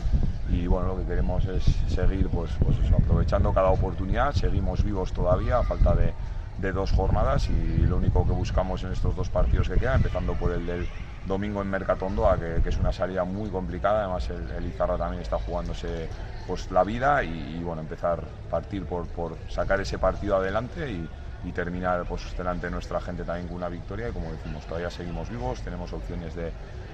Y 0.49 0.65
bueno, 0.67 0.87
lo 0.87 0.97
que 0.97 1.05
queremos 1.05 1.45
es 1.45 1.63
seguir 1.87 2.29
pues, 2.29 2.51
pues 2.63 2.77
aprovechando 2.91 3.53
cada 3.53 3.69
oportunidad. 3.69 4.33
Seguimos 4.33 4.83
vivos 4.83 5.13
todavía, 5.13 5.59
a 5.59 5.63
falta 5.63 5.93
de, 5.93 6.13
de 6.57 6.71
dos 6.71 6.91
jornadas 6.91 7.49
y 7.49 7.85
lo 7.85 7.97
único 7.97 8.25
que 8.25 8.33
buscamos 8.33 8.83
en 8.83 8.91
estos 8.91 9.15
dos 9.15 9.29
partidos 9.29 9.69
que 9.69 9.75
quedan, 9.75 9.97
empezando 9.97 10.33
por 10.33 10.51
el 10.51 10.65
del 10.65 10.87
domingo 11.25 11.61
en 11.61 11.69
Mercatondoa, 11.69 12.37
que, 12.37 12.61
que 12.63 12.69
es 12.69 12.77
una 12.77 12.93
salida 12.93 13.25
muy 13.25 13.49
complicada, 13.49 14.05
además 14.05 14.29
el, 14.29 14.49
el 14.51 14.73
también 14.73 15.21
está 15.21 15.37
jugándose 15.37 16.09
pues, 16.47 16.71
la 16.71 16.85
vida 16.85 17.23
y, 17.23 17.57
y, 17.57 17.63
bueno, 17.63 17.81
empezar 17.81 18.23
a 18.47 18.49
partir 18.49 18.85
por, 18.85 19.05
por 19.07 19.37
sacar 19.49 19.81
ese 19.81 19.99
partido 19.99 20.37
adelante 20.37 20.89
y, 20.89 21.09
y 21.47 21.51
terminar 21.51 22.05
pues, 22.07 22.35
delante 22.37 22.67
de 22.67 22.71
nuestra 22.71 22.99
gente 22.99 23.23
también 23.23 23.47
con 23.47 23.57
una 23.57 23.69
victoria 23.69 24.09
y 24.09 24.11
como 24.11 24.31
decimos, 24.31 24.65
todavía 24.65 24.89
seguimos 24.89 25.29
vivos, 25.29 25.61
tenemos 25.61 25.91
opciones 25.93 26.35
de, 26.35 26.51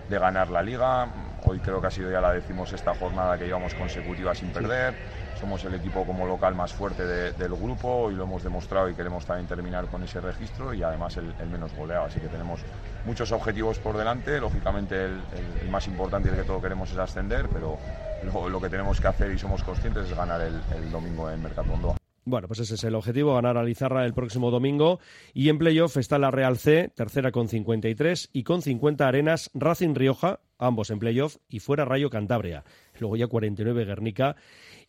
de 0.10 0.20
ganar 0.20 0.50
la 0.50 0.62
liga, 0.62 1.08
hoy 1.46 1.60
creo 1.60 1.82
que 1.82 1.88
ha 1.88 1.92
sido 1.92 2.12
ya 2.12 2.22
la 2.22 2.32
decimos 2.34 2.72
esta 2.74 2.94
jornada 2.94 3.38
que 3.38 3.46
llevamos 3.46 3.74
consecutiva 3.74 4.36
sin 4.36 4.50
perder, 4.50 4.94
somos 5.40 5.64
el 5.66 5.74
equipo 5.76 6.06
como 6.06 6.26
local 6.26 6.56
más 6.56 6.74
fuerte 6.74 7.06
de- 7.06 7.32
del 7.34 7.54
grupo 7.56 8.12
y 8.12 8.16
lo 8.16 8.24
hemos 8.24 8.44
demostrado 8.44 8.90
y 8.90 8.94
queremos 8.94 9.26
también 9.26 9.48
terminar 9.48 9.86
con 9.88 10.04
ese 10.04 10.22
registro 10.22 10.74
y 10.74 10.84
además 10.84 11.18
el, 11.18 11.34
el 11.40 11.48
menos 11.48 11.74
goleado. 11.76 12.06
Así 12.06 12.20
que 12.20 12.28
tenemos 12.28 12.62
muchos 13.06 13.32
objetivos 13.32 13.80
por 13.80 13.98
delante. 13.98 14.40
Lógicamente 14.40 15.06
el, 15.06 15.12
el- 15.12 15.62
el 15.64 15.70
más 15.70 15.88
importante 15.88 16.30
y 16.30 16.32
el 16.32 16.38
que 16.38 16.44
todos 16.46 16.62
queremos 16.62 16.92
es 16.92 16.98
ascender, 16.98 17.48
pero 17.50 17.78
lo, 18.24 18.48
lo 18.50 18.62
que 18.62 18.70
tenemos 18.70 19.00
que 19.02 19.08
hacer 19.08 19.32
y 19.32 19.38
somos 19.40 19.64
conscientes 19.64 20.08
es 20.10 20.16
ganar 20.16 20.42
el, 20.42 20.62
el 20.76 20.92
domingo 20.92 21.30
en 21.30 21.42
Mercatondo. 21.42 21.96
Bueno, 22.26 22.48
pues 22.48 22.62
ese 22.62 22.76
es 22.76 22.84
el 22.86 22.96
objetivo, 22.96 23.34
ganar 23.34 23.58
a 23.58 23.64
Lizarra 23.64 24.06
el 24.06 24.14
próximo 24.14 24.50
domingo. 24.50 25.00
Y 25.34 25.50
en 25.50 25.58
playoff 25.58 25.98
está 25.98 26.18
la 26.18 26.32
Real 26.32 26.58
C, 26.58 26.90
tercera 26.96 27.32
con 27.32 27.50
53 27.50 28.30
y 28.32 28.44
con 28.44 28.62
50 28.62 29.06
Arenas, 29.06 29.52
Racing 29.54 29.94
Rioja, 29.94 30.40
ambos 30.58 30.90
en 30.90 31.00
playoff, 31.00 31.38
y 31.50 31.60
fuera 31.60 31.84
Rayo 31.84 32.10
Cantabria. 32.10 32.64
Luego 33.00 33.18
ya 33.18 33.28
49 33.28 33.84
Guernica. 33.84 34.38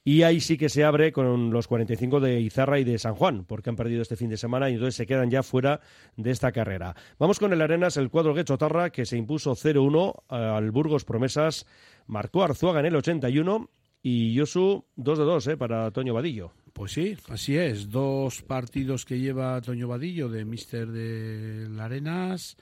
Y 0.05 0.23
ahí 0.23 0.40
sí 0.40 0.57
que 0.57 0.68
se 0.68 0.85
abre 0.85 1.12
con 1.12 1.51
los 1.51 1.66
45 1.66 2.20
de 2.20 2.40
Izarra 2.40 2.79
y 2.79 2.85
de 2.85 2.99
San 2.99 3.14
Juan, 3.14 3.47
porque 3.47 3.70
han 3.70 3.77
perdido 3.77 4.03
este 4.03 4.16
fin 4.16 4.29
de 4.29 4.37
semana 4.37 4.70
y 4.70 4.75
entonces 4.75 4.94
se 4.94 5.07
quedan 5.07 5.31
ya 5.31 5.42
fuera 5.42 5.81
de 6.16 6.31
esta 6.31 6.53
carrera. 6.53 6.94
Vamos 7.18 7.38
con 7.40 7.53
el 7.53 7.62
Arenas, 7.62 7.97
el 7.97 8.11
cuadro 8.11 8.35
Guechotarra, 8.35 8.90
que 8.90 9.07
se 9.07 9.16
impuso 9.16 9.57
0-1 9.57 10.25
al 10.29 10.70
Burgos 10.70 11.05
Promesas, 11.05 11.66
marcó 12.07 12.44
Arzuaga 12.44 12.81
en 12.81 12.87
el 12.87 12.97
81 12.97 13.70
y 14.03 14.35
Yosu 14.35 14.85
2 14.97 15.18
de 15.18 15.25
2 15.25 15.47
eh, 15.49 15.57
para 15.57 15.90
Toño 15.90 16.12
Vadillo. 16.12 16.53
Pues 16.75 16.93
sí, 16.93 17.17
así 17.29 17.57
es. 17.57 17.89
Dos 17.89 18.43
partidos 18.43 19.05
que 19.05 19.19
lleva 19.21 19.61
Toño 19.61 19.87
Vadillo 19.89 20.29
de 20.29 20.45
Mister 20.45 20.89
de 20.91 21.69
la 21.71 21.85
Arenas 21.85 22.57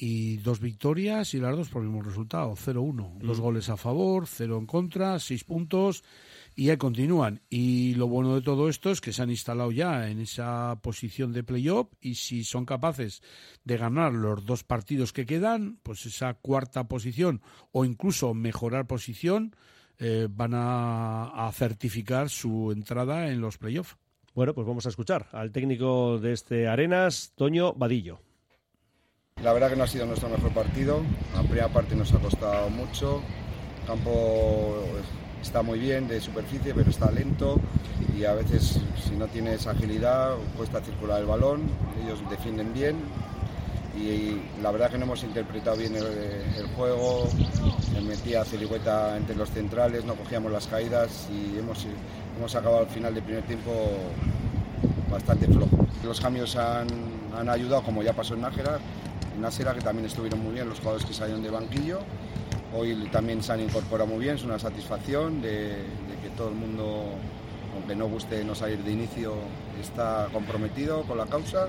y 0.00 0.36
dos 0.36 0.60
victorias 0.60 1.34
y 1.34 1.40
las 1.40 1.56
dos 1.56 1.68
por 1.68 1.82
el 1.82 1.88
mismo 1.88 2.02
resultado, 2.02 2.54
0-1. 2.54 3.18
Dos 3.20 3.38
Mm. 3.38 3.42
goles 3.42 3.68
a 3.68 3.76
favor, 3.76 4.28
cero 4.28 4.56
en 4.58 4.66
contra, 4.66 5.18
seis 5.18 5.42
puntos 5.42 6.04
y 6.54 6.70
ahí 6.70 6.76
continúan. 6.76 7.40
Y 7.50 7.94
lo 7.96 8.06
bueno 8.06 8.36
de 8.36 8.42
todo 8.42 8.68
esto 8.68 8.92
es 8.92 9.00
que 9.00 9.12
se 9.12 9.22
han 9.22 9.30
instalado 9.30 9.72
ya 9.72 10.08
en 10.08 10.20
esa 10.20 10.78
posición 10.80 11.32
de 11.32 11.42
playoff 11.42 11.88
y 12.00 12.14
si 12.14 12.44
son 12.44 12.64
capaces 12.64 13.22
de 13.64 13.76
ganar 13.76 14.12
los 14.12 14.44
dos 14.46 14.62
partidos 14.62 15.12
que 15.12 15.26
quedan, 15.26 15.80
pues 15.82 16.06
esa 16.06 16.34
cuarta 16.34 16.86
posición 16.86 17.42
o 17.72 17.84
incluso 17.84 18.34
mejorar 18.34 18.86
posición, 18.86 19.56
eh, 19.98 20.28
van 20.30 20.54
a, 20.54 21.46
a 21.46 21.52
certificar 21.52 22.28
su 22.28 22.72
entrada 22.72 23.28
en 23.28 23.40
los 23.40 23.58
playoffs. 23.58 23.96
Bueno, 24.34 24.54
pues 24.54 24.66
vamos 24.66 24.86
a 24.86 24.90
escuchar 24.90 25.26
al 25.32 25.50
técnico 25.50 26.18
de 26.18 26.32
este 26.32 26.68
Arenas, 26.68 27.32
Toño 27.34 27.72
Vadillo. 27.74 28.20
La 29.42 29.52
verdad 29.52 29.70
que 29.70 29.76
no 29.76 29.84
ha 29.84 29.88
sido 29.88 30.06
nuestro 30.06 30.28
mejor 30.28 30.52
partido. 30.52 31.00
La 31.34 31.42
primera 31.42 31.68
parte 31.68 31.94
nos 31.94 32.12
ha 32.12 32.18
costado 32.18 32.70
mucho. 32.70 33.22
El 33.80 33.86
campo 33.86 34.84
está 35.40 35.62
muy 35.62 35.78
bien 35.78 36.08
de 36.08 36.20
superficie, 36.20 36.74
pero 36.74 36.90
está 36.90 37.10
lento 37.10 37.60
y 38.16 38.24
a 38.24 38.34
veces 38.34 38.80
si 39.02 39.16
no 39.16 39.28
tienes 39.28 39.66
agilidad 39.66 40.36
cuesta 40.56 40.80
circular 40.80 41.20
el 41.20 41.26
balón. 41.26 41.62
Ellos 42.04 42.20
defienden 42.28 42.72
bien 42.72 42.96
y 43.98 44.42
la 44.62 44.70
verdad 44.70 44.90
que 44.90 44.98
no 44.98 45.04
hemos 45.04 45.22
interpretado 45.24 45.76
bien 45.76 45.94
el, 45.96 46.66
juego. 46.76 47.28
Me 47.92 48.00
metía 48.00 48.44
Celihueta 48.44 49.16
entre 49.16 49.34
los 49.34 49.50
centrales, 49.50 50.04
no 50.04 50.14
cogíamos 50.14 50.52
las 50.52 50.66
caídas 50.66 51.28
y 51.32 51.58
hemos, 51.58 51.86
hemos 52.36 52.54
acabado 52.54 52.80
al 52.80 52.88
final 52.88 53.14
del 53.14 53.24
primer 53.24 53.44
tiempo 53.44 53.72
bastante 55.10 55.46
flojo. 55.46 55.86
Los 56.04 56.20
cambios 56.20 56.54
han, 56.56 56.86
han 57.36 57.48
ayudado, 57.48 57.82
como 57.82 58.02
ya 58.02 58.12
pasó 58.12 58.34
en 58.34 58.42
Nájera, 58.42 58.78
en 59.34 59.42
Nájera, 59.42 59.74
que 59.74 59.80
también 59.80 60.06
estuvieron 60.06 60.42
muy 60.42 60.54
bien 60.54 60.68
los 60.68 60.78
jugadores 60.78 61.04
que 61.04 61.12
salieron 61.12 61.42
de 61.42 61.50
banquillo. 61.50 61.98
Hoy 62.74 63.08
también 63.10 63.42
se 63.42 63.52
han 63.52 63.60
incorporado 63.60 64.08
muy 64.08 64.20
bien, 64.20 64.36
es 64.36 64.44
una 64.44 64.58
satisfacción 64.58 65.40
de, 65.42 65.68
de 65.68 66.16
que 66.22 66.28
todo 66.36 66.50
el 66.50 66.54
mundo, 66.54 67.14
aunque 67.74 67.96
no 67.96 68.06
guste 68.06 68.44
no 68.44 68.54
salir 68.54 68.78
de 68.84 68.92
inicio, 68.92 69.34
está 69.80 70.28
comprometido 70.32 71.02
con 71.02 71.18
la 71.18 71.26
causa 71.26 71.66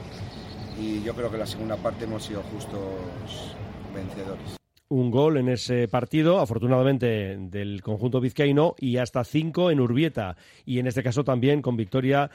y 0.79 1.03
yo 1.03 1.13
creo 1.13 1.29
que 1.29 1.37
la 1.37 1.45
segunda 1.45 1.75
parte 1.77 2.05
hemos 2.05 2.23
sido 2.23 2.41
justos 2.43 3.55
vencedores. 3.93 4.57
un 4.91 5.11
gol 5.11 5.37
en 5.37 5.49
ese 5.49 5.87
partido, 5.87 6.39
afortunadamente 6.39 7.37
del 7.37 7.81
conjunto 7.83 8.19
vizcaíno, 8.19 8.75
y 8.79 8.97
hasta 8.97 9.23
cinco 9.23 9.69
en 9.69 9.79
Urbieta. 9.79 10.35
Y 10.65 10.79
en 10.79 10.87
este 10.87 11.03
caso 11.03 11.23
también 11.23 11.61
con 11.61 11.77
victoria 11.77 12.31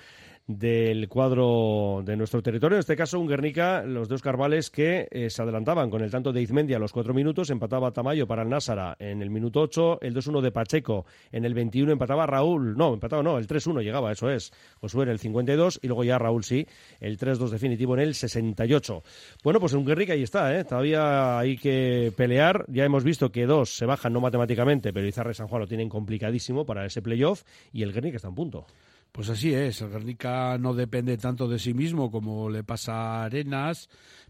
del 0.46 1.08
cuadro 1.08 2.02
de 2.04 2.16
nuestro 2.16 2.42
territorio. 2.42 2.76
En 2.76 2.80
este 2.80 2.96
caso, 2.96 3.18
un 3.18 3.26
Guernica, 3.26 3.82
los 3.82 4.08
dos 4.08 4.20
Carvales 4.20 4.70
que 4.70 5.08
eh, 5.10 5.30
se 5.30 5.42
adelantaban 5.42 5.88
con 5.88 6.02
el 6.02 6.10
tanto 6.10 6.32
de 6.32 6.42
Izmendi 6.42 6.74
a 6.74 6.78
los 6.78 6.92
cuatro 6.92 7.14
minutos, 7.14 7.48
empataba 7.48 7.92
Tamayo 7.92 8.26
para 8.26 8.42
el 8.42 8.50
Násara 8.50 8.94
en 8.98 9.22
el 9.22 9.30
minuto 9.30 9.60
8, 9.60 10.00
el 10.02 10.14
2-1 10.14 10.42
de 10.42 10.52
Pacheco 10.52 11.06
en 11.32 11.46
el 11.46 11.54
21, 11.54 11.92
empataba 11.92 12.26
Raúl, 12.26 12.76
no, 12.76 12.92
empataba 12.92 13.22
no, 13.22 13.38
el 13.38 13.46
3-1 13.46 13.82
llegaba, 13.82 14.12
eso 14.12 14.28
es, 14.28 14.52
Josué 14.80 15.04
en 15.04 15.10
el 15.10 15.18
52 15.18 15.80
y 15.82 15.86
luego 15.86 16.04
ya 16.04 16.18
Raúl 16.18 16.44
sí, 16.44 16.66
el 17.00 17.18
3-2 17.18 17.48
definitivo 17.48 17.94
en 17.94 18.00
el 18.00 18.14
68. 18.14 19.02
Bueno, 19.42 19.60
pues 19.60 19.72
un 19.72 19.86
Guernica 19.86 20.12
ahí 20.12 20.22
está, 20.22 20.54
¿eh? 20.58 20.64
todavía 20.64 21.38
hay 21.38 21.56
que 21.56 22.12
pelear, 22.16 22.66
ya 22.68 22.84
hemos 22.84 23.02
visto 23.02 23.32
que 23.32 23.46
dos 23.46 23.70
se 23.70 23.86
bajan 23.86 24.12
no 24.12 24.20
matemáticamente, 24.20 24.92
pero 24.92 25.06
Izarra 25.06 25.30
y 25.30 25.34
San 25.34 25.48
Juan 25.48 25.62
lo 25.62 25.66
tienen 25.66 25.88
complicadísimo 25.88 26.66
para 26.66 26.84
ese 26.84 27.00
playoff 27.00 27.44
y 27.72 27.82
el 27.82 27.94
Guernica 27.94 28.16
está 28.16 28.28
en 28.28 28.34
punto. 28.34 28.66
Pues 29.14 29.28
así 29.28 29.54
es, 29.54 29.80
el 29.80 29.90
Guernica 29.90 30.58
no 30.58 30.74
depende 30.74 31.16
tanto 31.18 31.46
de 31.46 31.60
sí 31.60 31.72
mismo 31.72 32.10
como 32.10 32.50
le 32.50 32.64
pasa 32.64 32.94
a 32.94 33.24
Arenas, 33.26 33.88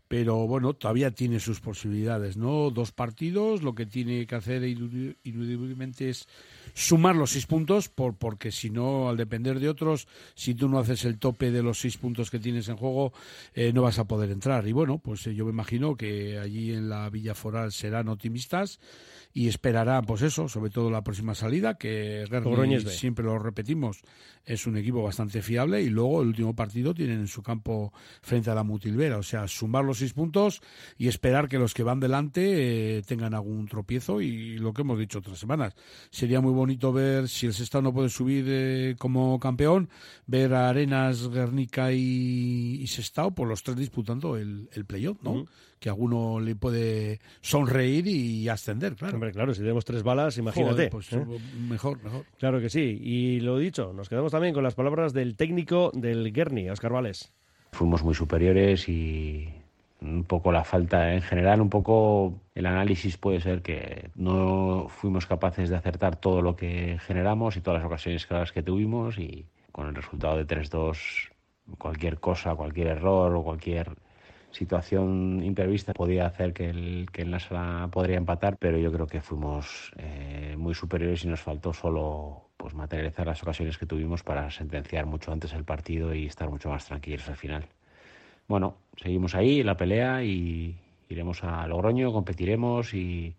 pero 0.09 0.47
bueno, 0.47 0.74
todavía 0.74 1.11
tiene 1.11 1.41
sus 1.41 1.59
posibilidades, 1.59 2.37
¿no? 2.37 2.68
Dos 2.70 2.93
partidos, 2.93 3.62
lo 3.62 3.74
que 3.74 3.87
tiene 3.87 4.26
que 4.26 4.35
hacer 4.35 4.62
ineludible- 4.62 5.16
ineludiblemente 5.24 6.11
es 6.11 6.28
sumar 6.74 7.16
los 7.16 7.30
seis 7.30 7.47
puntos, 7.47 7.89
por, 7.89 8.16
porque 8.16 8.53
si 8.53 8.68
no, 8.68 9.09
al 9.09 9.16
depender 9.16 9.59
de 9.59 9.70
otros, 9.70 10.07
si 10.35 10.55
tú 10.55 10.68
no 10.68 10.78
haces 10.78 11.07
el 11.07 11.18
tope 11.18 11.51
de 11.51 11.62
los 11.62 11.78
seis 11.78 11.97
puntos 11.97 12.30
que 12.30 12.39
tienes 12.39 12.68
en 12.68 12.76
juego, 12.76 13.14
eh, 13.55 13.72
no 13.72 13.80
vas 13.80 13.99
a 13.99 14.05
poder 14.05 14.30
entrar. 14.30 14.68
Y 14.68 14.72
bueno, 14.72 14.99
pues 14.99 15.26
eh, 15.26 15.35
yo 15.35 15.47
me 15.47 15.53
imagino 15.53 15.97
que 15.97 16.39
allí 16.39 16.72
en 16.74 16.91
la 16.91 17.09
Villa 17.09 17.35
Foral 17.35 17.72
serán 17.72 18.09
optimistas 18.11 18.80
y 19.37 19.49
esperarán, 19.49 20.05
pues 20.05 20.22
eso, 20.22 20.49
sobre 20.49 20.70
todo 20.70 20.89
la 20.93 21.03
próxima 21.03 21.35
salida, 21.35 21.74
que 21.74 22.24
B. 22.85 22.91
siempre 22.93 23.24
lo 23.24 23.37
repetimos, 23.37 24.01
es 24.45 24.64
un 24.64 24.76
equipo 24.76 25.03
bastante 25.03 25.43
fiable 25.43 25.82
y 25.82 25.91
luego 25.91 26.22
el 26.22 26.28
último 26.28 26.55
partido 26.55 26.95
tienen 26.95 27.18
en 27.18 27.26
su 27.26 27.43
campo 27.43 27.93
frente 28.22 28.51
a 28.51 28.55
la 28.55 28.62
Mutilvera, 28.62 29.18
o 29.18 29.24
sea, 29.24 29.49
sumar 29.49 29.85
los 29.85 29.99
seis 29.99 30.12
puntos 30.12 30.62
y 30.97 31.09
esperar 31.09 31.49
que 31.49 31.59
los 31.59 31.74
que 31.74 31.82
van 31.82 31.99
delante 31.99 32.99
eh, 32.99 33.03
tengan 33.03 33.35
algún 33.35 33.66
tropiezo 33.66 34.20
y 34.20 34.57
lo 34.59 34.72
que 34.72 34.82
hemos 34.82 35.01
dicho 35.01 35.18
otras 35.18 35.41
semanas. 35.41 35.74
Sería 36.11 36.41
muy 36.41 36.53
bonito 36.53 36.93
ver 36.93 37.28
si 37.28 37.47
el 37.47 37.55
Sestao 37.55 37.82
no 37.82 37.93
puede 37.93 38.11
subir 38.11 38.45
eh, 38.47 38.95
como 38.97 39.41
campeón, 39.41 39.89
ver 40.28 40.55
a 40.55 40.68
Arenas, 40.68 41.28
Guernica 41.28 41.91
y, 41.93 42.78
y 42.80 42.87
Sestao 42.87 43.35
por 43.35 43.49
los 43.49 43.64
tres 43.64 43.78
disputando 43.78 44.37
el, 44.37 44.68
el 44.72 44.85
playoff, 44.85 45.20
¿no? 45.24 45.45
Que 45.85 45.91
a 45.91 45.93
alguno 45.93 46.41
le 46.41 46.57
puede 46.57 47.20
sonreír 47.43 48.07
y 48.07 48.49
ascender, 48.49 48.95
claro. 48.95 49.16
Hombre, 49.16 49.32
claro, 49.32 49.53
si 49.53 49.61
tenemos 49.61 49.85
tres 49.85 50.03
balas, 50.03 50.39
imagínate. 50.39 50.89
Joder, 50.89 50.91
pues 50.91 51.12
¿eh? 51.12 51.22
mejor, 51.59 52.03
mejor. 52.03 52.24
Claro 52.39 52.59
que 52.59 52.70
sí. 52.70 52.99
Y 53.03 53.41
lo 53.41 53.59
dicho, 53.59 53.93
nos 53.93 54.09
quedamos 54.09 54.32
también 54.32 54.55
con 54.55 54.64
las 54.64 54.74
palabras 54.74 55.12
del 55.12 55.37
técnico 55.37 55.91
del 55.93 56.32
Guerni, 56.32 56.70
Oscar 56.70 56.91
Vales. 56.91 57.35
fuimos 57.72 58.03
muy 58.03 58.14
superiores 58.14 58.89
y 58.89 59.47
un 60.01 60.24
poco 60.24 60.53
la 60.53 60.64
falta 60.64 61.12
en 61.12 61.20
general, 61.20 61.61
un 61.61 61.68
poco 61.68 62.41
el 62.55 62.64
análisis 62.64 63.18
puede 63.18 63.43
ser 63.43 63.61
que 63.61 64.09
no 64.14 64.87
fuimos 64.89 65.26
capaces 65.26 65.68
de 65.68 65.76
acertar 65.76 66.16
todo 66.16 66.41
lo 66.41 66.57
que 66.57 66.99
generamos 67.07 67.59
y 67.59 67.61
todas 67.61 67.80
las 67.82 67.87
ocasiones 67.87 68.26
claras 68.26 68.53
que 68.53 68.62
tuvimos 68.62 69.18
y 69.18 69.45
con 69.70 69.87
el 69.87 69.95
resultado 69.95 70.39
de 70.39 70.47
3-2 70.47 70.97
cualquier 71.76 72.20
cosa, 72.20 72.55
cualquier 72.55 72.87
error 72.87 73.35
o 73.35 73.43
cualquier 73.43 73.91
situación 74.55 75.42
imprevista 75.42 75.92
podía 75.92 76.26
hacer 76.26 76.52
que 76.52 76.70
el, 76.70 77.09
que 77.12 77.22
el 77.22 77.30
Nasra 77.30 77.88
podría 77.88 78.16
empatar, 78.16 78.57
pero 78.59 78.78
yo 78.78 78.92
creo 78.92 79.07
que 79.07 79.20
fuimos 79.20 79.92
eh, 79.98 80.55
muy 80.57 80.74
superiores 80.74 81.24
y 81.24 81.28
nos 81.28 81.40
faltó 81.40 81.72
solo 81.72 82.50
pues 82.57 82.74
materializar 82.74 83.26
las 83.26 83.42
ocasiones 83.42 83.76
que 83.76 83.86
tuvimos 83.86 84.22
para 84.22 84.50
sentenciar 84.50 85.07
mucho 85.07 85.32
antes 85.32 85.52
el 85.52 85.64
partido 85.64 86.14
y 86.14 86.26
estar 86.26 86.48
mucho 86.48 86.68
más 86.70 86.86
tranquilos 86.86 87.28
al 87.28 87.36
final. 87.36 87.66
Bueno, 88.46 88.76
seguimos 88.96 89.34
ahí 89.34 89.61
en 89.61 89.66
la 89.66 89.76
pelea 89.76 90.22
y 90.22 90.78
iremos 91.09 91.42
a 91.42 91.66
Logroño, 91.66 92.12
competiremos 92.12 92.94
y 92.94 93.34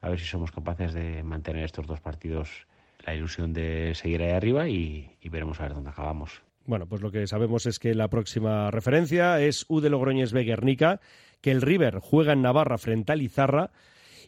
a 0.00 0.08
ver 0.08 0.20
si 0.20 0.26
somos 0.26 0.52
capaces 0.52 0.92
de 0.94 1.22
mantener 1.22 1.64
estos 1.64 1.86
dos 1.86 2.00
partidos 2.00 2.66
la 3.04 3.14
ilusión 3.14 3.52
de 3.52 3.94
seguir 3.94 4.22
ahí 4.22 4.30
arriba 4.30 4.68
y, 4.68 5.16
y 5.20 5.28
veremos 5.28 5.58
a 5.60 5.64
ver 5.64 5.74
dónde 5.74 5.90
acabamos. 5.90 6.42
Bueno, 6.66 6.86
pues 6.86 7.02
lo 7.02 7.10
que 7.10 7.26
sabemos 7.26 7.66
es 7.66 7.78
que 7.78 7.94
la 7.94 8.08
próxima 8.08 8.70
referencia 8.70 9.40
es 9.40 9.64
U 9.68 9.80
de 9.80 9.90
Logroñés 9.90 10.32
B 10.32 10.44
Guernica, 10.44 11.00
que 11.40 11.50
el 11.50 11.62
River 11.62 11.98
juega 12.00 12.32
en 12.32 12.42
Navarra 12.42 12.78
frente 12.78 13.12
al 13.12 13.22
Izarra 13.22 13.70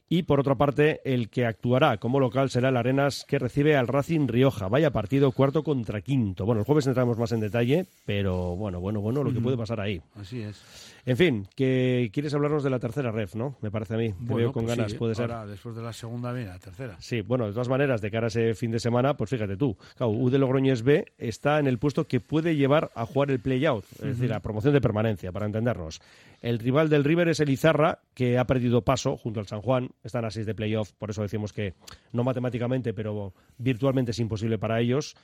y 0.09 0.25
por 0.25 0.41
otra 0.41 0.55
parte 0.55 1.01
el 1.05 1.31
que 1.31 1.47
actuará 1.47 1.97
como 1.97 2.21
local 2.21 2.51
será 2.51 2.69
el 2.69 2.77
Arenas 2.77 3.25
que 3.27 3.39
recibe 3.39 3.77
al 3.77 3.89
Racing 3.89 4.29
Rioja. 4.29 4.69
Vaya 4.69 4.91
partido 4.91 5.33
cuarto 5.33 5.63
contra 5.63 6.03
quinto. 6.03 6.45
Bueno, 6.45 6.61
el 6.61 6.67
jueves 6.67 6.87
entramos 6.87 7.19
más 7.19 7.33
en 7.33 7.41
detalle, 7.41 7.87
pero 8.05 8.57
bueno, 8.57 8.81
bueno, 8.81 9.01
bueno, 9.01 9.25
lo 9.25 9.33
que 9.33 9.41
puede 9.41 9.57
pasar 9.57 9.81
ahí. 9.81 10.01
Así 10.15 10.43
es. 10.43 10.94
En 11.07 11.19
fin, 11.19 11.47
que 11.55 12.11
quieres 12.15 12.33
hablarnos 12.33 12.63
de 12.63 12.71
la 12.71 12.79
tercera 12.79 13.11
ref, 13.11 13.35
¿no? 13.35 13.57
Me 13.61 13.71
parece 13.71 13.95
a 13.95 13.97
mí. 13.99 14.09
Te 14.09 14.17
Bueno, 14.21 14.37
veo 14.37 14.53
con 14.53 14.65
pues 14.65 14.77
ganas, 14.77 14.93
sí, 14.93 14.99
puede 14.99 15.15
ser. 15.15 15.31
después 15.47 15.77
de 15.77 15.83
la 15.83 15.93
segunda, 15.93 16.33
viene 16.33 16.49
la 16.49 16.59
tercera. 16.59 16.97
Sí, 16.99 17.21
bueno, 17.21 17.47
de 17.47 17.53
todas 17.53 17.69
maneras, 17.69 18.01
de 18.01 18.11
cara 18.11 18.27
a 18.27 18.29
ese 18.29 18.55
fin 18.55 18.71
de 18.71 18.81
semana, 18.81 19.15
pues 19.15 19.29
fíjate 19.29 19.57
tú, 19.57 19.77
claro, 19.97 20.13
U 20.13 20.31
de 20.31 20.39
Logroñés 20.39 20.83
B 20.83 21.13
está 21.19 21.59
en 21.59 21.67
el 21.67 21.79
puesto 21.79 22.07
que 22.07 22.21
puede 22.21 22.57
llevar 22.57 22.91
a 22.95 23.05
jugar 23.05 23.31
el 23.31 23.41
play-out, 23.41 23.85
es 23.97 24.19
decir, 24.19 24.33
a 24.33 24.41
promoción 24.41 24.73
de 24.73 24.81
permanencia, 24.81 25.31
para 25.31 25.45
entendernos. 25.45 26.01
El 26.41 26.59
rival 26.59 26.89
del 26.89 27.05
River 27.05 27.29
es 27.29 27.41
el 27.41 27.51
Izarra, 27.51 28.01
que 28.15 28.39
ha 28.39 28.47
perdido 28.47 28.83
paso 28.83 29.17
junto 29.19 29.41
al 29.41 29.47
San 29.47 29.61
Juan, 29.61 29.91
están 30.05 30.25
a 30.25 30.31
seis 30.31 30.47
de 30.47 30.55
playoff, 30.55 30.93
por 30.93 31.11
eso 31.11 31.21
decimos 31.23 31.53
que 31.53 31.75
no 32.13 32.25
matemáticamente, 32.25 32.95
pero 32.95 33.35
virtualmente 33.59 34.13
es 34.13 34.19
imposible 34.21 34.59
para 34.59 34.81
ellos. 34.81 35.17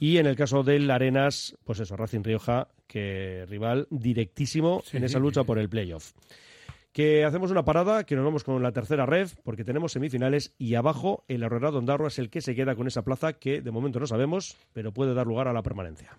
Y 0.00 0.16
en 0.16 0.26
el 0.26 0.34
caso 0.34 0.64
del 0.64 0.90
Arenas, 0.90 1.56
pues 1.62 1.78
eso, 1.78 1.94
Racing 1.94 2.24
Rioja, 2.24 2.68
que 2.88 3.44
rival 3.48 3.86
directísimo 3.90 4.82
Sí, 4.84 4.96
en 4.96 5.04
esa 5.04 5.20
lucha 5.20 5.44
por 5.44 5.58
el 5.58 5.68
playoff 5.68 6.12
que 6.92 7.24
hacemos 7.24 7.50
una 7.50 7.64
parada, 7.64 8.04
que 8.04 8.16
nos 8.16 8.24
vamos 8.24 8.42
con 8.42 8.60
la 8.62 8.72
tercera 8.72 9.06
ref, 9.06 9.36
porque 9.44 9.64
tenemos 9.64 9.92
semifinales 9.92 10.54
y 10.58 10.74
abajo 10.74 11.24
el 11.28 11.42
Herrera 11.42 11.70
Dondarro 11.70 12.08
es 12.08 12.18
el 12.18 12.30
que 12.30 12.40
se 12.40 12.54
queda 12.54 12.74
con 12.74 12.88
esa 12.88 13.02
plaza 13.02 13.34
que 13.34 13.60
de 13.60 13.70
momento 13.70 14.00
no 14.00 14.06
sabemos, 14.06 14.56
pero 14.72 14.92
puede 14.92 15.14
dar 15.14 15.26
lugar 15.26 15.46
a 15.46 15.52
la 15.52 15.62
permanencia. 15.62 16.18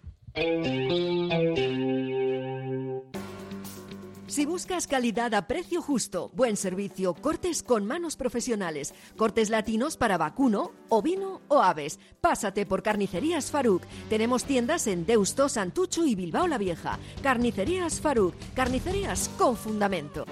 Si 4.32 4.46
buscas 4.46 4.88
calidad 4.88 5.34
a 5.34 5.46
precio 5.46 5.82
justo, 5.82 6.32
buen 6.34 6.56
servicio, 6.56 7.16
cortes 7.16 7.62
con 7.62 7.86
manos 7.86 8.16
profesionales, 8.16 8.94
cortes 9.18 9.50
latinos 9.50 9.98
para 9.98 10.18
vacuno, 10.18 10.72
ovino 10.88 11.42
o 11.50 11.62
aves, 11.62 12.00
pásate 12.22 12.66
por 12.66 12.82
Carnicerías 12.82 13.52
Faruk. 13.52 13.84
Tenemos 14.08 14.46
tiendas 14.46 14.88
en 14.88 15.06
Deusto, 15.06 15.50
Santucho 15.50 16.06
y 16.06 16.16
Bilbao 16.16 16.48
la 16.48 16.58
Vieja. 16.58 16.98
Carnicerías 17.22 18.00
Faruk, 18.00 18.34
carnicerías 18.56 19.30
con 19.38 19.58
fundamento. 19.58 20.24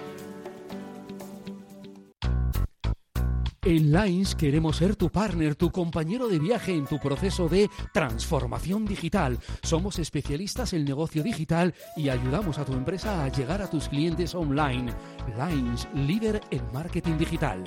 En 3.63 3.91
Lines 3.91 4.35
queremos 4.35 4.77
ser 4.77 4.95
tu 4.95 5.09
partner, 5.09 5.55
tu 5.55 5.69
compañero 5.69 6.29
de 6.29 6.39
viaje 6.39 6.73
en 6.73 6.85
tu 6.85 6.97
proceso 6.97 7.49
de 7.49 7.69
transformación 7.93 8.85
digital. 8.85 9.37
Somos 9.63 9.99
especialistas 9.99 10.71
en 10.73 10.85
negocio 10.85 11.23
digital 11.23 11.73
y 11.97 12.07
ayudamos 12.09 12.57
a 12.57 12.65
tu 12.65 12.73
empresa 12.73 13.23
a 13.23 13.29
llegar 13.29 13.61
a 13.61 13.69
tus 13.69 13.89
clientes 13.89 14.33
online. 14.33 14.93
Lines, 15.37 15.87
líder 15.93 16.41
en 16.51 16.61
marketing 16.71 17.17
digital. 17.17 17.63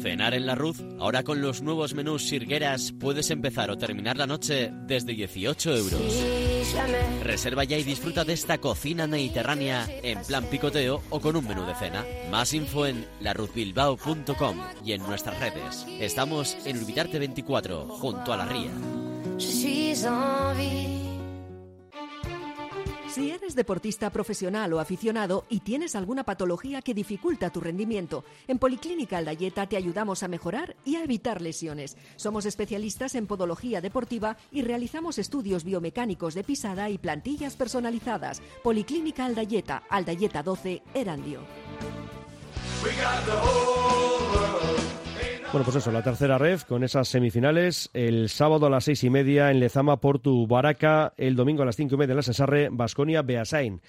Cenar 0.00 0.34
en 0.34 0.46
la 0.46 0.54
Ruz, 0.54 0.84
ahora 1.00 1.24
con 1.24 1.42
los 1.42 1.60
nuevos 1.60 1.94
menús 1.94 2.28
Sirgueras 2.28 2.92
puedes 2.92 3.30
empezar 3.30 3.70
o 3.70 3.76
terminar 3.76 4.16
la 4.16 4.28
noche 4.28 4.70
desde 4.86 5.14
18 5.14 5.76
euros. 5.76 6.57
Reserva 7.22 7.64
ya 7.64 7.78
y 7.78 7.84
disfruta 7.84 8.24
de 8.24 8.32
esta 8.32 8.58
cocina 8.58 9.06
mediterránea 9.06 9.86
en 10.02 10.20
plan 10.22 10.44
picoteo 10.44 11.02
o 11.10 11.20
con 11.20 11.36
un 11.36 11.46
menú 11.46 11.64
de 11.64 11.74
cena. 11.74 12.04
Más 12.30 12.52
info 12.52 12.86
en 12.86 13.06
laruzbilbao.com 13.20 14.60
y 14.84 14.92
en 14.92 15.02
nuestras 15.02 15.38
redes. 15.38 15.86
Estamos 16.00 16.56
en 16.64 16.78
Urbitarte 16.78 17.18
24, 17.18 17.86
junto 17.88 18.32
a 18.32 18.36
la 18.36 18.46
ría. 18.46 18.70
Si 23.18 23.32
eres 23.32 23.56
deportista 23.56 24.10
profesional 24.10 24.72
o 24.72 24.78
aficionado 24.78 25.44
y 25.50 25.58
tienes 25.58 25.96
alguna 25.96 26.22
patología 26.22 26.82
que 26.82 26.94
dificulta 26.94 27.50
tu 27.50 27.60
rendimiento, 27.60 28.24
en 28.46 28.60
Policlínica 28.60 29.18
Aldayeta 29.18 29.66
te 29.66 29.76
ayudamos 29.76 30.22
a 30.22 30.28
mejorar 30.28 30.76
y 30.84 30.94
a 30.94 31.02
evitar 31.02 31.42
lesiones. 31.42 31.96
Somos 32.14 32.46
especialistas 32.46 33.16
en 33.16 33.26
podología 33.26 33.80
deportiva 33.80 34.36
y 34.52 34.62
realizamos 34.62 35.18
estudios 35.18 35.64
biomecánicos 35.64 36.34
de 36.34 36.44
pisada 36.44 36.90
y 36.90 36.98
plantillas 36.98 37.56
personalizadas. 37.56 38.40
Policlínica 38.62 39.24
Aldayeta, 39.24 39.82
Aldayeta 39.90 40.44
12, 40.44 40.84
Erandio. 40.94 41.40
Bueno, 45.50 45.64
pues 45.64 45.76
eso, 45.76 45.90
la 45.90 46.02
tercera 46.02 46.36
ref 46.36 46.64
con 46.64 46.84
esas 46.84 47.08
semifinales. 47.08 47.88
El 47.94 48.28
sábado 48.28 48.66
a 48.66 48.70
las 48.70 48.84
seis 48.84 49.02
y 49.04 49.08
media 49.08 49.50
en 49.50 49.60
Lezama, 49.60 49.98
Portu, 49.98 50.46
Baraca. 50.46 51.14
El 51.16 51.36
domingo 51.36 51.62
a 51.62 51.64
las 51.64 51.74
cinco 51.74 51.94
y 51.94 51.98
media 51.98 52.12
en 52.12 52.18
la 52.18 52.22
Cesarre, 52.22 52.68
Basconia, 52.70 53.22
Beasain. 53.22 53.80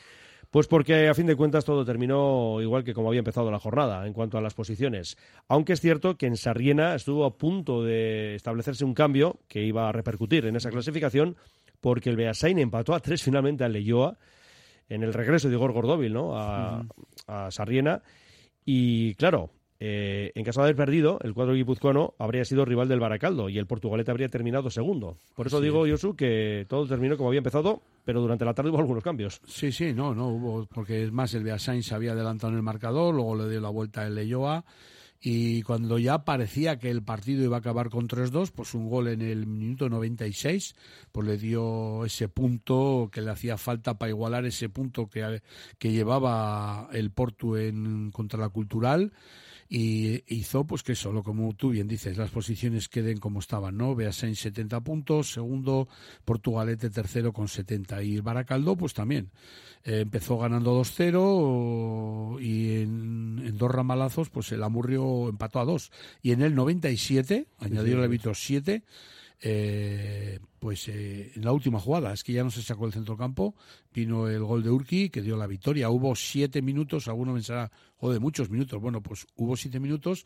Pues 0.51 0.67
porque 0.67 1.09
a 1.09 1.13
fin 1.13 1.27
de 1.27 1.35
cuentas 1.35 1.65
todo 1.65 1.83
terminó 1.83 2.61
igual 2.61 2.85
que 2.85 2.93
como 2.93 3.09
había 3.09 3.19
empezado 3.19 3.51
la 3.51 3.59
jornada 3.59 4.07
en 4.07 4.13
cuanto 4.13 4.37
a 4.37 4.41
las 4.41 4.53
posiciones. 4.53 5.17
Aunque 5.49 5.73
es 5.73 5.81
cierto 5.81 6.17
que 6.17 6.27
en 6.27 6.37
Sarriena 6.37 6.95
estuvo 6.95 7.25
a 7.25 7.37
punto 7.37 7.83
de 7.83 8.35
establecerse 8.35 8.85
un 8.85 8.93
cambio 8.93 9.41
que 9.49 9.61
iba 9.61 9.89
a 9.89 9.91
repercutir 9.91 10.45
en 10.45 10.55
esa 10.55 10.69
clasificación 10.69 11.35
porque 11.81 12.09
el 12.09 12.15
Beasain 12.15 12.57
empató 12.57 12.95
a 12.95 13.01
tres 13.01 13.21
finalmente 13.21 13.65
al 13.65 13.73
Leyoa 13.73 14.17
en 14.87 15.03
el 15.03 15.13
regreso 15.13 15.49
de 15.49 15.55
Igor 15.55 15.73
Gordóvil 15.73 16.13
¿no? 16.13 16.37
a, 16.37 16.85
a 17.27 17.51
Sarriena. 17.51 18.01
Y 18.65 19.13
claro, 19.15 19.51
eh, 19.81 20.31
en 20.35 20.43
caso 20.43 20.59
de 20.59 20.65
haber 20.65 20.75
perdido, 20.75 21.19
el 21.23 21.33
cuadro 21.33 21.53
guipuzcoano 21.53 22.13
habría 22.19 22.43
sido 22.43 22.65
rival 22.65 22.89
del 22.89 22.99
Baracaldo 22.99 23.47
y 23.47 23.57
el 23.57 23.65
Portugalete 23.65 24.11
habría 24.11 24.27
terminado 24.27 24.69
segundo. 24.69 25.17
Por 25.35 25.47
eso 25.47 25.57
Así 25.57 25.65
digo. 25.65 25.87
Yosu, 25.87 26.15
que 26.15 26.65
todo 26.67 26.85
terminó 26.85 27.15
como 27.15 27.29
había 27.29 27.37
empezado, 27.37 27.81
pero 28.03 28.19
durante 28.19 28.43
la 28.43 28.53
tarde 28.53 28.71
hubo 28.71 28.79
algunos 28.79 29.03
cambios. 29.03 29.41
Sí, 29.47 29.71
sí, 29.71 29.93
no, 29.93 30.13
no 30.13 30.27
hubo, 30.27 30.65
porque 30.65 31.03
es 31.03 31.11
más, 31.13 31.33
el 31.33 31.43
Beasain 31.43 31.81
se 31.81 31.95
había 31.95 32.11
adelantado 32.11 32.51
en 32.51 32.57
el 32.57 32.63
marcador, 32.63 33.15
luego 33.15 33.35
le 33.37 33.49
dio 33.49 33.61
la 33.61 33.69
vuelta 33.69 34.05
el 34.05 34.15
Leyoa, 34.15 34.65
y 35.21 35.63
cuando 35.63 35.97
ya 35.97 36.23
parecía 36.23 36.77
que 36.77 36.89
el 36.89 37.03
partido 37.03 37.43
iba 37.43 37.57
a 37.57 37.59
acabar 37.59 37.89
con 37.89 38.07
3-2, 38.07 38.51
pues 38.53 38.73
un 38.73 38.89
gol 38.89 39.09
en 39.09 39.21
el 39.21 39.47
minuto 39.47 39.89
96, 39.89 40.75
pues 41.11 41.27
le 41.27 41.37
dio 41.37 42.05
ese 42.05 42.29
punto 42.29 43.09
que 43.11 43.21
le 43.21 43.31
hacía 43.31 43.57
falta 43.57 43.97
para 43.97 44.09
igualar 44.09 44.45
ese 44.45 44.69
punto 44.69 45.07
que, 45.07 45.41
que 45.77 45.91
llevaba 45.91 46.89
el 46.93 47.11
Portu 47.11 47.57
en, 47.57 48.11
contra 48.11 48.39
la 48.39 48.49
Cultural, 48.49 49.11
y 49.71 50.23
hizo 50.33 50.65
pues 50.65 50.81
que 50.81 50.95
solo 50.95 51.21
como 51.21 51.53
tú 51.53 51.69
bien 51.69 51.87
dices 51.87 52.17
las 52.17 52.31
posiciones 52.31 52.89
queden 52.89 53.19
como 53.19 53.39
estaban 53.39 53.77
no 53.77 53.93
Beasain 53.93 54.35
70 54.35 54.81
puntos 54.81 55.31
segundo 55.33 55.87
Portugalete 56.25 56.89
tercero 56.89 57.31
con 57.31 57.47
70 57.47 58.01
y 58.01 58.19
Baracaldo 58.19 58.75
pues 58.75 58.95
también. 58.95 59.29
Eh, 59.85 60.01
empezó 60.01 60.37
ganando 60.37 60.77
2-0 60.81 62.41
y 62.41 62.81
en, 62.81 63.41
en 63.45 63.57
dos 63.57 63.71
ramalazos 63.71 64.29
pues 64.29 64.51
el 64.51 64.63
Amurrio 64.63 65.29
empató 65.29 65.59
a 65.59 65.65
2 65.65 65.91
y 66.23 66.31
en 66.31 66.41
el 66.41 66.55
97 66.55 67.47
añadió 67.59 67.95
el 67.95 68.03
árbitro 68.03 68.33
7 68.33 68.83
eh, 69.41 70.39
pues 70.59 70.87
eh, 70.89 71.31
en 71.35 71.45
la 71.45 71.51
última 71.51 71.79
jugada, 71.79 72.13
es 72.13 72.23
que 72.23 72.33
ya 72.33 72.43
no 72.43 72.51
se 72.51 72.61
sacó 72.61 72.85
el 72.85 72.93
centrocampo, 72.93 73.55
vino 73.93 74.27
el 74.27 74.43
gol 74.43 74.61
de 74.61 74.69
Urqui 74.69 75.09
que 75.09 75.21
dio 75.21 75.37
la 75.37 75.47
victoria. 75.47 75.89
Hubo 75.89 76.15
siete 76.15 76.61
minutos, 76.61 77.07
alguno 77.07 77.33
pensará, 77.33 77.71
joder, 77.97 78.19
muchos 78.19 78.49
minutos. 78.49 78.79
Bueno, 78.81 79.01
pues 79.01 79.25
hubo 79.35 79.55
siete 79.55 79.79
minutos, 79.79 80.25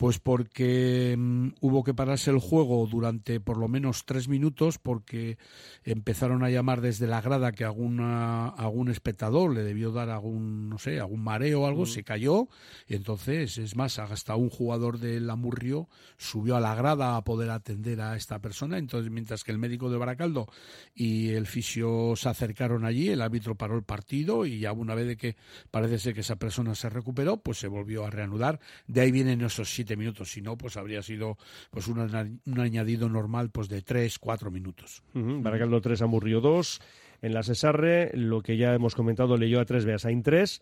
pues 0.00 0.18
porque 0.18 1.14
mm, 1.18 1.48
hubo 1.60 1.84
que 1.84 1.92
pararse 1.92 2.30
el 2.30 2.38
juego 2.38 2.86
durante 2.86 3.38
por 3.38 3.58
lo 3.58 3.68
menos 3.68 4.06
tres 4.06 4.28
minutos, 4.28 4.78
porque 4.78 5.36
empezaron 5.84 6.42
a 6.42 6.48
llamar 6.48 6.80
desde 6.80 7.06
la 7.06 7.20
grada 7.20 7.52
que 7.52 7.66
alguna, 7.66 8.48
algún 8.48 8.88
espectador 8.88 9.52
le 9.52 9.62
debió 9.62 9.92
dar 9.92 10.08
algún, 10.08 10.70
no 10.70 10.78
sé, 10.78 11.00
algún 11.00 11.22
mareo 11.22 11.60
o 11.60 11.66
algo, 11.66 11.84
se 11.84 12.02
cayó, 12.02 12.48
y 12.88 12.94
entonces, 12.94 13.58
es 13.58 13.76
más, 13.76 13.98
hasta 13.98 14.36
un 14.36 14.48
jugador 14.48 15.00
del 15.00 15.28
Amurrio 15.28 15.90
subió 16.16 16.56
a 16.56 16.60
la 16.60 16.74
grada 16.74 17.16
a 17.16 17.22
poder 17.22 17.50
atender 17.50 18.00
a 18.00 18.16
esta 18.16 18.38
persona, 18.38 18.78
entonces 18.78 19.10
mientras 19.10 19.44
que 19.44 19.52
el 19.52 19.58
médico 19.58 19.90
de 19.90 19.98
Baracaldo 19.98 20.48
y 20.94 21.28
el 21.28 21.46
fisio 21.46 22.14
se 22.16 22.30
acercaron 22.30 22.86
allí, 22.86 23.10
el 23.10 23.20
árbitro 23.20 23.54
paró 23.54 23.76
el 23.76 23.84
partido 23.84 24.46
y 24.46 24.60
ya 24.60 24.72
una 24.72 24.94
vez 24.94 25.08
de 25.08 25.18
que 25.18 25.36
parece 25.70 25.98
ser 25.98 26.14
que 26.14 26.20
esa 26.20 26.36
persona 26.36 26.74
se 26.74 26.88
recuperó, 26.88 27.36
pues 27.42 27.58
se 27.58 27.68
volvió 27.68 28.06
a 28.06 28.10
reanudar. 28.10 28.60
De 28.86 29.02
ahí 29.02 29.10
vienen 29.10 29.42
esos 29.42 29.68
siete 29.90 29.96
minutos, 29.96 30.30
si 30.30 30.40
no, 30.40 30.56
pues 30.56 30.76
habría 30.76 31.02
sido 31.02 31.36
pues 31.70 31.88
un, 31.88 31.98
un 31.98 32.60
añadido 32.60 33.08
normal 33.08 33.50
pues 33.50 33.68
de 33.68 33.82
tres, 33.82 34.20
cuatro 34.20 34.50
minutos. 34.52 35.02
Ujú, 35.14 35.42
Baracaldo 35.42 35.80
3, 35.80 36.02
Amurrio 36.02 36.40
2. 36.40 36.80
En 37.22 37.34
la 37.34 37.42
Cesarre, 37.42 38.12
lo 38.14 38.40
que 38.40 38.56
ya 38.56 38.72
hemos 38.72 38.94
comentado, 38.94 39.36
leyó 39.36 39.60
a 39.60 39.64
3, 39.64 39.84
Beasain 39.84 40.22
3. 40.22 40.60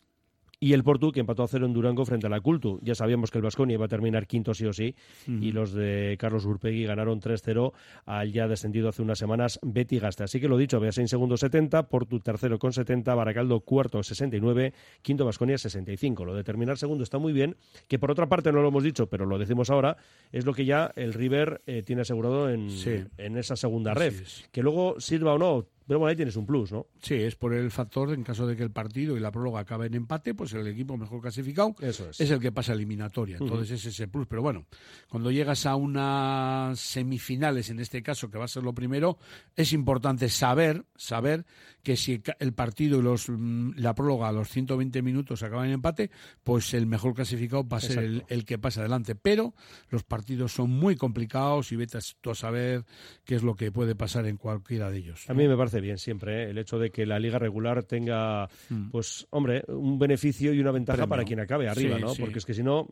Y 0.61 0.73
el 0.73 0.83
Portu, 0.83 1.13
que 1.13 1.21
empató 1.21 1.45
a 1.45 1.49
cero 1.49 1.67
en 1.67 1.73
Durango 1.73 2.05
frente 2.05 2.27
a 2.27 2.31
la 2.31 2.41
Cultu. 2.41 2.81
Ya 2.83 2.97
sabíamos 2.97 3.31
que 3.31 3.39
el 3.39 3.43
Vasconia 3.43 3.75
iba 3.75 3.85
a 3.85 3.89
terminar 3.89 4.27
quinto 4.27 4.55
sí 4.55 4.67
o 4.67 4.73
sí. 4.73 4.97
Y 5.29 5.53
los 5.53 5.73
de 5.73 6.17
Carlos 6.19 6.45
Urpegui 6.47 6.85
ganaron 6.85 7.21
3-0 7.21 7.73
al 8.07 8.33
ya 8.33 8.49
descendido 8.49 8.89
hace 8.89 9.03
unas 9.03 9.19
semanas 9.19 9.61
Betty 9.63 10.01
Gasta. 10.01 10.25
Así 10.25 10.41
que 10.41 10.49
lo 10.49 10.57
dicho, 10.57 10.81
Beasain 10.81 11.07
segundo 11.07 11.37
70, 11.37 11.89
Portu 11.89 12.19
tercero 12.19 12.59
con 12.59 12.73
70, 12.73 13.15
Baracaldo 13.15 13.61
cuarto 13.61 14.03
69, 14.03 14.73
quinto 15.03 15.25
Vasconia 15.25 15.59
65. 15.59 16.25
Lo 16.25 16.35
de 16.35 16.43
terminar 16.43 16.77
segundo 16.77 17.05
está 17.05 17.19
muy 17.19 17.33
bien, 17.33 17.55
que 17.87 18.01
por 18.01 18.11
otra 18.11 18.29
parte 18.29 18.51
no 18.51 18.61
lo 18.61 18.69
hemos 18.69 18.83
dicho, 18.83 19.09
pero 19.09 19.27
lo 19.27 19.39
decimos 19.39 19.71
ahora, 19.71 19.97
es 20.33 20.45
lo 20.45 20.55
que 20.55 20.65
ya 20.65 20.91
el 20.97 21.15
River 21.15 21.63
eh, 21.67 21.85
tiene 21.85 22.03
asegurado 22.03 22.51
en, 22.51 22.71
Sí. 22.71 22.97
en 23.17 23.37
esa 23.39 23.55
segunda 23.55 23.95
red. 23.95 24.13
Que 24.51 24.63
luego 24.65 24.97
sirva 24.99 25.35
o 25.35 25.39
no, 25.39 25.67
pero 25.89 26.01
bueno, 26.01 26.11
ahí 26.11 26.17
tienes 26.17 26.37
un 26.37 26.45
plus, 26.45 26.71
¿no? 26.71 26.87
Sí, 27.01 27.15
es 27.15 27.35
por 27.35 27.55
el 27.55 27.71
factor, 27.71 28.13
en 28.13 28.23
caso 28.23 28.47
de 28.47 28.55
que 28.55 28.63
el 28.63 28.71
partido 28.71 29.17
y 29.17 29.21
la 29.21 29.33
prórroga 29.33 29.61
acabe 29.61 29.87
en 29.87 29.95
empate, 29.95 30.35
pues 30.35 30.53
el 30.53 30.67
equipo 30.67 30.99
mejor 30.99 31.23
clasificado 31.23 31.75
Eso 31.81 32.11
es. 32.11 32.21
el 32.21 32.39
que 32.41 32.53
pasa 32.53 32.75
eliminatoria. 32.75 33.39
Entonces 33.41 33.71
es 33.71 33.87
ese 33.87 34.07
plus. 34.07 34.27
Pero 34.27 34.43
bueno, 34.43 34.67
cuando 35.09 35.31
llegas 35.31 35.65
a 35.65 35.77
unas 35.77 36.79
semifinales, 36.79 37.71
en 37.71 37.81
este 37.81 38.03
caso, 38.03 38.31
que 38.31 38.37
va 38.37 38.45
a 38.45 38.49
ser 38.49 38.65
lo 38.65 38.75
primero, 38.75 39.17
es 39.57 39.73
importante 39.73 40.29
saber, 40.29 40.85
saber 40.95 41.47
que 41.83 41.97
si 41.97 42.23
el 42.39 42.53
partido 42.53 42.99
y 42.99 43.03
los, 43.03 43.31
mm, 43.31 43.71
la 43.77 43.95
prórroga 43.95 44.29
a 44.29 44.33
los 44.33 44.51
120 44.51 45.01
minutos 45.01 45.43
acaban 45.43 45.69
en 45.69 45.73
empate, 45.73 46.11
pues 46.45 46.75
el 46.75 46.87
mejor 46.87 47.15
clasificado 47.15 47.67
va 47.67 47.79
a 47.79 47.81
ser 47.81 48.25
el, 48.29 48.45
que 48.45 48.59
pasa 48.59 48.81
adelante. 48.81 49.15
Pero 49.15 49.55
los 49.89 50.05
partidos 50.05 50.53
son 50.53 50.69
muy 50.69 50.97
complicados 50.97 51.73
y 51.73 51.77
vete 51.77 51.99
tú 52.21 52.31
a 52.31 52.35
saber 52.35 52.85
qué 53.25 53.37
es 53.37 53.43
lo 53.43 53.57
que 53.57 53.73
puede 53.73 53.95
pasar 53.95 54.27
en 54.27 54.37
cualquiera 54.37 54.91
de 54.91 54.99
ellos. 54.99 55.25
A 55.31 55.33
mí 55.33 55.49
me 55.49 55.57
parece 55.57 55.78
bien 55.81 55.99
siempre 55.99 56.45
¿eh? 56.45 56.51
el 56.51 56.59
hecho 56.59 56.79
de 56.79 56.91
que 56.91 57.07
la 57.07 57.19
liga 57.19 57.39
regular 57.39 57.83
tenga, 57.85 58.49
Mm. 58.71 58.91
pues, 58.91 59.27
hombre, 59.31 59.63
un 59.69 59.99
beneficio 59.99 60.53
y 60.53 60.61
una 60.61 60.71
ventaja 60.73 60.97
Premio. 60.99 61.09
para 61.11 61.25
quien 61.25 61.41
acabe 61.41 61.69
arriba, 61.69 61.97
Sí, 61.97 62.03
¿no? 62.03 62.09
sí. 62.15 62.21
Porque 62.21 62.39
es 62.39 62.45
que 62.47 62.55
si 62.55 62.63
no, 62.63 62.89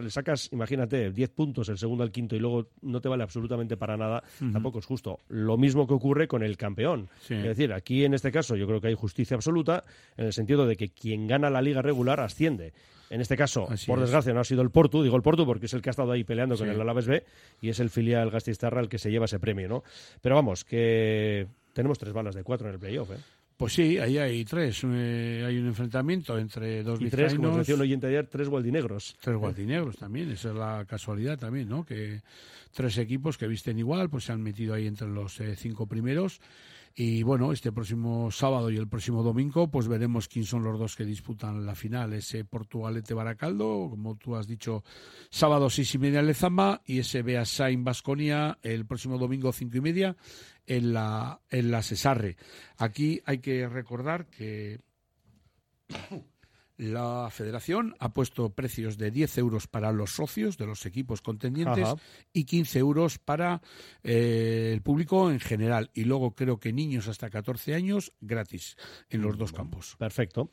le 0.00 0.10
sacas, 0.10 0.52
imagínate, 0.52 1.10
10 1.10 1.30
puntos 1.30 1.68
el 1.68 1.78
segundo 1.78 2.02
al 2.04 2.10
quinto 2.12 2.36
y 2.36 2.38
luego 2.38 2.68
no 2.82 3.00
te 3.00 3.08
vale 3.08 3.22
absolutamente 3.22 3.76
para 3.76 3.96
nada, 3.96 4.22
tampoco 4.52 4.78
es 4.78 4.86
justo. 4.86 5.18
Lo 5.28 5.56
mismo 5.56 5.86
que 5.86 5.94
ocurre 5.94 6.28
con 6.28 6.42
el 6.42 6.56
campeón. 6.56 7.08
Sí. 7.20 7.34
Es 7.34 7.44
decir, 7.44 7.72
aquí 7.72 8.04
en 8.04 8.14
este 8.14 8.30
caso 8.32 8.56
yo 8.56 8.66
creo 8.66 8.80
que 8.80 8.88
hay 8.88 8.94
justicia 8.94 9.34
absoluta 9.34 9.84
en 10.16 10.26
el 10.26 10.32
sentido 10.32 10.66
de 10.66 10.76
que 10.76 10.88
quien 10.90 11.26
gana 11.26 11.50
la 11.50 11.62
liga 11.62 11.82
regular 11.82 12.20
asciende. 12.20 12.72
En 13.10 13.22
este 13.22 13.38
caso, 13.38 13.66
Así 13.70 13.86
por 13.86 13.98
es. 13.98 14.02
desgracia, 14.02 14.34
no 14.34 14.40
ha 14.40 14.44
sido 14.44 14.60
el 14.60 14.70
Portu, 14.70 15.02
digo 15.02 15.16
el 15.16 15.22
Portu 15.22 15.46
porque 15.46 15.64
es 15.64 15.72
el 15.72 15.80
que 15.80 15.88
ha 15.88 15.92
estado 15.92 16.12
ahí 16.12 16.24
peleando 16.24 16.58
con 16.58 16.68
el 16.68 16.78
Alaves 16.78 17.06
B 17.06 17.24
y 17.62 17.70
es 17.70 17.80
el 17.80 17.88
filial 17.88 18.30
Gastistarra 18.30 18.82
el 18.82 18.88
que 18.90 18.98
se 18.98 19.10
lleva 19.10 19.24
ese 19.24 19.38
premio, 19.40 19.66
¿no? 19.66 19.82
Pero 20.20 20.34
vamos, 20.34 20.62
que 20.66 21.46
tenemos 21.78 21.96
tres 21.96 22.12
balas 22.12 22.34
de 22.34 22.42
cuatro 22.42 22.66
en 22.66 22.74
el 22.74 22.80
playoff, 22.80 23.08
¿eh? 23.12 23.18
Pues 23.56 23.72
sí, 23.72 23.98
ahí 23.98 24.18
hay 24.18 24.44
tres. 24.44 24.82
eh, 24.84 25.44
hay 25.46 25.58
un 25.58 25.68
enfrentamiento 25.68 26.36
entre 26.36 26.82
dos 26.82 27.00
Y 27.00 27.08
tres, 27.08 27.36
como 27.36 27.56
decía 27.56 27.76
un 27.76 27.82
oyente 27.82 28.08
ayer, 28.08 28.26
tres 28.26 28.48
gualdinegros. 28.48 29.16
tres 29.20 29.36
gualdinegros 29.36 29.96
también. 29.96 30.28
Esa 30.32 30.48
es 30.48 30.56
la 30.56 30.84
casualidad 30.88 31.38
también, 31.38 31.68
¿no? 31.68 31.84
Que 31.84 32.20
tres 32.74 32.98
equipos 32.98 33.38
que 33.38 33.46
visten 33.46 33.78
igual, 33.78 34.10
pues 34.10 34.24
se 34.24 34.32
han 34.32 34.42
metido 34.42 34.74
ahí 34.74 34.88
entre 34.88 35.06
los 35.06 35.38
eh, 35.38 35.54
cinco 35.54 35.86
primeros. 35.86 36.40
Y 37.00 37.22
bueno, 37.22 37.52
este 37.52 37.70
próximo 37.70 38.28
sábado 38.32 38.72
y 38.72 38.76
el 38.76 38.88
próximo 38.88 39.22
domingo, 39.22 39.70
pues 39.70 39.86
veremos 39.86 40.26
quién 40.26 40.44
son 40.44 40.64
los 40.64 40.80
dos 40.80 40.96
que 40.96 41.04
disputan 41.04 41.64
la 41.64 41.76
final. 41.76 42.12
Ese 42.12 42.44
Portugalete 42.44 43.14
Baracaldo, 43.14 43.86
como 43.88 44.16
tú 44.16 44.34
has 44.34 44.48
dicho, 44.48 44.82
sábado 45.30 45.70
seis 45.70 45.94
y 45.94 45.98
media 45.98 46.22
Lezama, 46.22 46.82
y 46.84 46.98
ese 46.98 47.22
Beasain 47.22 47.84
Basconia 47.84 48.58
el 48.62 48.84
próximo 48.84 49.16
domingo 49.16 49.52
cinco 49.52 49.76
y 49.76 49.80
media 49.80 50.16
en 50.66 50.92
la, 50.92 51.40
en 51.50 51.70
la 51.70 51.84
Cesarre. 51.84 52.36
Aquí 52.78 53.22
hay 53.26 53.38
que 53.38 53.68
recordar 53.68 54.26
que 54.26 54.80
la 56.78 57.28
federación 57.30 57.94
ha 57.98 58.12
puesto 58.12 58.50
precios 58.50 58.96
de 58.96 59.10
10 59.10 59.38
euros 59.38 59.66
para 59.66 59.92
los 59.92 60.14
socios 60.14 60.56
de 60.56 60.66
los 60.66 60.86
equipos 60.86 61.20
contendientes 61.20 61.84
Ajá. 61.84 61.96
y 62.32 62.44
15 62.44 62.78
euros 62.78 63.18
para 63.18 63.60
eh, 64.02 64.70
el 64.72 64.80
público 64.80 65.30
en 65.30 65.40
general. 65.40 65.90
Y 65.92 66.04
luego 66.04 66.34
creo 66.34 66.58
que 66.58 66.72
niños 66.72 67.08
hasta 67.08 67.30
14 67.30 67.74
años 67.74 68.12
gratis 68.20 68.76
en 69.10 69.22
los 69.22 69.36
dos 69.36 69.52
campos. 69.52 69.96
Perfecto. 69.98 70.50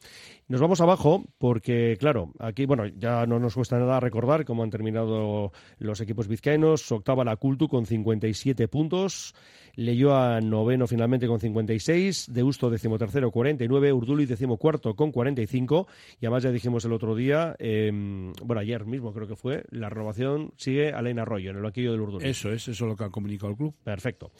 Nos 0.48 0.60
vamos 0.60 0.82
abajo 0.82 1.24
porque, 1.38 1.96
claro, 2.00 2.34
aquí, 2.40 2.66
bueno, 2.66 2.88
ya 2.88 3.26
no 3.26 3.40
nos 3.40 3.54
cuesta 3.54 3.78
nada 3.78 4.00
recordar 4.00 4.46
cómo 4.46 4.64
han 4.64 4.72
terminado 4.72 5.52
los 5.78 6.02
equipos 6.02 6.28
vizcaínos. 6.28 6.92
Octava 6.92 7.24
la 7.24 7.36
Cultu 7.36 7.68
con 7.68 7.86
57 7.86 8.68
puntos. 8.68 9.36
Leyó 9.76 10.16
a 10.16 10.42
noveno 10.42 10.88
finalmente 10.88 11.28
con 11.28 11.40
56. 11.40 12.28
Deusto 12.32 12.70
decimotercero 12.70 13.32
49. 13.32 13.94
Urduli 13.94 14.26
decimocuarto 14.26 14.96
con 14.96 15.12
45. 15.12 15.88
Y 16.22 16.26
además 16.26 16.44
ya 16.44 16.52
dijimos 16.52 16.86
el 16.86 16.94
otro 16.94 17.16
día, 17.16 17.56
eh, 17.60 17.92
bueno, 18.44 18.60
ayer 18.60 18.86
mismo 18.86 19.14
creo 19.14 19.28
que 19.28 19.36
fue, 19.36 19.64
la 19.70 19.90
renovación 19.90 20.54
sigue 20.58 20.92
Alain 20.92 21.20
Arroyo 21.20 21.52
en 21.52 21.58
el 21.58 21.64
banquillo 21.64 21.92
del 21.92 22.02
Urduli. 22.02 22.28
Eso 22.28 22.52
es, 22.52 22.68
eso 22.68 22.72
es 22.72 22.90
lo 22.90 22.96
que 22.96 23.04
ha 23.04 23.10
comunicado 23.10 23.52
el 23.52 23.58
club. 23.58 23.74
Perfecto. 23.84 24.32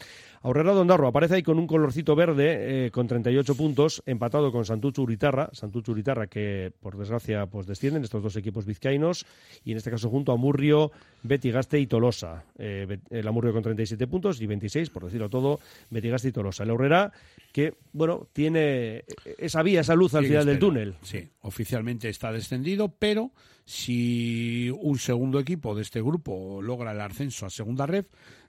Aurrera 0.46 0.74
Dondarro 0.74 1.08
aparece 1.08 1.34
ahí 1.36 1.42
con 1.44 1.58
un 1.58 1.66
colorcito 1.66 2.16
verde, 2.16 2.86
eh, 2.86 2.92
con 2.92 3.08
38 3.08 3.56
puntos, 3.56 4.04
empatado 4.06 4.52
con 4.52 4.64
Santucho 4.64 5.02
Uritarra. 5.02 5.50
Santucho 5.54 5.92
Uritarra 5.92 6.28
que, 6.28 6.72
por 6.80 6.96
desgracia, 6.98 7.48
pues 7.48 7.66
descienden 7.66 8.04
estos 8.04 8.22
dos 8.22 8.36
equipos 8.36 8.64
vizcaínos. 8.66 9.26
Y 9.64 9.72
en 9.72 9.78
este 9.78 9.90
caso 9.90 10.08
junto 10.10 10.32
a 10.32 10.38
Murrio, 10.38 10.92
Betigaste 11.24 11.80
y 11.80 11.88
Tolosa. 11.88 12.44
Eh, 12.60 12.86
Bet- 12.88 13.02
el 13.12 13.28
Amurrio 13.28 13.54
con 13.54 13.64
37 13.64 14.06
puntos 14.06 14.40
y 14.40 14.46
26, 14.46 14.92
por 14.92 15.06
decirlo 15.06 15.30
todo, 15.32 15.60
Betigaste 15.90 16.28
y 16.28 16.32
Tolosa. 16.32 16.64
El 16.64 16.70
Aurrera 16.70 17.12
que, 17.52 17.74
bueno, 17.92 18.28
tiene 18.32 19.04
esa 19.40 19.64
vía, 19.64 19.82
esa 19.82 19.96
luz 19.96 20.14
al 20.14 20.26
final 20.28 20.46
del 20.46 20.60
túnel. 20.60 20.94
Sí, 21.02 21.28
oficialmente 21.42 22.08
está 22.10 22.32
descendido, 22.32 22.90
pero 23.00 23.32
si 23.66 24.70
un 24.70 25.00
segundo 25.00 25.40
equipo 25.40 25.74
de 25.74 25.82
este 25.82 26.02
grupo 26.02 26.62
logra 26.62 26.92
el 26.92 27.02
ascenso 27.02 27.48
a 27.48 27.50
segunda 27.50 27.86
red, 27.88 28.06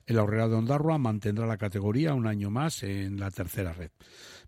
el 0.07 0.18
Aurrera 0.18 0.48
de 0.48 0.54
Ondarroa 0.54 0.98
mantendrá 0.98 1.46
la 1.46 1.57
categoría 1.59 2.14
un 2.14 2.26
año 2.26 2.50
más 2.50 2.82
en 2.82 3.18
la 3.18 3.30
tercera 3.30 3.72
red. 3.72 3.90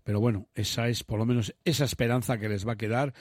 Pero 0.03 0.19
bueno, 0.21 0.47
esa 0.55 0.87
es 0.87 1.03
por 1.03 1.19
lo 1.19 1.25
menos 1.25 1.53
esa 1.65 1.83
esperanza 1.85 2.37
que 2.39 2.49
les 2.49 2.67
va 2.67 2.73
a 2.73 2.77
quedar. 2.77 3.13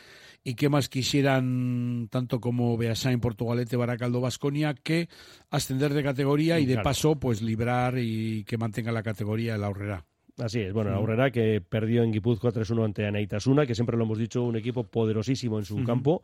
¿Y 0.45 0.55
qué 0.55 0.69
más 0.69 0.89
quisieran, 0.89 2.09
tanto 2.11 2.41
como 2.41 2.77
Beasain, 2.77 3.21
Portugalete, 3.21 3.77
Baracaldo, 3.77 4.21
Vasconia, 4.21 4.75
que 4.75 5.09
ascender 5.51 5.93
de 5.93 6.03
categoría 6.05 6.59
y 6.61 6.67
de 6.67 6.75
Claro. 6.75 6.85
paso, 6.85 7.17
pues 7.17 7.43
librar 7.43 7.99
y 7.99 8.45
que 8.45 8.57
mantenga 8.57 8.93
la 8.93 9.03
categoría 9.03 9.57
el 9.57 9.65
Aurrera? 9.65 10.05
Así 10.39 10.61
es, 10.61 10.73
bueno, 10.73 10.91
el 10.91 10.97
Mm. 10.97 10.99
Aurrera 11.01 11.31
que 11.33 11.61
perdió 11.61 12.05
en 12.05 12.13
Guipúzcoa 12.13 12.53
3-1 12.53 12.85
ante 12.85 13.05
Anaitasuna, 13.05 13.67
que 13.67 13.75
siempre 13.75 13.97
lo 13.97 14.05
hemos 14.05 14.19
dicho, 14.19 14.43
un 14.45 14.57
equipo 14.57 14.85
poderosísimo 14.85 15.59
en 15.59 15.65
su 15.65 15.83
campo. 15.85 16.23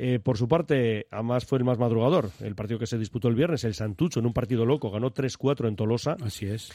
Eh, 0.00 0.20
por 0.20 0.38
su 0.38 0.46
parte, 0.46 1.08
además 1.10 1.44
fue 1.44 1.58
el 1.58 1.64
más 1.64 1.76
madrugador. 1.76 2.30
El 2.40 2.54
partido 2.54 2.78
que 2.78 2.86
se 2.86 2.96
disputó 2.96 3.26
el 3.26 3.34
viernes, 3.34 3.64
el 3.64 3.74
Santucho, 3.74 4.20
en 4.20 4.26
un 4.26 4.32
partido 4.32 4.64
loco, 4.64 4.92
ganó 4.92 5.10
3-4 5.10 5.66
en 5.66 5.74
Tolosa. 5.74 6.16
Así 6.22 6.46
es. 6.46 6.70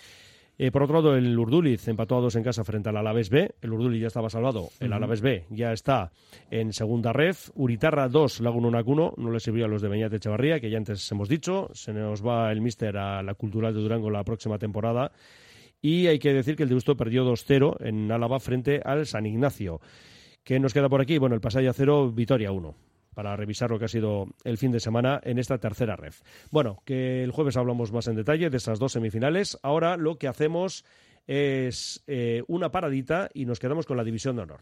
Eh, 0.57 0.71
por 0.71 0.84
otro 0.84 0.97
lado, 0.97 1.15
el 1.15 1.39
Urduliz 1.39 1.88
empató 1.88 2.17
a 2.17 2.19
dos 2.19 2.36
en 2.36 2.43
casa 2.43 2.65
frente 2.65 2.89
al 2.89 2.97
Alavés 2.97 3.30
B. 3.30 3.55
El 3.61 3.71
Urduliz 3.71 4.01
ya 4.01 4.07
estaba 4.07 4.30
salvado. 4.30 4.67
El 4.82 4.89
Ujú. 4.89 4.97
Alavés 4.97 5.21
B 5.21 5.45
ya 5.51 5.71
está 5.71 6.11
en 6.51 6.74
segunda 6.74 7.13
ref. 7.13 7.49
Uritarra 7.55 8.09
2, 8.09 8.41
Laguna 8.41 8.84
1 8.86 9.13
No 9.15 9.32
le 9.32 9.39
sirvió 9.39 9.65
a 9.65 9.67
los 9.69 9.82
de 9.82 9.88
Beñat 9.88 10.11
Echevarría, 10.11 10.59
que 10.59 10.69
ya 10.69 10.78
antes 10.78 11.09
hemos 11.09 11.30
dicho. 11.30 11.69
Se 11.74 11.93
nos 11.93 12.28
va 12.28 12.51
el 12.51 12.59
míster 12.59 12.97
a 12.97 13.24
la 13.24 13.36
Cultural 13.36 13.74
de 13.74 13.80
Durango 13.80 14.09
la 14.09 14.26
próxima 14.26 14.59
temporada. 14.59 15.13
Y 15.82 16.07
hay 16.07 16.19
que 16.19 16.34
decir 16.34 16.57
que 16.57 16.63
el 16.63 16.69
Deusto 16.69 16.97
perdió 16.97 17.24
2-0 17.24 17.78
en 17.80 18.11
Álava 18.11 18.41
frente 18.41 18.82
al 18.84 19.05
San 19.05 19.26
Ignacio. 19.26 19.80
¿Qué 20.43 20.59
nos 20.59 20.74
queda 20.74 20.89
por 20.89 20.99
aquí? 20.99 21.17
Bueno, 21.19 21.36
el 21.36 21.41
Pasaya 21.41 21.71
0, 21.71 22.11
Vitoria 22.11 22.51
1 22.51 22.92
para 23.14 23.36
revisar 23.36 23.72
lo 23.72 23.80
que 23.80 23.86
ha 23.86 23.89
sido 23.89 24.28
el 24.43 24.57
fin 24.57 24.72
de 24.72 24.80
semana 24.80 25.20
en 25.24 25.39
esta 25.39 25.57
tercera 25.57 25.95
ref. 25.95 26.22
Bueno, 26.51 26.82
que 26.86 27.24
el 27.24 27.32
jueves 27.32 27.57
hablamos 27.57 27.91
más 27.91 28.07
en 28.07 28.16
detalle 28.16 28.49
de 28.49 28.57
esas 28.57 28.80
dos 28.80 28.93
semifinales. 28.93 29.57
Ahora 29.64 29.97
lo 29.97 30.18
que 30.18 30.28
hacemos 30.28 30.86
es 31.28 32.03
eh, 32.07 32.43
una 32.47 32.72
paradita 32.72 33.30
y 33.34 33.45
nos 33.45 33.59
quedamos 33.59 33.86
con 33.86 33.97
la 33.97 34.03
división 34.03 34.36
de 34.36 34.43
honor. 34.43 34.61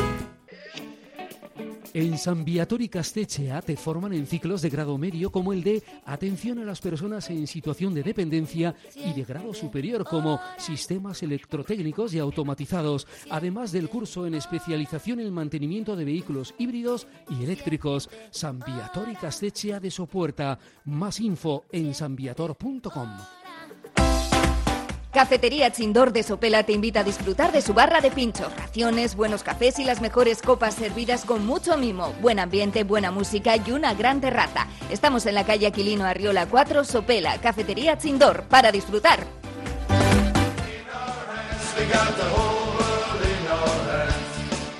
En 1.93 2.17
San 2.17 2.45
y 2.47 2.87
Castechea 2.87 3.61
te 3.61 3.75
forman 3.75 4.13
en 4.13 4.25
ciclos 4.25 4.61
de 4.61 4.69
grado 4.69 4.97
medio 4.97 5.29
como 5.29 5.51
el 5.51 5.61
de 5.61 5.83
atención 6.05 6.59
a 6.59 6.63
las 6.63 6.79
personas 6.79 7.29
en 7.29 7.45
situación 7.47 7.93
de 7.93 8.01
dependencia 8.01 8.73
y 8.95 9.11
de 9.11 9.25
grado 9.25 9.53
superior 9.53 10.05
como 10.05 10.39
sistemas 10.57 11.21
electrotécnicos 11.21 12.13
y 12.13 12.19
automatizados, 12.19 13.07
además 13.29 13.73
del 13.73 13.89
curso 13.89 14.25
en 14.25 14.35
especialización 14.35 15.19
en 15.19 15.33
mantenimiento 15.33 15.97
de 15.97 16.05
vehículos 16.05 16.53
híbridos 16.57 17.07
y 17.29 17.43
eléctricos. 17.43 18.09
San 18.29 18.59
y 18.59 19.15
Castechea 19.15 19.79
de 19.81 19.91
Sopuerta. 19.91 20.59
Más 20.85 21.19
info 21.19 21.65
en 21.71 21.93
sanviator.com. 21.93 23.40
Cafetería 25.11 25.69
Chindor 25.71 26.13
de 26.13 26.23
Sopela 26.23 26.63
te 26.63 26.71
invita 26.71 27.01
a 27.01 27.03
disfrutar 27.03 27.51
de 27.51 27.61
su 27.61 27.73
barra 27.73 27.99
de 27.99 28.11
pinchos, 28.11 28.55
raciones, 28.55 29.15
buenos 29.15 29.43
cafés 29.43 29.77
y 29.77 29.83
las 29.83 29.99
mejores 29.99 30.41
copas 30.41 30.73
servidas 30.73 31.25
con 31.25 31.45
mucho 31.45 31.75
mimo, 31.75 32.13
buen 32.21 32.39
ambiente, 32.39 32.85
buena 32.85 33.11
música 33.11 33.57
y 33.57 33.71
una 33.71 33.93
gran 33.93 34.21
terraza. 34.21 34.67
Estamos 34.89 35.25
en 35.25 35.35
la 35.35 35.45
calle 35.45 35.67
Aquilino 35.67 36.05
Arriola 36.05 36.45
4, 36.45 36.85
Sopela, 36.85 37.37
Cafetería 37.41 37.97
Chindor, 37.97 38.43
para 38.43 38.71
disfrutar. 38.71 39.19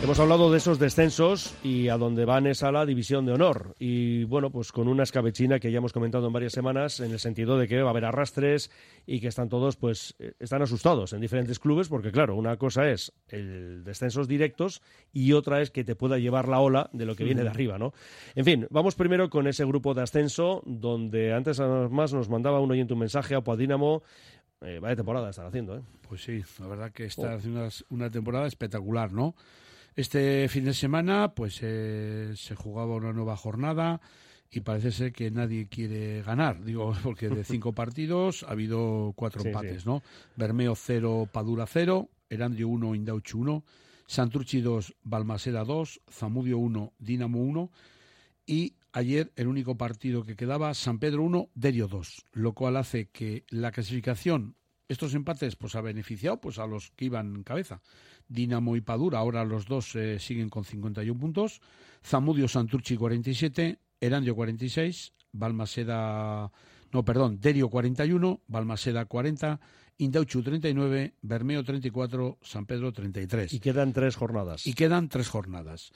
Hemos 0.04 0.20
hablado 0.20 0.52
de 0.52 0.58
esos 0.58 0.80
descensos 0.80 1.54
y 1.64 1.88
a 1.90 1.96
dónde 1.98 2.26
van 2.26 2.48
es 2.48 2.64
a 2.64 2.72
la 2.72 2.88
división 2.88 3.24
de 3.28 3.34
honor. 3.34 3.76
Y 3.78 4.24
bueno, 4.24 4.50
pues 4.50 4.72
con 4.72 4.88
una 4.88 5.04
escabechina 5.04 5.60
que 5.60 5.72
ya 5.72 5.78
hemos 5.78 5.94
comentado 5.94 6.26
en 6.26 6.34
varias 6.34 6.54
semanas, 6.54 7.00
en 7.02 7.12
el 7.12 7.20
sentido 7.20 7.58
de 7.60 7.68
que 7.68 7.82
va 7.84 7.90
a 7.90 7.92
haber 7.92 8.06
arrastres 8.06 8.72
y 9.06 9.20
que 9.22 9.28
están 9.28 9.48
todos, 9.48 9.78
pues, 9.78 10.16
eh, 10.18 10.34
están 10.40 10.64
asustados 10.64 11.14
en 11.14 11.22
diferentes 11.22 11.60
clubes, 11.60 11.88
porque 11.88 12.12
claro, 12.12 12.36
una 12.36 12.58
cosa 12.58 12.90
es 12.90 13.14
el 13.28 13.84
descensos 13.84 14.28
directos 14.28 14.82
y 15.14 15.34
otra 15.34 15.62
es 15.62 15.70
que 15.70 15.84
te 15.84 15.96
pueda 15.96 16.18
llevar 16.18 16.48
la 16.48 16.60
ola 16.60 16.90
de 16.94 17.06
lo 17.06 17.16
que 17.16 17.24
viene 17.24 17.44
de 17.44 17.50
arriba, 17.50 17.78
¿no? 17.78 17.94
En 18.34 18.44
fin, 18.44 18.68
vamos 18.72 18.96
primero 18.96 19.30
con 19.30 19.46
ese 19.46 19.66
grupo 19.66 19.94
de 19.94 20.02
ascenso, 20.02 20.64
donde 20.66 21.32
antes 21.32 21.60
más 21.92 22.12
nos 22.12 22.28
mandaba 22.28 22.60
un 22.60 22.72
oyente 22.72 22.94
un 22.94 23.00
mensaje 23.02 23.36
a 23.36 23.42
Podínamo. 23.42 24.02
Eh, 24.62 24.80
vaya 24.82 24.96
temporada 24.96 25.30
están 25.30 25.46
haciendo, 25.46 25.78
¿eh? 25.78 25.82
Pues 26.10 26.24
sí, 26.24 26.42
la 26.60 26.68
verdad 26.68 26.92
que 26.92 27.06
está 27.06 27.34
Oh. 27.34 27.36
haciendo 27.38 27.60
una, 27.62 27.70
una 27.90 28.10
temporada 28.10 28.48
espectacular, 28.48 29.14
¿no? 29.14 29.36
Este 29.96 30.48
fin 30.48 30.66
de 30.66 30.74
semana, 30.74 31.34
pues 31.36 31.60
eh, 31.62 32.32
se 32.36 32.56
jugaba 32.56 32.96
una 32.96 33.12
nueva 33.12 33.36
jornada 33.36 34.00
y 34.50 34.62
parece 34.62 34.92
ser 34.92 35.14
que 35.14 35.32
nadie 35.32 35.68
quiere 35.68 36.22
ganar. 36.24 36.64
Digo, 36.64 36.94
porque 37.04 37.30
de 37.30 37.44
cinco 37.44 37.72
partidos 37.74 38.44
ha 38.44 38.52
habido 38.52 39.14
cuatro 39.16 39.42
Sí, 39.42 39.50
empates, 39.50 39.84
sí. 39.84 39.90
¿no? 39.90 40.02
Bermeo 40.36 40.76
0, 40.76 41.30
Padura 41.32 41.66
0, 41.68 42.10
Erandio 42.30 42.68
1, 42.70 42.96
Indauchu 42.96 43.40
1, 43.40 43.64
Santurchi 44.08 44.62
2, 44.62 44.96
Balmaseda 45.04 45.64
2, 45.64 46.02
Zamudio 46.10 46.58
1, 46.58 46.94
Dinamo 47.00 47.40
1 47.40 47.72
y 48.46 48.76
ayer 48.92 49.32
el 49.36 49.48
único 49.48 49.78
partido 49.78 50.24
que 50.24 50.36
quedaba, 50.36 50.74
San 50.74 51.00
Pedro 51.00 51.24
1, 51.24 51.50
Derio 51.54 51.88
2, 51.88 52.26
lo 52.34 52.54
cual 52.54 52.78
hace 52.78 53.10
que 53.10 53.46
la 53.50 53.72
clasificación, 53.72 54.56
estos 54.90 55.14
empates, 55.14 55.56
pues 55.56 55.76
ha 55.76 55.82
beneficiado 55.82 56.42
pues 56.42 56.60
a 56.60 56.68
los 56.68 56.92
que 56.92 57.06
iban 57.06 57.36
en 57.36 57.44
cabeza. 57.44 57.82
Dinamo 58.32 58.76
y 58.76 58.82
Padura, 58.82 59.20
ahora 59.20 59.44
los 59.44 59.66
dos 59.66 59.96
eh, 59.96 60.20
siguen 60.20 60.50
con 60.50 60.64
51 60.64 61.20
puntos, 61.20 61.62
Zamudio 62.04 62.48
Santurchi 62.48 62.96
47, 62.96 63.78
Erandio 64.00 64.36
46, 64.36 65.14
Balmaseda, 65.34 66.52
no, 66.92 67.06
perdón, 67.06 67.40
Derio 67.42 67.70
41, 67.70 68.42
Balmaseda 68.48 69.06
40, 69.06 69.60
Indauchu 69.98 70.42
39, 70.42 71.14
Bermeo 71.22 71.64
34, 71.64 72.38
San 72.42 72.66
Pedro 72.66 72.92
33. 72.94 73.54
Y 73.54 73.60
quedan 73.60 73.94
tres 73.94 74.16
jornadas. 74.16 74.66
Y 74.66 74.74
quedan 74.74 75.10
tres 75.10 75.30
jornadas. 75.30 75.92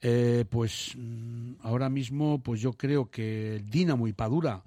Eh, 0.00 0.44
pues 0.48 0.94
mm, 0.96 1.54
ahora 1.62 1.90
mismo, 1.90 2.42
pues 2.42 2.60
yo 2.60 2.72
creo 2.72 3.10
que 3.10 3.62
Dinamo 3.68 4.08
y 4.08 4.12
Padura 4.12 4.62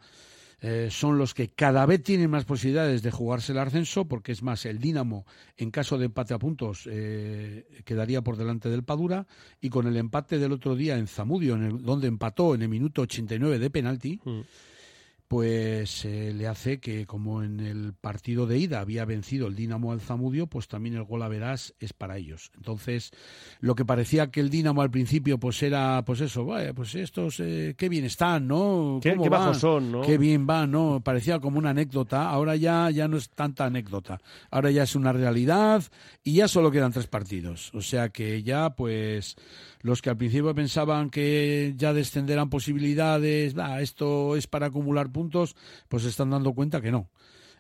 eh, 0.66 0.88
son 0.89 1.18
los 1.18 1.34
que 1.34 1.49
cada 1.49 1.86
vez 1.86 2.01
tienen 2.01 2.30
más 2.32 2.45
posibilidades 2.45 3.03
de 3.03 3.11
jugarse 3.11 3.51
el 3.51 3.57
ascenso, 3.59 4.05
porque 4.05 4.32
es 4.32 4.41
más, 4.41 4.66
el 4.66 4.80
Dinamo, 4.80 5.26
en 5.57 5.70
caso 5.72 5.97
de 5.97 6.05
empate 6.05 6.34
a 6.34 6.39
puntos, 6.39 6.88
eh, 6.89 7.66
quedaría 7.84 8.22
por 8.22 8.38
delante 8.38 8.70
del 8.70 8.84
Padura, 8.84 9.28
y 9.59 9.70
con 9.70 9.88
el 9.88 9.97
empate 9.97 10.39
del 10.39 10.53
otro 10.53 10.76
día 10.76 10.97
en 10.97 11.07
Zamudio, 11.07 11.55
en 11.55 11.64
el- 11.64 11.84
donde 11.84 12.07
empató 12.07 12.55
en 12.55 12.61
el 12.61 12.70
minuto 12.70 13.01
89 13.01 13.59
de 13.59 13.70
penalti, 13.70 14.22
pues 15.34 16.06
eh, 16.06 16.32
le 16.32 16.48
hace 16.48 16.80
que 16.80 17.08
como 17.08 17.42
en 17.42 17.60
el 17.60 17.94
partido 18.00 18.46
de 18.46 18.60
ida 18.60 18.82
había 18.82 19.04
vencido 19.04 19.48
el 19.48 19.56
Dinamo 19.56 19.92
al 19.92 20.00
Zamudio, 20.00 20.46
pues 20.46 20.68
también 20.68 20.94
el 20.96 21.06
gol 21.06 21.24
a 21.24 21.28
verás 21.28 21.74
es 21.80 21.92
para 21.92 22.18
ellos. 22.18 22.52
Entonces, 22.56 23.10
lo 23.60 23.74
que 23.74 23.84
parecía 23.84 24.30
que 24.30 24.42
el 24.42 24.52
Dinamo 24.52 24.84
al 24.84 24.92
principio 24.92 25.40
pues 25.40 25.64
era 25.64 26.04
pues 26.06 26.22
eso, 26.22 26.46
vaya, 26.46 26.76
pues 26.76 26.94
estos 26.94 27.40
eh, 27.40 27.74
qué 27.76 27.90
bien 27.90 28.06
están, 28.06 28.48
¿no? 28.48 29.00
Qué- 29.02 29.10
¿Cómo 29.14 29.24
qué 29.24 29.30
bajos 29.30 29.58
son, 29.58 29.92
¿no? 29.92 30.02
Qué 30.02 30.20
bien 30.20 30.46
van, 30.46 30.70
¿no? 30.70 31.02
Parecía 31.04 31.40
como 31.40 31.58
una 31.58 31.72
anécdota, 31.72 32.30
ahora 32.30 32.56
ya 32.56 32.92
ya 32.92 33.08
no 33.08 33.18
es 33.18 33.32
tanta 33.32 33.66
anécdota. 33.66 34.22
Ahora 34.52 34.70
ya 34.70 34.84
es 34.84 34.96
una 34.96 35.14
realidad 35.14 35.82
y 36.24 36.34
ya 36.34 36.48
solo 36.48 36.70
quedan 36.70 36.92
tres 36.92 37.08
partidos. 37.08 37.74
O 37.74 37.82
sea 37.82 38.10
que 38.10 38.44
ya 38.44 38.70
pues 38.76 39.36
los 39.84 40.02
que 40.02 40.10
al 40.10 40.18
principio 40.18 40.56
pensaban 40.56 41.10
que 41.12 41.76
ya 41.78 41.94
descenderán 41.94 42.50
posibilidades, 42.50 43.54
"Bah, 43.54 43.82
esto 43.82 44.36
es 44.36 44.48
para 44.48 44.68
acumular 44.68 45.12
puntos, 45.12 45.56
pues 45.90 46.04
se 46.04 46.10
están 46.10 46.32
dando 46.32 46.54
cuenta 46.54 46.82
que 46.82 46.92
no. 46.92 47.10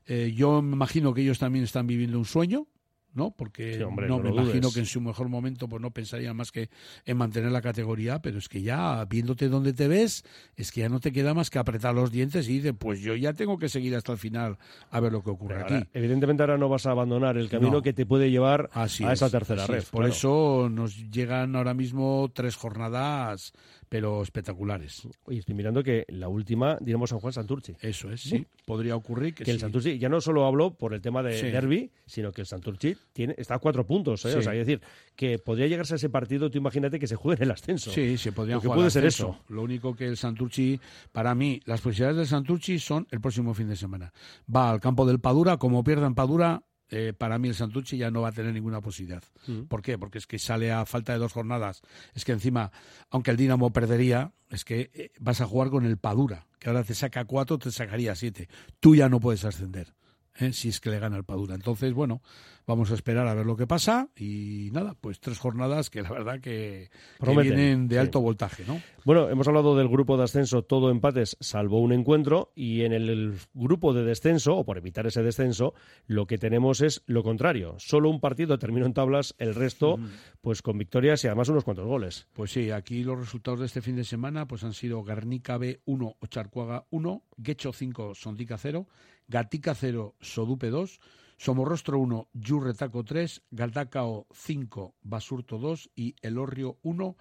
Eh, 0.07 0.33
yo 0.35 0.61
me 0.61 0.73
imagino 0.73 1.13
que 1.13 1.21
ellos 1.21 1.37
también 1.37 1.63
están 1.63 1.85
viviendo 1.85 2.17
un 2.17 2.25
sueño, 2.25 2.65
¿no? 3.13 3.31
Porque 3.31 3.75
Sí, 3.77 3.83
hombre, 3.83 4.07
no, 4.07 4.17
no 4.17 4.23
me 4.23 4.29
imagino 4.31 4.61
dudes. 4.61 4.73
que 4.73 4.79
en 4.81 4.85
su 4.85 5.01
mejor 5.01 5.29
momento 5.29 5.67
pues 5.67 5.81
no 5.81 5.91
pensarían 5.91 6.35
más 6.35 6.51
que 6.51 6.69
en 7.05 7.17
mantener 7.17 7.51
la 7.51 7.61
categoría, 7.61 8.19
pero 8.21 8.37
es 8.39 8.49
que 8.49 8.61
ya 8.61 9.05
viéndote 9.05 9.49
donde 9.49 9.73
te 9.73 9.87
ves, 9.87 10.23
es 10.55 10.71
que 10.71 10.81
ya 10.81 10.89
no 10.89 10.99
te 10.99 11.11
queda 11.11 11.33
más 11.33 11.49
que 11.49 11.59
apretar 11.59 11.93
los 11.93 12.11
dientes 12.11 12.47
y 12.49 12.57
decir, 12.57 12.73
pues 12.75 12.99
yo 13.01 13.15
ya 13.15 13.33
tengo 13.33 13.57
que 13.57 13.69
seguir 13.69 13.95
hasta 13.95 14.11
el 14.11 14.17
final 14.17 14.57
a 14.89 14.99
ver 14.99 15.11
lo 15.11 15.23
que 15.23 15.29
ocurre 15.29 15.55
Pero 15.55 15.65
aquí. 15.65 15.73
ahora, 15.75 15.87
evidentemente 15.93 16.43
ahora 16.43 16.57
no 16.57 16.69
vas 16.69 16.85
a 16.85 16.91
abandonar 16.91 17.37
el 17.37 17.49
camino 17.49 17.71
No. 17.71 17.81
que 17.81 17.93
te 17.93 18.05
puede 18.05 18.31
llevar 18.31 18.69
Así 18.73 19.03
a 19.03 19.13
esa 19.13 19.27
es, 19.27 19.31
tercera 19.31 19.67
red. 19.67 19.77
es. 19.79 19.89
Por 19.89 20.01
claro. 20.01 20.13
eso 20.13 20.69
nos 20.71 20.97
llegan 21.11 21.55
ahora 21.55 21.73
mismo 21.73 22.31
tres 22.33 22.55
jornadas, 22.55 23.53
pero 23.93 24.23
espectaculares. 24.23 25.07
Oye, 25.25 25.37
estoy 25.37 25.53
mirando 25.53 25.83
que 25.83 26.03
la 26.07 26.27
última, 26.27 26.79
diremos 26.81 27.11
San 27.11 27.19
Juan 27.19 27.31
Santurci. 27.31 27.75
Eso 27.79 28.11
es, 28.11 28.21
sí. 28.21 28.43
Podría 28.65 28.95
ocurrir 28.95 29.35
que, 29.35 29.43
Que 29.43 29.51
el 29.51 29.57
sí. 29.57 29.61
Santurci 29.61 29.99
ya 29.99 30.09
no 30.09 30.19
solo 30.19 30.47
habló 30.47 30.73
por 30.73 30.95
el 30.95 31.01
tema 31.01 31.21
de 31.21 31.37
Sí. 31.37 31.51
derby, 31.51 31.91
sino 32.07 32.31
que 32.31 32.41
el 32.41 32.47
Santurci 32.47 32.97
tiene, 33.13 33.35
está 33.37 33.53
a 33.53 33.59
cuatro 33.59 33.85
puntos. 33.85 34.25
¿eh? 34.25 34.31
Sí. 34.31 34.37
O 34.39 34.41
sea, 34.41 34.53
es 34.55 34.65
decir, 34.65 34.81
que 35.15 35.37
podría 35.37 35.67
llegarse 35.67 35.93
a 35.93 35.97
ese 35.97 36.09
partido, 36.09 36.49
tú 36.49 36.57
imagínate 36.57 36.97
que 36.97 37.05
se 37.05 37.15
juegue 37.15 37.43
en 37.43 37.49
el 37.49 37.51
ascenso. 37.51 37.91
Sí, 37.91 38.17
se 38.17 38.31
que 38.31 38.55
jugar 38.55 38.61
puede 38.77 38.89
ser 38.89 39.05
eso. 39.05 39.39
Lo 39.47 39.61
único 39.61 39.95
que 39.95 40.07
el 40.07 40.17
Santurchi, 40.17 40.79
para 41.11 41.35
mí, 41.35 41.61
las 41.65 41.81
posibilidades 41.81 42.17
del 42.17 42.25
Santurchi 42.25 42.79
son 42.79 43.05
el 43.11 43.21
próximo 43.21 43.53
fin 43.53 43.69
de 43.69 43.75
semana. 43.75 44.11
Va 44.53 44.71
al 44.71 44.79
campo 44.79 45.05
del 45.05 45.19
Padura, 45.19 45.57
como 45.57 45.83
pierda 45.83 46.07
en 46.07 46.15
Padura, 46.15 46.63
eh, 46.95 47.11
para 47.11 47.39
mí 47.39 47.47
el 47.47 47.55
Santurchi 47.55 47.97
ya 47.97 48.11
no 48.11 48.21
va 48.21 48.27
a 48.27 48.31
tener 48.31 48.53
ninguna 48.53 48.79
posibilidad. 48.79 49.23
Mm. 49.47 49.63
¿Por 49.63 49.81
qué? 49.81 49.97
Porque 49.97 50.19
es 50.19 50.27
que 50.27 50.37
sale 50.37 50.71
a 50.71 50.85
falta 50.85 51.11
de 51.11 51.17
dos 51.17 51.33
jornadas. 51.33 51.81
Es 52.13 52.23
que 52.23 52.33
encima, 52.33 52.71
aunque 53.09 53.31
el 53.31 53.37
Dinamo 53.37 53.73
perdería, 53.73 54.31
es 54.51 54.63
que 54.63 54.91
eh, 54.93 55.11
vas 55.19 55.41
a 55.41 55.47
jugar 55.47 55.71
con 55.71 55.85
el 55.85 55.97
Padura, 55.97 56.45
que 56.59 56.69
ahora 56.69 56.83
te 56.83 56.93
saca 56.93 57.25
cuatro, 57.25 57.57
te 57.57 57.71
sacaría 57.71 58.13
siete. 58.13 58.47
Tú 58.79 58.95
ya 58.95 59.09
no 59.09 59.19
puedes 59.19 59.43
ascender. 59.43 59.95
¿Eh? 60.39 60.53
si 60.53 60.69
es 60.69 60.79
que 60.79 60.89
le 60.89 60.99
gana 60.99 61.17
el 61.17 61.23
Padura. 61.23 61.55
Entonces, 61.55 61.93
bueno, 61.93 62.21
vamos 62.65 62.91
a 62.91 62.93
esperar 62.93 63.27
a 63.27 63.33
ver 63.33 63.45
lo 63.45 63.55
que 63.55 63.67
pasa 63.67 64.09
y 64.17 64.69
nada, 64.71 64.95
pues 64.99 65.19
tres 65.19 65.39
jornadas 65.39 65.89
que 65.89 66.01
la 66.01 66.11
verdad 66.11 66.39
que, 66.39 66.89
vienen 67.19 67.87
de 67.87 67.95
sí. 67.95 67.99
alto 67.99 68.21
voltaje, 68.21 68.63
¿no? 68.65 68.81
Bueno, 69.05 69.29
hemos 69.29 69.47
hablado 69.47 69.75
del 69.75 69.89
grupo 69.89 70.17
de 70.17 70.23
ascenso, 70.23 70.63
todo 70.63 70.89
empates, 70.89 71.35
salvo 71.41 71.81
un 71.81 71.91
encuentro, 71.91 72.51
y 72.55 72.83
en 72.83 72.93
el, 72.93 73.35
grupo 73.53 73.93
de 73.93 74.03
descenso, 74.03 74.55
o 74.55 74.65
por 74.65 74.77
evitar 74.77 75.05
ese 75.07 75.23
descenso, 75.23 75.73
lo 76.07 76.25
que 76.25 76.37
tenemos 76.37 76.81
es 76.81 77.03
lo 77.05 77.23
contrario. 77.23 77.75
Solo 77.79 78.09
un 78.09 78.21
partido 78.21 78.57
terminó 78.57 78.85
en 78.85 78.93
tablas, 78.93 79.35
el 79.39 79.55
resto, 79.55 79.99
pues 80.41 80.61
con 80.61 80.77
victorias 80.77 81.23
y 81.23 81.27
además 81.27 81.49
unos 81.49 81.63
cuantos 81.63 81.85
goles. 81.85 82.27
Pues 82.33 82.51
sí, 82.51 82.71
aquí 82.71 83.03
los 83.03 83.19
resultados 83.19 83.59
de 83.59 83.65
este 83.65 83.81
fin 83.81 83.95
de 83.95 84.05
semana 84.05 84.47
pues 84.47 84.63
han 84.63 84.73
sido 84.73 85.03
Garnica 85.03 85.57
B 85.57 85.81
1, 85.85 86.15
Ocharcuaga 86.19 86.85
1, 86.89 87.23
Guecho 87.37 87.73
5, 87.73 88.15
Sondica 88.15 88.57
0, 88.57 88.87
Gatica 89.27 89.73
0, 89.75 90.15
Sodupe 90.21 90.69
2, 90.69 90.99
Somorrostro 91.37 91.99
1, 91.99 92.29
Yurretaco 92.33 93.03
3, 93.03 93.41
Galdacao 93.51 94.27
5, 94.33 94.95
Basurto 95.01 95.57
2 95.57 95.89
y 95.95 96.15
Elorrio 96.21 96.77
1, 96.83 97.15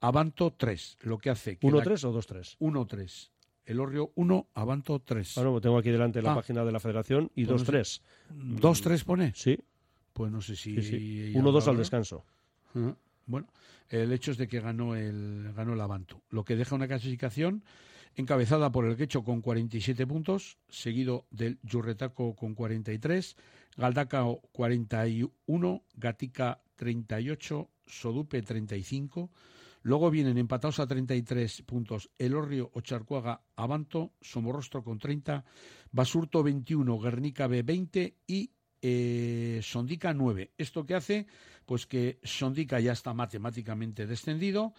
Avanto 0.00 0.52
3, 0.56 0.98
lo 1.02 1.18
que 1.18 1.30
hace 1.30 1.56
que 1.58 1.70
la- 1.70 1.78
¿1-3 1.82 2.04
o 2.04 2.12
2-3? 2.12 2.56
1-3. 2.60 3.30
Elorrio 3.64 4.12
1, 4.14 4.46
Avanto 4.54 5.00
3. 5.00 5.34
Bueno, 5.36 5.60
tengo 5.60 5.78
aquí 5.78 5.90
delante 5.90 6.22
la 6.22 6.32
Ah. 6.32 6.36
página 6.36 6.64
de 6.64 6.70
la 6.72 6.78
federación 6.80 7.30
y 7.34 7.44
Pues 7.46 7.60
no 7.62 7.66
sé. 7.66 7.72
2-3. 7.72 8.02
¿2-3 8.60 9.04
pone? 9.04 9.32
Sí. 9.34 9.58
Pues 10.12 10.30
no 10.30 10.40
sé 10.40 10.54
si... 10.54 10.74
Sí, 10.76 10.82
sí. 10.82 11.32
ya 11.32 11.40
1-2 11.40 11.66
al 11.68 11.76
descanso. 11.76 12.24
Ajá. 12.74 12.96
Bueno, 13.26 13.48
el 13.88 14.12
hecho 14.12 14.30
es 14.30 14.36
de 14.38 14.46
que 14.46 14.60
ganó 14.60 14.94
el, 14.94 15.52
ganó 15.56 15.72
el 15.72 15.80
Avanto, 15.80 16.22
lo 16.30 16.44
que 16.44 16.54
deja 16.54 16.76
una 16.76 16.86
clasificación 16.86 17.64
encabezada 18.16 18.72
por 18.72 18.86
el 18.86 18.96
Quecho 18.96 19.22
con 19.22 19.42
47 19.42 20.06
puntos, 20.06 20.58
seguido 20.68 21.26
del 21.30 21.58
Yurretaco 21.62 22.34
con 22.34 22.54
43, 22.54 23.36
Galdacao 23.76 24.40
41, 24.52 25.84
Gatica 25.94 26.62
38, 26.76 27.70
Sodupe 27.86 28.42
35. 28.42 29.30
Luego 29.82 30.10
vienen 30.10 30.38
empatados 30.38 30.80
a 30.80 30.86
33 30.86 31.62
puntos 31.62 32.10
Elorrio, 32.18 32.70
Ocharcuaga, 32.74 33.42
Avanto, 33.54 34.14
Somorrostro 34.20 34.82
con 34.82 34.98
30, 34.98 35.44
Basurto 35.92 36.42
21, 36.42 36.98
Guernica 36.98 37.46
B 37.46 37.62
20 37.62 38.16
y 38.26 38.50
eh, 38.82 39.60
Sondica 39.62 40.12
9. 40.12 40.52
¿Esto 40.58 40.86
qué 40.86 40.94
hace? 40.94 41.26
Pues 41.66 41.86
que 41.86 42.18
Sondica 42.24 42.80
ya 42.80 42.92
está 42.92 43.14
matemáticamente 43.14 44.06
descendido. 44.06 44.74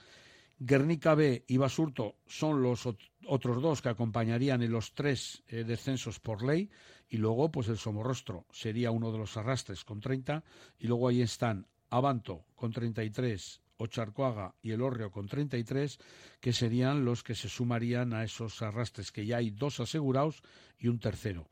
Guernica 0.60 1.14
B 1.16 1.44
y 1.48 1.58
Basurto 1.58 2.16
son 2.26 2.62
los 2.64 2.86
ot- 2.86 3.10
otros 3.28 3.62
dos 3.62 3.82
que 3.82 3.90
acompañarían 3.90 4.64
en 4.64 4.72
los 4.72 4.94
tres 4.94 5.44
eh, 5.48 5.64
descensos 5.64 6.20
por 6.20 6.44
ley. 6.44 6.70
Y 7.10 7.18
luego, 7.18 7.50
pues 7.52 7.68
el 7.70 7.78
Somorrostro 7.78 8.46
sería 8.52 8.92
uno 8.92 9.12
de 9.12 9.20
los 9.20 9.38
arrastres 9.38 9.84
con 9.84 10.00
30. 10.00 10.44
Y 10.80 10.88
luego 10.88 11.08
ahí 11.08 11.22
están 11.22 11.68
Avanto 11.90 12.44
con 12.56 12.74
33, 12.74 13.62
Ocharcoaga 13.78 14.56
y 14.62 14.72
El 14.72 14.82
Orrio 14.82 15.10
con 15.10 15.26
33, 15.28 16.00
que 16.42 16.52
serían 16.52 17.06
los 17.06 17.24
que 17.24 17.34
se 17.34 17.48
sumarían 17.48 18.14
a 18.14 18.26
esos 18.26 18.62
arrastres, 18.62 19.12
que 19.14 19.26
ya 19.26 19.38
hay 19.38 19.52
dos 19.52 19.80
asegurados 19.80 20.42
y 20.80 20.88
un 20.88 21.00
tercero. 21.00 21.48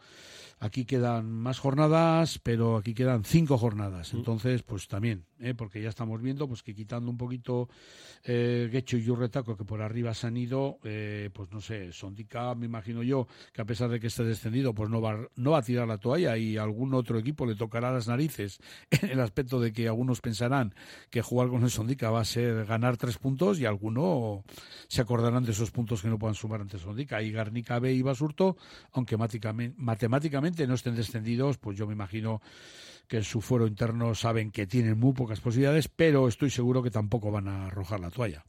Aquí 0.59 0.85
quedan 0.85 1.29
más 1.29 1.59
jornadas, 1.59 2.39
pero 2.41 2.77
aquí 2.77 2.93
quedan 2.93 3.25
cinco 3.25 3.57
jornadas. 3.57 4.13
Entonces, 4.13 4.63
pues 4.63 4.87
también, 4.87 5.25
¿eh? 5.39 5.53
porque 5.53 5.81
ya 5.81 5.89
estamos 5.89 6.21
viendo 6.21 6.47
pues 6.47 6.63
que 6.63 6.73
quitando 6.73 7.11
un 7.11 7.17
poquito 7.17 7.67
eh, 8.23 8.69
Guecho 8.71 8.97
y 8.97 9.03
Yurretaco, 9.03 9.57
que 9.57 9.65
por 9.65 9.81
arriba 9.81 10.13
se 10.13 10.27
han 10.27 10.37
ido, 10.37 10.79
eh, 10.83 11.29
pues 11.33 11.51
no 11.51 11.59
sé, 11.59 11.91
Sondica, 11.91 12.55
me 12.55 12.67
imagino 12.67 13.03
yo, 13.03 13.27
que 13.51 13.61
a 13.61 13.65
pesar 13.65 13.89
de 13.89 13.99
que 13.99 14.07
esté 14.07 14.23
descendido, 14.23 14.73
pues 14.73 14.89
no 14.89 15.01
va, 15.01 15.27
no 15.35 15.51
va 15.51 15.57
a 15.57 15.61
tirar 15.61 15.87
la 15.87 15.97
toalla 15.97 16.37
y 16.37 16.55
algún 16.57 16.93
otro 16.93 17.19
equipo 17.19 17.45
le 17.45 17.55
tocará 17.55 17.91
las 17.91 18.07
narices 18.07 18.59
en 18.89 19.09
el 19.09 19.19
aspecto 19.19 19.59
de 19.59 19.73
que 19.73 19.87
algunos 19.87 20.21
pensarán 20.21 20.73
que 21.09 21.21
jugar 21.21 21.49
con 21.49 21.63
el 21.63 21.69
Sondica 21.69 22.09
va 22.11 22.21
a 22.21 22.25
ser 22.25 22.65
ganar 22.65 22.95
tres 22.95 23.17
puntos 23.17 23.59
y 23.59 23.65
algunos 23.65 24.43
se 24.87 25.01
acordarán 25.01 25.43
de 25.43 25.51
esos 25.51 25.71
puntos 25.71 26.01
que 26.01 26.07
no 26.07 26.17
puedan 26.17 26.35
sumar 26.35 26.61
ante 26.61 26.79
Sondica. 26.79 27.21
Y 27.21 27.31
Garnica 27.31 27.79
B 27.79 27.93
y 27.93 28.01
Basurto, 28.01 28.55
aunque 28.93 29.14
máticamente- 29.17 29.75
matemáticamente 29.79 30.67
no 30.67 30.73
estén 30.75 30.95
descendidos, 30.95 31.57
pues 31.57 31.77
yo 31.77 31.87
me 31.87 31.93
imagino 31.93 32.41
que 33.07 33.17
en 33.17 33.23
su 33.23 33.41
fuero 33.41 33.67
interno 33.67 34.15
saben 34.15 34.51
que 34.51 34.65
tienen 34.67 34.99
muy 34.99 35.13
pocas 35.13 35.39
posibilidades, 35.39 35.87
pero 35.87 36.27
estoy 36.27 36.49
seguro 36.49 36.81
que 36.81 36.91
tampoco 36.91 37.31
van 37.31 37.47
a 37.47 37.67
arrojar 37.67 37.99
la 37.99 38.09
toalla. 38.09 38.43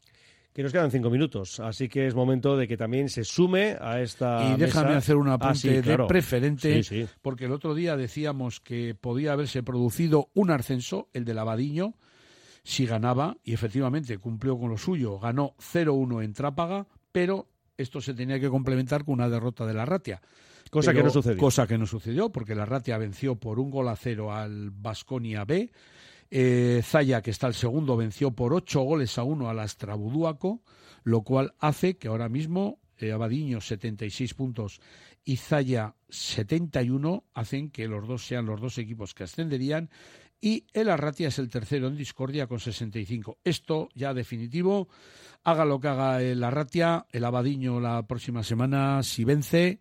Que 0.54 0.62
nos 0.62 0.72
quedan 0.72 0.90
cinco 0.90 1.10
minutos, 1.10 1.60
así 1.60 1.86
que 1.86 2.06
es 2.06 2.14
momento 2.14 2.56
de 2.56 2.66
que 2.66 2.78
también 2.78 3.10
se 3.10 3.24
sume 3.24 3.76
a 3.78 4.00
esta. 4.00 4.54
Y 4.54 4.58
déjame 4.58 4.86
mesa. 4.86 4.98
hacer 4.98 5.16
un 5.16 5.28
apunte 5.28 5.50
Ah, 5.52 5.54
sí, 5.76 5.82
claro. 5.82 6.04
de 6.04 6.08
preferente, 6.08 6.82
Sí, 6.82 7.04
sí. 7.04 7.08
porque 7.20 7.44
el 7.44 7.52
otro 7.52 7.74
día 7.74 7.94
decíamos 7.98 8.60
que 8.60 8.94
podía 8.94 9.34
haberse 9.34 9.62
producido 9.62 10.30
un 10.32 10.50
ascenso, 10.50 11.10
el 11.12 11.26
del 11.26 11.38
Abadiño, 11.40 11.94
si 12.62 12.86
ganaba, 12.86 13.36
y 13.44 13.52
efectivamente 13.52 14.16
cumplió 14.16 14.58
con 14.58 14.70
lo 14.70 14.78
suyo, 14.78 15.18
ganó 15.18 15.54
0-1 15.58 16.22
en 16.22 16.32
Trápaga, 16.32 16.86
pero 17.12 17.48
esto 17.77 18.01
se 18.01 18.14
tenía 18.14 18.41
que 18.41 18.49
complementar 18.49 19.05
con 19.05 19.14
una 19.14 19.29
derrota 19.29 19.66
de 19.66 19.74
la 19.74 19.85
Ratia. 19.85 20.20
Cosa 20.70 20.93
que 20.93 21.03
no 21.03 21.11
sucedió. 21.11 21.39
Cosa 21.39 21.66
que 21.66 21.79
no 21.79 21.87
sucedió, 21.87 22.31
porque 22.31 22.55
la 22.55 22.66
Ratia 22.66 22.99
venció 22.99 23.37
por 23.37 23.61
un 23.61 23.70
gol 23.70 23.89
a 23.89 23.97
cero 23.97 24.33
al 24.33 24.70
Basconia 24.70 25.45
B. 25.45 25.70
Eh, 26.31 26.81
Zaya, 26.83 27.22
que 27.22 27.31
está 27.31 27.47
el 27.47 27.55
segundo, 27.55 27.97
venció 27.97 28.33
por 28.33 28.53
ocho 28.53 28.83
goles 28.83 29.16
a 29.18 29.22
uno 29.22 29.49
al 29.49 29.61
Astrabudúaco, 29.61 30.62
lo 31.05 31.22
cual 31.22 31.55
hace 31.61 31.97
que 31.97 32.09
ahora 32.09 32.29
mismo 32.29 32.81
eh, 32.99 33.12
Abadiño 33.12 33.61
76 33.61 34.35
puntos 34.35 34.81
y 35.24 35.37
Zaya 35.37 35.95
71 36.09 37.24
hacen 37.35 37.70
que 37.70 37.87
los 37.89 38.07
dos 38.09 38.27
sean 38.27 38.47
los 38.47 38.61
dos 38.61 38.79
equipos 38.79 39.14
que 39.14 39.24
ascenderían 39.24 39.91
y 40.41 40.66
el 40.72 40.89
Arratia 40.89 41.28
es 41.28 41.39
el 41.39 41.49
tercero 41.49 41.89
en 41.89 41.97
discordia 41.97 42.47
con 42.47 42.61
65. 42.61 43.39
Esto 43.45 43.89
ya 43.95 44.14
definitivo, 44.14 44.89
haga 45.45 45.64
lo 45.64 45.80
que 45.80 45.89
haga 45.89 46.22
el 46.22 46.43
Arratia, 46.45 47.07
el 47.11 47.24
Abadiño 47.24 47.80
la 47.80 48.07
próxima 48.07 48.43
semana, 48.43 49.03
si 49.03 49.24
vence, 49.24 49.80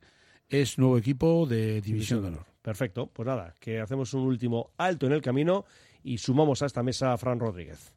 es 0.50 0.78
nuevo 0.78 0.98
equipo 0.98 1.46
de 1.46 1.82
División 1.82 2.22
de 2.22 2.28
Honor. 2.30 2.46
Perfecto, 2.62 3.08
pues 3.08 3.28
nada, 3.28 3.54
que 3.60 3.80
hacemos 3.80 4.14
un 4.14 4.24
último 4.24 4.72
alto 4.78 5.06
en 5.06 5.14
el 5.14 5.22
camino 5.22 5.66
y 6.04 6.18
sumamos 6.18 6.62
a 6.62 6.66
esta 6.66 6.84
mesa 6.84 7.14
a 7.14 7.18
Fran 7.18 7.40
Rodríguez. 7.40 7.94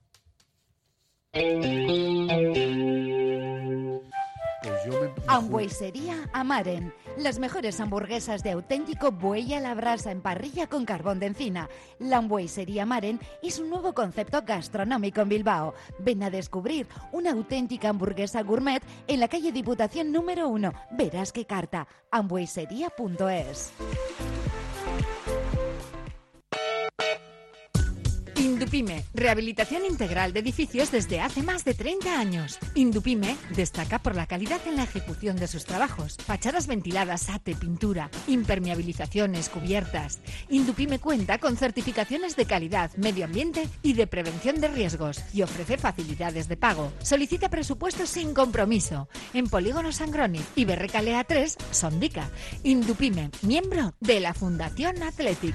Pues 4.62 5.78
Amaren. 6.32 6.92
Las 7.16 7.38
mejores 7.38 7.78
hamburguesas 7.80 8.42
de 8.42 8.52
auténtico 8.52 9.12
buey 9.12 9.54
a 9.54 9.60
la 9.60 9.74
brasa 9.74 10.10
en 10.10 10.20
parrilla 10.20 10.66
con 10.66 10.84
carbón 10.84 11.20
de 11.20 11.26
encina. 11.26 11.68
La 11.98 12.18
hamburguesería 12.18 12.82
Amaren 12.82 13.20
es 13.42 13.58
un 13.58 13.70
nuevo 13.70 13.94
concepto 13.94 14.42
gastronómico 14.42 15.20
en 15.20 15.28
Bilbao. 15.28 15.74
Ven 15.98 16.22
a 16.22 16.30
descubrir 16.30 16.88
una 17.12 17.32
auténtica 17.32 17.90
hamburguesa 17.90 18.42
gourmet 18.42 18.82
en 19.06 19.20
la 19.20 19.28
calle 19.28 19.52
Diputación 19.52 20.12
número 20.12 20.48
1. 20.48 20.72
Verás 20.90 21.32
qué 21.32 21.44
carta. 21.44 21.86
hamburguesería.es. 22.10 23.72
Indupime, 28.58 29.04
rehabilitación 29.14 29.86
integral 29.86 30.32
de 30.32 30.40
edificios 30.40 30.90
desde 30.90 31.20
hace 31.20 31.44
más 31.44 31.64
de 31.64 31.74
30 31.74 32.18
años. 32.18 32.58
Indupime 32.74 33.36
destaca 33.54 34.00
por 34.00 34.16
la 34.16 34.26
calidad 34.26 34.60
en 34.66 34.74
la 34.74 34.82
ejecución 34.82 35.36
de 35.36 35.46
sus 35.46 35.64
trabajos. 35.64 36.16
Fachadas 36.26 36.66
ventiladas, 36.66 37.30
ate, 37.30 37.54
pintura, 37.54 38.10
impermeabilizaciones, 38.26 39.48
cubiertas. 39.48 40.18
Indupime 40.48 40.98
cuenta 40.98 41.38
con 41.38 41.56
certificaciones 41.56 42.34
de 42.34 42.46
calidad, 42.46 42.90
medio 42.96 43.26
ambiente 43.26 43.68
y 43.80 43.92
de 43.92 44.08
prevención 44.08 44.60
de 44.60 44.66
riesgos 44.66 45.22
y 45.32 45.42
ofrece 45.42 45.78
facilidades 45.78 46.48
de 46.48 46.56
pago. 46.56 46.92
Solicita 47.00 47.50
presupuestos 47.50 48.10
sin 48.10 48.34
compromiso 48.34 49.08
en 49.34 49.46
Polígono 49.46 49.92
Sangroni 49.92 50.40
y 50.56 50.64
Berrecalea 50.64 51.22
3, 51.22 51.58
Sondica. 51.70 52.28
Indupime, 52.64 53.30
miembro 53.42 53.94
de 54.00 54.18
la 54.18 54.34
Fundación 54.34 55.00
Athletic. 55.04 55.54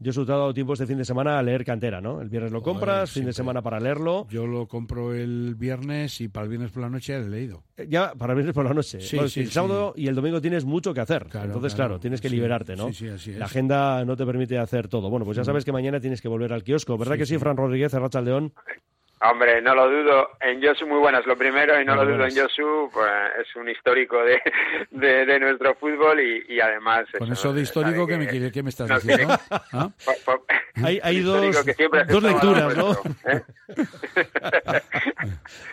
Yo 0.00 0.12
he 0.22 0.24
dado 0.24 0.54
tiempo 0.54 0.74
este 0.74 0.86
fin 0.86 0.96
de 0.98 1.04
semana 1.04 1.40
a 1.40 1.42
leer 1.42 1.64
Cantera, 1.64 2.00
¿no? 2.00 2.20
El 2.20 2.28
viernes 2.28 2.52
lo 2.52 2.62
compras, 2.62 3.10
fin 3.10 3.24
de 3.24 3.32
semana 3.32 3.62
para 3.62 3.80
leerlo. 3.80 4.28
Yo 4.30 4.46
lo 4.46 4.68
compro 4.68 5.12
el 5.12 5.56
viernes 5.56 6.20
y 6.20 6.28
para 6.28 6.44
el 6.44 6.50
viernes 6.50 6.70
por 6.70 6.82
la 6.82 6.88
noche 6.88 7.14
ya 7.14 7.18
lo 7.18 7.26
he 7.26 7.30
leído. 7.30 7.64
Eh, 7.76 7.86
Ya, 7.88 8.12
para 8.14 8.32
el 8.32 8.36
viernes 8.36 8.54
por 8.54 8.64
la 8.64 8.72
noche. 8.74 9.00
Sí, 9.00 9.16
Bueno, 9.16 9.28
sí, 9.28 9.40
el 9.40 9.46
sí. 9.48 9.52
sábado 9.52 9.94
y 9.96 10.06
el 10.06 10.14
domingo 10.14 10.40
tienes 10.40 10.64
mucho 10.64 10.94
que 10.94 11.00
hacer. 11.00 11.26
Claro, 11.26 11.46
Entonces, 11.46 11.74
claro. 11.74 11.88
claro, 11.94 12.00
tienes 12.00 12.20
que 12.20 12.30
liberarte, 12.30 12.76
¿no? 12.76 12.88
sí, 12.88 12.94
sí, 12.94 13.08
así 13.08 13.30
es. 13.32 13.38
La 13.38 13.46
agenda 13.46 14.04
no 14.04 14.16
te 14.16 14.24
permite 14.24 14.56
hacer 14.58 14.86
todo. 14.86 15.10
Bueno, 15.10 15.24
pues 15.26 15.36
ya 15.36 15.42
sabes 15.44 15.64
que 15.64 15.72
mañana 15.72 15.98
tienes 15.98 16.22
que 16.22 16.28
volver 16.28 16.52
al 16.52 16.62
kiosco, 16.62 16.96
¿verdad 16.96 17.16
que 17.16 17.26
sí. 17.26 17.36
Fran 17.38 17.56
Rodríguez, 17.56 17.92
Racha 17.92 18.20
León? 18.20 18.52
Hombre, 19.20 19.60
no 19.60 19.74
lo 19.74 19.88
dudo. 19.90 20.28
En 20.40 20.62
Josu 20.62 20.86
muy 20.86 20.98
buenas 21.00 21.26
lo 21.26 21.36
primero 21.36 21.80
y 21.80 21.84
no 21.84 21.96
Muy 21.96 22.04
lo 22.06 22.12
dudo 22.12 22.24
en. 22.26 22.36
Josu, 22.36 22.88
pues 22.92 23.10
es 23.40 23.56
un 23.56 23.68
histórico 23.68 24.22
de, 24.22 24.38
de, 24.92 25.26
de 25.26 25.40
nuestro 25.40 25.74
fútbol 25.74 26.20
y, 26.20 26.44
y 26.54 26.60
además... 26.60 27.04
Con 27.18 27.32
eso 27.32 27.52
de 27.52 27.62
histórico, 27.62 28.06
¿qué 28.06 28.16
me, 28.16 28.50
qué 28.52 28.62
me 28.62 28.68
estás 28.70 28.88
no, 28.88 28.98
diciendo? 29.00 29.36
que- 29.36 29.56
¿Ah? 29.72 29.90
po- 30.04 30.14
po- 30.24 30.44
Hay, 30.84 31.00
hay 31.02 31.20
dos, 31.20 31.64
que 31.64 31.88
dos 32.08 32.22
lecturas, 32.22 32.76
¿no? 32.76 32.92
¿eh? 33.26 33.42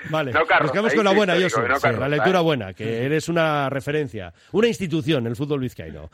vale, 0.09 0.31
No 0.31 0.39
nos 0.61 0.71
quedamos 0.71 0.93
con 0.95 1.05
la 1.05 1.13
buena, 1.13 1.35
histórico, 1.37 1.59
Josu. 1.61 1.67
no 1.69 1.75
Sí, 1.75 1.81
carros, 1.83 1.99
la 1.99 2.09
lectura 2.09 2.41
buena, 2.41 2.73
que 2.73 3.05
eres 3.05 3.29
una 3.29 3.69
referencia, 3.69 4.33
una 4.53 4.67
institución 4.67 5.23
en 5.25 5.27
el 5.27 5.35
fútbol 5.35 5.59
vizcaíno. 5.59 6.09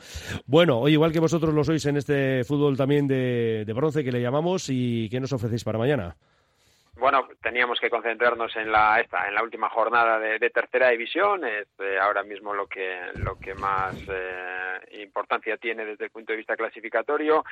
Bueno, 0.46 0.78
hoy 0.80 0.92
igual 0.92 1.12
que 1.12 1.20
vosotros 1.20 1.54
lo 1.54 1.64
sois 1.64 1.84
en 1.86 1.96
este 1.96 2.44
fútbol 2.44 2.76
también 2.76 3.06
de, 3.06 3.64
de 3.66 3.72
bronce 3.72 4.04
que 4.04 4.12
le 4.12 4.20
llamamos, 4.20 4.66
¿y 4.68 5.08
qué 5.08 5.20
nos 5.20 5.32
ofrecéis 5.32 5.64
para 5.64 5.78
mañana? 5.78 6.14
Bueno, 6.96 7.26
teníamos 7.42 7.80
que 7.80 7.88
concentrarnos 7.88 8.54
en 8.54 8.70
la 8.70 9.00
esta, 9.00 9.26
en 9.26 9.34
la 9.34 9.42
última 9.42 9.70
jornada 9.70 10.18
de, 10.18 10.50
tercera 10.50 10.90
división. 10.90 11.42
Es 11.44 11.66
eh, 11.78 11.98
ahora 11.98 12.22
mismo 12.22 12.52
lo 12.52 12.66
que 12.66 13.00
lo 13.14 13.38
que 13.38 13.54
más 13.54 13.96
eh, 14.08 15.00
importancia 15.02 15.56
tiene 15.56 15.86
desde 15.86 16.04
el 16.04 16.10
punto 16.10 16.32
de 16.32 16.36
vista 16.36 16.54
clasificatorio. 16.54 17.44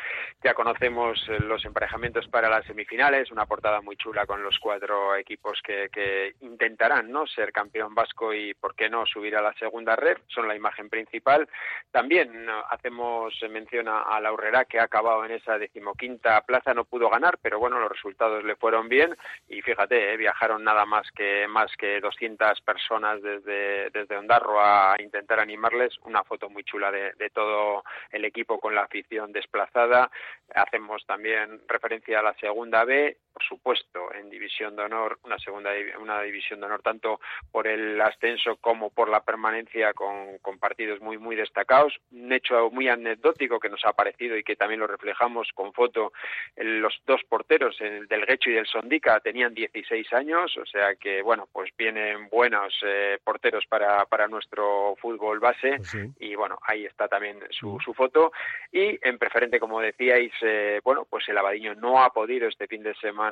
Ya 0.45 0.53
conocemos 0.53 1.27
eh, 1.29 1.39
los 1.41 1.65
emparejamientos 1.65 2.29
para 2.29 2.51
las 2.51 2.67
semifinales, 2.67 3.31
una 3.31 3.47
portada 3.47 3.81
muy 3.81 3.97
chula 3.97 4.27
con 4.27 4.43
los 4.43 4.59
cuatro 4.59 5.17
equipos 5.17 5.61
que, 5.65 5.89
que 5.91 6.35
intentarán, 6.43 7.11
¿no? 7.11 7.27
Ser 7.27 7.51
campeón 7.51 7.95
vasco 7.95 8.35
y 8.35 8.53
por 8.53 8.75
qué 8.75 8.91
no 8.91 9.07
subir 9.07 9.37
a 9.37 9.43
la 9.43 9.55
segunda 9.55 9.97
red. 9.97 10.19
Son 10.29 10.47
la 10.47 10.55
imagen 10.55 10.91
principal. 10.91 11.49
También 11.91 12.47
hacemos 12.69 13.35
mención 13.49 13.89
a, 13.89 14.03
a 14.03 14.21
la 14.21 14.33
Urrera 14.35 14.67
que 14.67 14.79
ha 14.79 14.85
acabado 14.85 15.25
en 15.25 15.33
esa 15.33 15.57
decimoquinta 15.59 16.43
plaza, 16.43 16.75
no 16.75 16.85
pudo 16.85 17.09
ganar, 17.09 17.39
pero 17.41 17.59
bueno, 17.59 17.81
los 17.81 17.91
resultados 17.91 18.45
le 18.45 18.57
fueron 18.57 18.89
bien 18.89 19.17
y 19.49 19.63
fíjate, 19.63 20.13
eh, 20.13 20.17
viajaron 20.17 20.63
nada 20.65 20.85
más 20.87 21.11
que 21.13 21.47
más 21.49 21.71
que 21.77 22.01
200 22.01 22.61
personas 22.63 23.23
desde 23.23 23.91
desde 23.91 24.17
Ondarro 24.17 24.61
a 24.61 24.97
intentar 24.99 25.41
animarles, 25.41 25.99
una 26.05 26.25
foto 26.25 26.49
muy 26.49 26.65
chula 26.65 26.91
de, 26.91 27.13
de 27.15 27.31
todo 27.31 27.85
el 28.11 28.25
equipo 28.25 28.59
con 28.59 28.75
la 28.75 28.83
afición 28.83 29.33
desplazada. 29.33 30.11
Hacemos 30.55 31.05
también 31.07 31.61
referencia 31.69 32.21
a 32.21 32.23
la 32.23 32.35
segunda 32.35 32.85
B, 32.85 33.17
por 33.33 33.43
supuesto, 33.45 34.13
en 34.15 34.31
división 34.31 34.77
de 34.77 34.83
honor, 34.83 35.19
una 35.25 35.39
segunda 35.39 35.71
una 36.01 36.21
división 36.23 36.61
de 36.61 36.67
honor 36.67 36.83
tanto 36.83 37.21
por 37.51 37.67
el 37.67 38.01
ascenso 38.01 38.57
como 38.57 38.91
por 38.91 39.09
la 39.09 39.21
permanencia 39.21 39.93
con, 39.93 40.39
con 40.39 40.59
partidos 40.59 41.01
muy 41.01 41.19
muy 41.19 41.37
destacados. 41.37 41.95
Un 42.11 42.33
hecho 42.33 42.71
muy 42.71 42.89
anecdótico 42.89 43.61
que 43.61 43.69
nos 43.69 43.85
ha 43.85 43.93
parecido 43.93 44.37
y 44.37 44.43
que 44.43 44.57
también 44.57 44.81
lo 44.81 44.87
reflejamos 44.87 45.49
con 45.55 45.73
foto 45.73 46.13
los 46.57 47.01
dos 47.07 47.21
porteros, 47.29 47.81
el 47.81 48.07
del 48.09 48.27
Guecho 48.27 48.51
y 48.51 48.55
del 48.55 48.67
Sondica, 48.67 49.21
tenían 49.21 49.55
16 49.55 50.13
años, 50.13 50.57
o 50.57 50.67
sea 50.67 50.95
que, 50.95 51.23
bueno, 51.23 51.49
pues 51.53 51.71
vienen 51.77 52.29
buenos 52.29 52.75
eh, 52.85 53.19
porteros 53.23 53.65
para, 53.67 54.05
para 54.07 54.29
nuestro 54.29 54.97
fútbol 55.01 55.41
base 55.41 55.79
y, 56.19 56.35
bueno, 56.35 56.59
ahí 56.63 56.85
está 56.85 57.09
también 57.09 57.39
su, 57.51 57.79
su 57.85 57.95
foto. 57.95 58.33
Y 58.73 58.99
en 59.07 59.19
preferente, 59.19 59.61
como 59.61 59.81
decíais, 59.81 60.33
eh, 60.43 60.81
bueno, 60.85 61.07
pues 61.09 61.29
el 61.29 61.39
Abadiño 61.39 61.75
no 61.75 62.03
ha 62.03 62.13
podido 62.13 62.49
este 62.49 62.67
fin 62.67 62.83
de 62.83 62.95
semana 62.97 63.30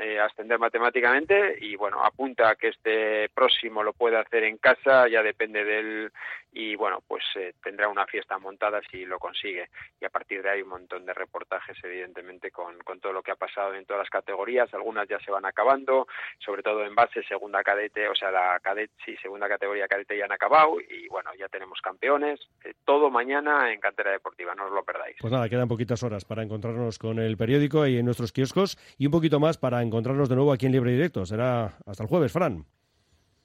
eh, 0.00 0.20
ascender 0.20 0.58
matemáticamente 0.58 1.56
y, 1.60 1.76
bueno, 1.76 2.02
apunta 2.02 2.50
a 2.50 2.56
que 2.56 2.68
este 2.68 3.28
próximo 3.30 3.82
lo 3.82 3.92
puede 3.92 4.16
hacer 4.16 4.44
en 4.44 4.58
casa, 4.58 5.08
ya 5.08 5.22
depende 5.22 5.64
de 5.64 5.78
él 5.78 6.12
y, 6.52 6.74
bueno, 6.76 7.02
pues 7.06 7.24
eh, 7.36 7.54
tendrá 7.62 7.88
una 7.88 8.06
fiesta 8.06 8.38
montada 8.38 8.80
si 8.90 9.04
lo 9.04 9.18
consigue. 9.18 9.68
Y 10.00 10.04
a 10.04 10.10
partir 10.10 10.42
de 10.42 10.50
ahí 10.50 10.62
un 10.62 10.70
montón 10.70 11.06
de 11.06 11.14
reportajes, 11.14 11.76
evidentemente, 11.82 12.50
con, 12.50 12.78
con 12.78 13.00
todo 13.00 13.12
lo 13.12 13.22
que 13.22 13.30
ha 13.30 13.36
pasado 13.36 13.74
en 13.74 13.84
todas 13.86 14.00
las 14.00 14.10
categorías. 14.10 14.72
Algunas 14.74 15.08
ya 15.08 15.18
se 15.20 15.30
van 15.30 15.44
acabando, 15.44 16.06
sobre 16.38 16.62
todo 16.62 16.84
en 16.84 16.94
base, 16.94 17.22
segunda 17.22 17.62
cadete, 17.62 18.08
o 18.08 18.14
sea, 18.14 18.30
la 18.30 18.58
cadete, 18.60 18.92
sí, 19.04 19.16
segunda 19.22 19.48
categoría 19.48 19.88
cadete 19.88 20.18
ya 20.18 20.24
han 20.24 20.32
acabado 20.32 20.80
y, 20.80 21.08
bueno, 21.08 21.30
ya 21.38 21.48
tenemos 21.48 21.80
campeones. 21.80 22.40
Eh, 22.64 22.74
todo 22.84 23.10
mañana 23.10 23.72
en 23.72 23.80
Cantera 23.80 24.10
Deportiva, 24.10 24.54
no 24.54 24.66
os 24.66 24.72
lo 24.72 24.84
perdáis. 24.84 25.16
Pues 25.20 25.32
nada, 25.32 25.48
quedan 25.48 25.68
poquitas 25.68 26.02
horas 26.02 26.24
para 26.24 26.42
encontrarnos 26.42 26.98
con 26.98 27.18
el 27.18 27.36
periódico 27.36 27.86
y 27.86 27.98
en 27.98 28.04
nuestros 28.04 28.32
kioscos 28.32 28.76
y 28.98 29.06
un 29.06 29.12
poquito 29.12 29.40
más 29.40 29.58
para 29.58 29.82
encontrarnos 29.82 30.28
de 30.28 30.36
nuevo 30.36 30.52
aquí 30.52 30.66
en 30.66 30.72
Libre 30.72 30.92
Directo. 30.92 31.24
Será 31.26 31.76
hasta 31.86 32.02
el 32.02 32.08
jueves, 32.08 32.32
Fran. 32.32 32.64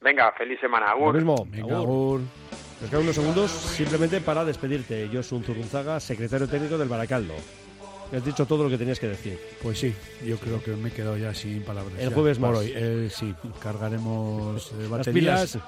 Venga, 0.01 0.31
feliz 0.33 0.59
semana. 0.59 0.87
Lo 0.87 0.91
Agur. 0.91 1.15
mismo. 1.15 1.35
Agur. 1.75 2.21
Nos 2.81 2.89
quedan 2.89 3.03
unos 3.03 3.15
segundos 3.15 3.51
simplemente 3.51 4.21
para 4.21 4.43
despedirte. 4.43 5.09
Yo 5.09 5.23
soy 5.23 5.41
Zurunzaga, 5.43 5.99
secretario 5.99 6.47
técnico 6.47 6.77
del 6.77 6.89
Baracaldo. 6.89 7.33
Me 8.11 8.19
has 8.19 8.25
dicho 8.25 8.45
todo 8.45 8.63
lo 8.65 8.69
que 8.69 8.77
tenías 8.77 8.99
que 8.99 9.07
decir. 9.07 9.39
Pues 9.63 9.79
sí, 9.79 9.93
yo 10.23 10.37
creo 10.37 10.61
que 10.63 10.71
me 10.71 10.89
he 10.89 10.91
quedado 10.91 11.17
ya 11.17 11.33
sin 11.33 11.63
palabras. 11.63 11.93
El 11.97 12.09
ya 12.09 12.15
jueves 12.15 12.37
por 12.37 12.49
más. 12.51 12.59
hoy. 12.59 12.71
Eh, 12.75 13.09
sí, 13.11 13.33
cargaremos 13.59 14.71
eh, 14.73 14.75
Las 14.81 14.89
baterías 14.89 15.51
pilas 15.53 15.65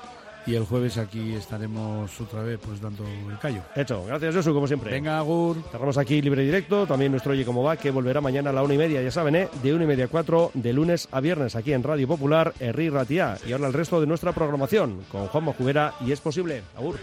y 0.47 0.55
el 0.55 0.63
jueves 0.63 0.97
aquí 0.97 1.35
estaremos 1.35 2.19
otra 2.21 2.41
vez 2.41 2.57
pues 2.63 2.81
dando 2.81 3.03
el 3.05 3.37
callo. 3.37 3.61
Hecho, 3.75 4.05
gracias 4.05 4.33
Josu, 4.33 4.53
como 4.53 4.65
siempre. 4.65 4.91
Venga, 4.91 5.19
Agur. 5.19 5.57
Cerramos 5.71 5.97
aquí 5.97 6.21
libre 6.21 6.43
y 6.43 6.45
directo, 6.45 6.87
también 6.87 7.11
nuestro 7.11 7.33
Oye 7.33 7.43
Cómo 7.45 7.61
Va, 7.63 7.75
que 7.75 7.91
volverá 7.91 8.21
mañana 8.21 8.49
a 8.49 8.53
la 8.53 8.63
una 8.63 8.73
y 8.73 8.77
media, 8.77 9.01
ya 9.01 9.11
saben, 9.11 9.35
¿eh? 9.35 9.49
de 9.61 9.73
una 9.73 9.83
y 9.83 9.87
media 9.87 10.05
a 10.05 10.07
cuatro, 10.07 10.51
de 10.53 10.71
lunes 10.71 11.09
a 11.11 11.19
viernes, 11.19 11.55
aquí 11.55 11.73
en 11.73 11.83
Radio 11.83 12.07
Popular, 12.07 12.53
Herri 12.59 12.89
Ratia. 12.89 13.37
Y 13.45 13.51
ahora 13.51 13.67
el 13.67 13.73
resto 13.73 13.99
de 13.99 14.07
nuestra 14.07 14.31
programación, 14.31 15.01
con 15.11 15.27
Juan 15.27 15.43
Mojubera 15.43 15.93
y 16.05 16.13
Es 16.13 16.21
Posible. 16.21 16.63
Agur. 16.77 16.97